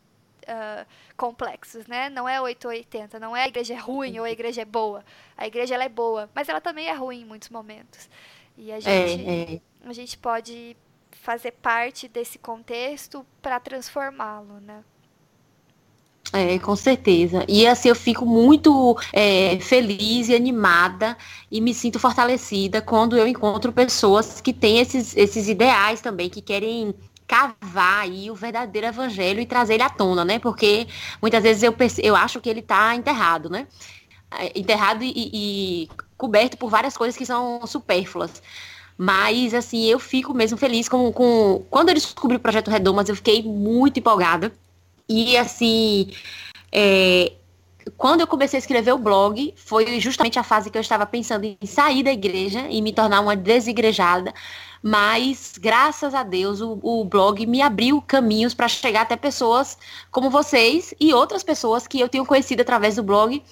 uh, 0.49 0.87
complexos, 1.17 1.87
né? 1.87 2.09
Não 2.09 2.29
é 2.29 2.41
880, 2.41 3.19
não 3.19 3.37
é 3.37 3.45
a 3.45 3.49
igreja 3.49 3.75
é 3.75 3.77
ruim 3.77 4.19
ou 4.19 4.25
a 4.25 4.31
igreja 4.31 4.63
é 4.63 4.65
boa. 4.65 5.05
A 5.37 5.47
igreja 5.47 5.75
ela 5.75 5.85
é 5.85 5.89
boa, 5.89 6.29
mas 6.35 6.49
ela 6.49 6.61
também 6.61 6.89
é 6.89 6.95
ruim 6.95 7.23
em 7.23 7.25
muitos 7.25 7.49
momentos. 7.49 8.09
E 8.57 8.73
a 8.73 8.81
gente, 8.81 9.29
é, 9.29 9.55
é. 9.55 9.61
A 9.85 9.93
gente 9.93 10.17
pode 10.17 10.77
fazer 11.11 11.53
parte 11.53 12.07
desse 12.07 12.39
contexto 12.39 13.25
para 13.41 13.59
transformá-lo, 13.59 14.61
né? 14.61 14.85
É, 16.33 16.59
com 16.59 16.75
certeza. 16.75 17.45
E 17.49 17.67
assim, 17.67 17.89
eu 17.89 17.95
fico 17.95 18.25
muito 18.25 18.97
é, 19.13 19.59
feliz 19.61 20.29
e 20.29 20.35
animada 20.35 21.17
e 21.51 21.61
me 21.61 21.73
sinto 21.75 21.99
fortalecida 21.99 22.81
quando 22.81 23.17
eu 23.17 23.27
encontro 23.27 23.73
pessoas 23.73 24.41
que 24.41 24.53
têm 24.53 24.79
esses, 24.79 25.17
esses 25.17 25.49
ideais 25.49 26.01
também, 26.01 26.29
que 26.29 26.41
querem 26.41 26.95
cavar 27.27 28.03
aí 28.03 28.31
o 28.31 28.35
verdadeiro 28.35 28.87
evangelho 28.87 29.41
e 29.41 29.47
trazer 29.47 29.75
ele 29.75 29.83
à 29.83 29.91
tona, 29.91 30.25
né? 30.25 30.39
Porque 30.39 30.87
muitas 31.21 31.43
vezes 31.43 31.63
eu, 31.63 31.75
eu 32.03 32.17
acho 32.17 32.41
que 32.41 32.49
ele 32.49 32.61
está 32.61 32.95
enterrado, 32.95 33.49
né? 33.49 33.67
É, 34.31 34.59
enterrado 34.59 35.03
e, 35.03 35.13
e 35.15 35.89
coberto 36.17 36.57
por 36.57 36.71
várias 36.71 36.97
coisas 36.97 37.17
que 37.17 37.27
são 37.27 37.67
supérfluas. 37.67 38.43
Mas, 38.97 39.55
assim, 39.55 39.85
eu 39.87 39.99
fico 39.99 40.33
mesmo 40.33 40.57
feliz 40.57 40.89
com. 40.89 41.13
com... 41.13 41.65
Quando 41.71 41.89
eu 41.89 41.95
descobri 41.95 42.37
o 42.37 42.41
Projeto 42.41 42.71
Redomas, 42.71 43.09
eu 43.09 43.17
fiquei 43.17 43.43
muito 43.43 43.99
empolgada. 43.99 44.53
E, 45.09 45.37
assim, 45.37 46.13
é... 46.71 47.33
quando 47.97 48.21
eu 48.21 48.27
comecei 48.27 48.59
a 48.59 48.61
escrever 48.61 48.93
o 48.93 48.99
blog, 48.99 49.55
foi 49.57 50.01
justamente 50.01 50.39
a 50.39 50.43
fase 50.43 50.71
que 50.71 50.79
eu 50.79 50.83
estava 50.83 51.07
pensando 51.07 51.45
em 51.45 51.67
sair 51.67 52.03
da 52.03 52.13
igreja 52.13 52.67
e 52.71 52.81
me 52.83 52.93
tornar 52.93 53.21
uma 53.21 53.37
desigrejada 53.37 54.33
mas 54.87 55.55
graças 55.59 56.13
a 56.13 56.23
Deus 56.23 56.61
o, 56.61 56.79
o 56.83 57.07
blog 57.07 57.47
me 57.47 57.63
abriu 57.63 58.03
caminhos 58.03 58.53
para 58.53 58.69
chegar 58.69 59.01
até 59.01 59.17
pessoas 59.17 59.79
como 60.11 60.29
vocês 60.29 60.93
e 61.01 61.15
outras 61.15 61.43
pessoas 61.43 61.87
que 61.87 61.99
eu 61.99 62.07
tenho 62.07 62.27
conhecido 62.27 62.61
através 62.61 62.97
do 62.97 63.03
blog 63.03 63.43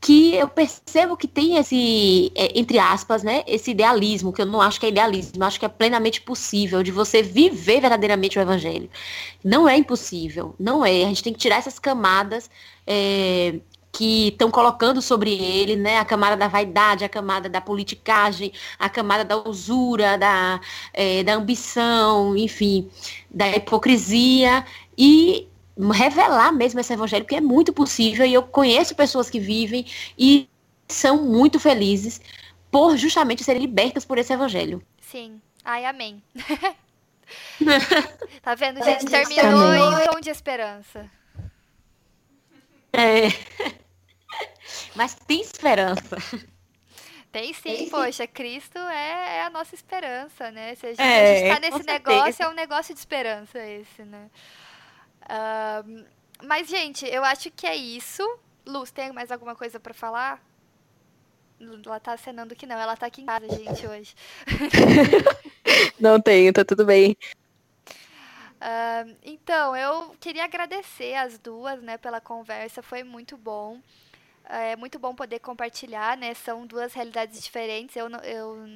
que 0.00 0.34
eu 0.34 0.48
percebo 0.48 1.16
que 1.16 1.26
tem 1.26 1.56
esse, 1.56 2.32
é, 2.34 2.58
entre 2.58 2.78
aspas, 2.78 3.22
né, 3.22 3.42
esse 3.46 3.72
idealismo, 3.72 4.32
que 4.32 4.40
eu 4.40 4.46
não 4.46 4.60
acho 4.60 4.78
que 4.78 4.86
é 4.86 4.88
idealismo, 4.90 5.42
acho 5.44 5.58
que 5.58 5.66
é 5.66 5.68
plenamente 5.68 6.20
possível 6.20 6.82
de 6.82 6.92
você 6.92 7.20
viver 7.20 7.80
verdadeiramente 7.80 8.38
o 8.38 8.42
evangelho. 8.42 8.88
Não 9.44 9.68
é 9.68 9.76
impossível, 9.76 10.54
não 10.58 10.86
é. 10.86 11.02
A 11.02 11.08
gente 11.08 11.22
tem 11.24 11.32
que 11.32 11.38
tirar 11.38 11.56
essas 11.56 11.78
camadas 11.78 12.48
é, 12.86 13.58
que 13.98 14.28
estão 14.28 14.48
colocando 14.48 15.02
sobre 15.02 15.32
ele, 15.32 15.74
né, 15.74 15.98
a 15.98 16.04
camada 16.04 16.36
da 16.36 16.46
vaidade, 16.46 17.04
a 17.04 17.08
camada 17.08 17.48
da 17.48 17.60
politicagem, 17.60 18.52
a 18.78 18.88
camada 18.88 19.24
da 19.24 19.36
usura, 19.36 20.16
da, 20.16 20.60
é, 20.94 21.24
da 21.24 21.34
ambição, 21.34 22.36
enfim, 22.36 22.88
da 23.28 23.56
hipocrisia 23.56 24.64
e 24.96 25.48
revelar 25.92 26.52
mesmo 26.52 26.78
esse 26.78 26.92
evangelho, 26.92 27.24
que 27.24 27.34
é 27.34 27.40
muito 27.40 27.72
possível 27.72 28.24
e 28.24 28.34
eu 28.34 28.44
conheço 28.44 28.94
pessoas 28.94 29.28
que 29.28 29.40
vivem 29.40 29.84
e 30.16 30.48
são 30.86 31.24
muito 31.24 31.58
felizes 31.58 32.20
por 32.70 32.96
justamente 32.96 33.42
serem 33.42 33.62
libertas 33.62 34.04
por 34.04 34.16
esse 34.16 34.32
evangelho. 34.32 34.80
Sim. 35.00 35.40
Ai, 35.64 35.86
amém. 35.86 36.22
tá 38.42 38.54
vendo, 38.54 38.80
gente? 38.84 39.06
Terminou 39.06 39.74
em 39.74 40.06
tom 40.06 40.20
de 40.20 40.30
esperança. 40.30 41.10
É. 42.92 43.28
Mas 44.94 45.14
tem 45.14 45.40
esperança. 45.40 46.16
Tem 47.30 47.52
sim, 47.52 47.62
Tem 47.62 47.90
poxa, 47.90 48.26
Cristo 48.26 48.78
é, 48.78 49.36
é, 49.36 49.42
a 49.42 49.50
nossa 49.50 49.74
esperança, 49.74 50.50
né? 50.50 50.74
Se 50.74 50.86
a 50.86 50.88
gente, 50.90 51.00
é, 51.00 51.30
a 51.30 51.34
gente 51.34 51.54
tá 51.54 51.60
nesse 51.60 51.86
negócio, 51.86 52.42
é 52.42 52.48
um 52.48 52.54
negócio 52.54 52.94
de 52.94 53.00
esperança 53.00 53.58
esse, 53.58 54.02
né? 54.02 54.30
Uh, 55.24 56.06
mas, 56.42 56.68
gente, 56.68 57.06
eu 57.06 57.22
acho 57.22 57.50
que 57.50 57.66
é 57.66 57.76
isso. 57.76 58.22
Luz, 58.66 58.90
tem 58.90 59.12
mais 59.12 59.30
alguma 59.30 59.54
coisa 59.54 59.78
para 59.78 59.92
falar? 59.92 60.42
Ela 61.60 62.00
tá 62.00 62.12
acenando 62.12 62.54
que 62.54 62.66
não, 62.66 62.78
ela 62.78 62.96
tá 62.96 63.06
aqui 63.06 63.22
em 63.22 63.26
casa, 63.26 63.48
gente, 63.48 63.86
hoje. 63.86 64.14
não 66.00 66.20
tenho, 66.20 66.52
tá 66.52 66.64
tudo 66.64 66.84
bem. 66.86 67.16
Uh, 68.58 69.16
então, 69.22 69.76
eu 69.76 70.16
queria 70.18 70.44
agradecer 70.44 71.14
as 71.14 71.38
duas, 71.38 71.82
né, 71.82 71.98
pela 71.98 72.20
conversa, 72.20 72.82
foi 72.82 73.02
muito 73.02 73.36
bom. 73.36 73.80
É 74.48 74.76
muito 74.76 74.98
bom 74.98 75.14
poder 75.14 75.40
compartilhar, 75.40 76.16
né? 76.16 76.32
São 76.32 76.66
duas 76.66 76.94
realidades 76.94 77.42
diferentes. 77.42 77.94
Eu, 77.94 78.08
eu 78.08 78.66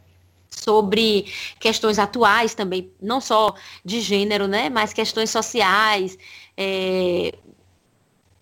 sobre 0.51 1.25
questões 1.59 1.97
atuais 1.97 2.53
também, 2.53 2.91
não 3.01 3.21
só 3.21 3.55
de 3.83 4.01
gênero, 4.01 4.47
né? 4.47 4.69
Mas 4.69 4.93
questões 4.93 5.29
sociais, 5.29 6.17
é, 6.57 7.33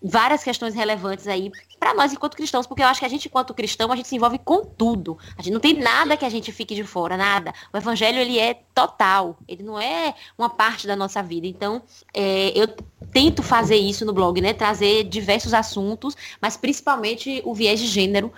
várias 0.02 0.42
questões 0.42 0.74
relevantes 0.74 1.26
aí 1.28 1.52
para 1.78 1.94
nós 1.94 2.12
enquanto 2.12 2.36
cristãos, 2.36 2.66
porque 2.66 2.82
eu 2.82 2.86
acho 2.86 3.00
que 3.00 3.06
a 3.06 3.08
gente 3.08 3.28
enquanto 3.28 3.54
cristão, 3.54 3.90
a 3.92 3.96
gente 3.96 4.08
se 4.08 4.16
envolve 4.16 4.38
com 4.38 4.64
tudo. 4.64 5.18
A 5.36 5.42
gente 5.42 5.52
não 5.52 5.60
tem 5.60 5.74
nada 5.74 6.16
que 6.16 6.24
a 6.24 6.28
gente 6.28 6.50
fique 6.52 6.74
de 6.74 6.84
fora, 6.84 7.16
nada. 7.16 7.54
O 7.72 7.76
evangelho 7.76 8.18
ele 8.18 8.38
é 8.38 8.54
total, 8.74 9.38
ele 9.46 9.62
não 9.62 9.80
é 9.80 10.14
uma 10.36 10.50
parte 10.50 10.86
da 10.86 10.96
nossa 10.96 11.22
vida. 11.22 11.46
Então, 11.46 11.82
é, 12.12 12.52
eu 12.54 12.66
tento 13.12 13.42
fazer 13.42 13.76
isso 13.76 14.04
no 14.04 14.12
blog, 14.12 14.40
né? 14.40 14.52
Trazer 14.52 15.04
diversos 15.04 15.54
assuntos, 15.54 16.16
mas 16.40 16.56
principalmente 16.56 17.40
o 17.44 17.54
viés 17.54 17.80
de 17.80 17.86
gênero 17.86 18.32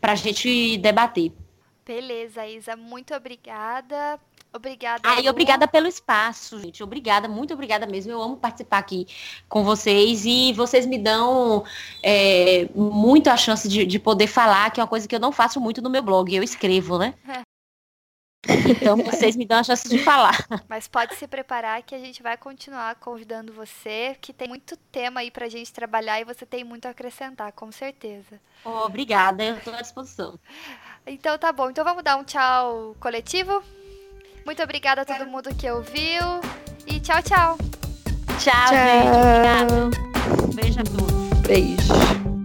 para 0.00 0.12
a 0.12 0.16
gente 0.16 0.78
debater. 0.78 1.32
Beleza, 1.86 2.46
Isa, 2.46 2.76
muito 2.76 3.14
obrigada 3.14 4.18
Obrigada. 4.56 5.20
E 5.20 5.28
obrigada 5.28 5.68
pelo 5.68 5.86
espaço, 5.86 6.58
gente. 6.58 6.82
Obrigada, 6.82 7.28
muito 7.28 7.52
obrigada 7.52 7.86
mesmo. 7.86 8.10
Eu 8.10 8.22
amo 8.22 8.36
participar 8.36 8.78
aqui 8.78 9.06
com 9.48 9.62
vocês 9.62 10.24
e 10.24 10.52
vocês 10.54 10.86
me 10.86 10.98
dão 10.98 11.64
é, 12.02 12.66
muito 12.74 13.28
a 13.28 13.36
chance 13.36 13.68
de, 13.68 13.84
de 13.84 13.98
poder 13.98 14.26
falar, 14.26 14.70
que 14.70 14.80
é 14.80 14.82
uma 14.82 14.88
coisa 14.88 15.06
que 15.06 15.14
eu 15.14 15.20
não 15.20 15.30
faço 15.30 15.60
muito 15.60 15.82
no 15.82 15.90
meu 15.90 16.02
blog. 16.02 16.34
Eu 16.34 16.42
escrevo, 16.42 16.98
né? 16.98 17.14
Então 18.68 18.96
vocês 18.96 19.34
me 19.34 19.44
dão 19.44 19.58
a 19.58 19.64
chance 19.64 19.88
de 19.88 19.98
falar. 19.98 20.46
Mas 20.68 20.86
pode 20.86 21.16
se 21.16 21.26
preparar 21.26 21.82
que 21.82 21.94
a 21.94 21.98
gente 21.98 22.22
vai 22.22 22.36
continuar 22.36 22.94
convidando 22.94 23.52
você, 23.52 24.16
que 24.20 24.32
tem 24.32 24.46
muito 24.46 24.76
tema 24.76 25.20
aí 25.20 25.32
pra 25.32 25.48
gente 25.48 25.72
trabalhar 25.72 26.20
e 26.20 26.24
você 26.24 26.46
tem 26.46 26.62
muito 26.62 26.86
a 26.86 26.90
acrescentar, 26.90 27.50
com 27.52 27.72
certeza. 27.72 28.40
Oh, 28.64 28.84
obrigada, 28.84 29.44
eu 29.44 29.56
estou 29.56 29.74
à 29.74 29.80
disposição. 29.80 30.38
Então 31.06 31.38
tá 31.38 31.52
bom. 31.52 31.70
Então 31.70 31.84
vamos 31.84 32.02
dar 32.02 32.16
um 32.16 32.24
tchau 32.24 32.96
coletivo? 32.98 33.62
Muito 34.44 34.62
obrigada 34.62 35.02
a 35.02 35.04
todo 35.04 35.26
mundo 35.26 35.54
que 35.54 35.70
ouviu. 35.70 36.40
E 36.86 37.00
tchau, 37.00 37.22
tchau. 37.22 37.58
Tchau, 38.38 38.54
tchau. 38.54 38.68
gente. 38.68 39.08
Obrigada. 39.08 39.90
Beijo 40.54 40.80
a 40.80 40.84
todos. 40.84 41.40
Beijo. 41.46 42.35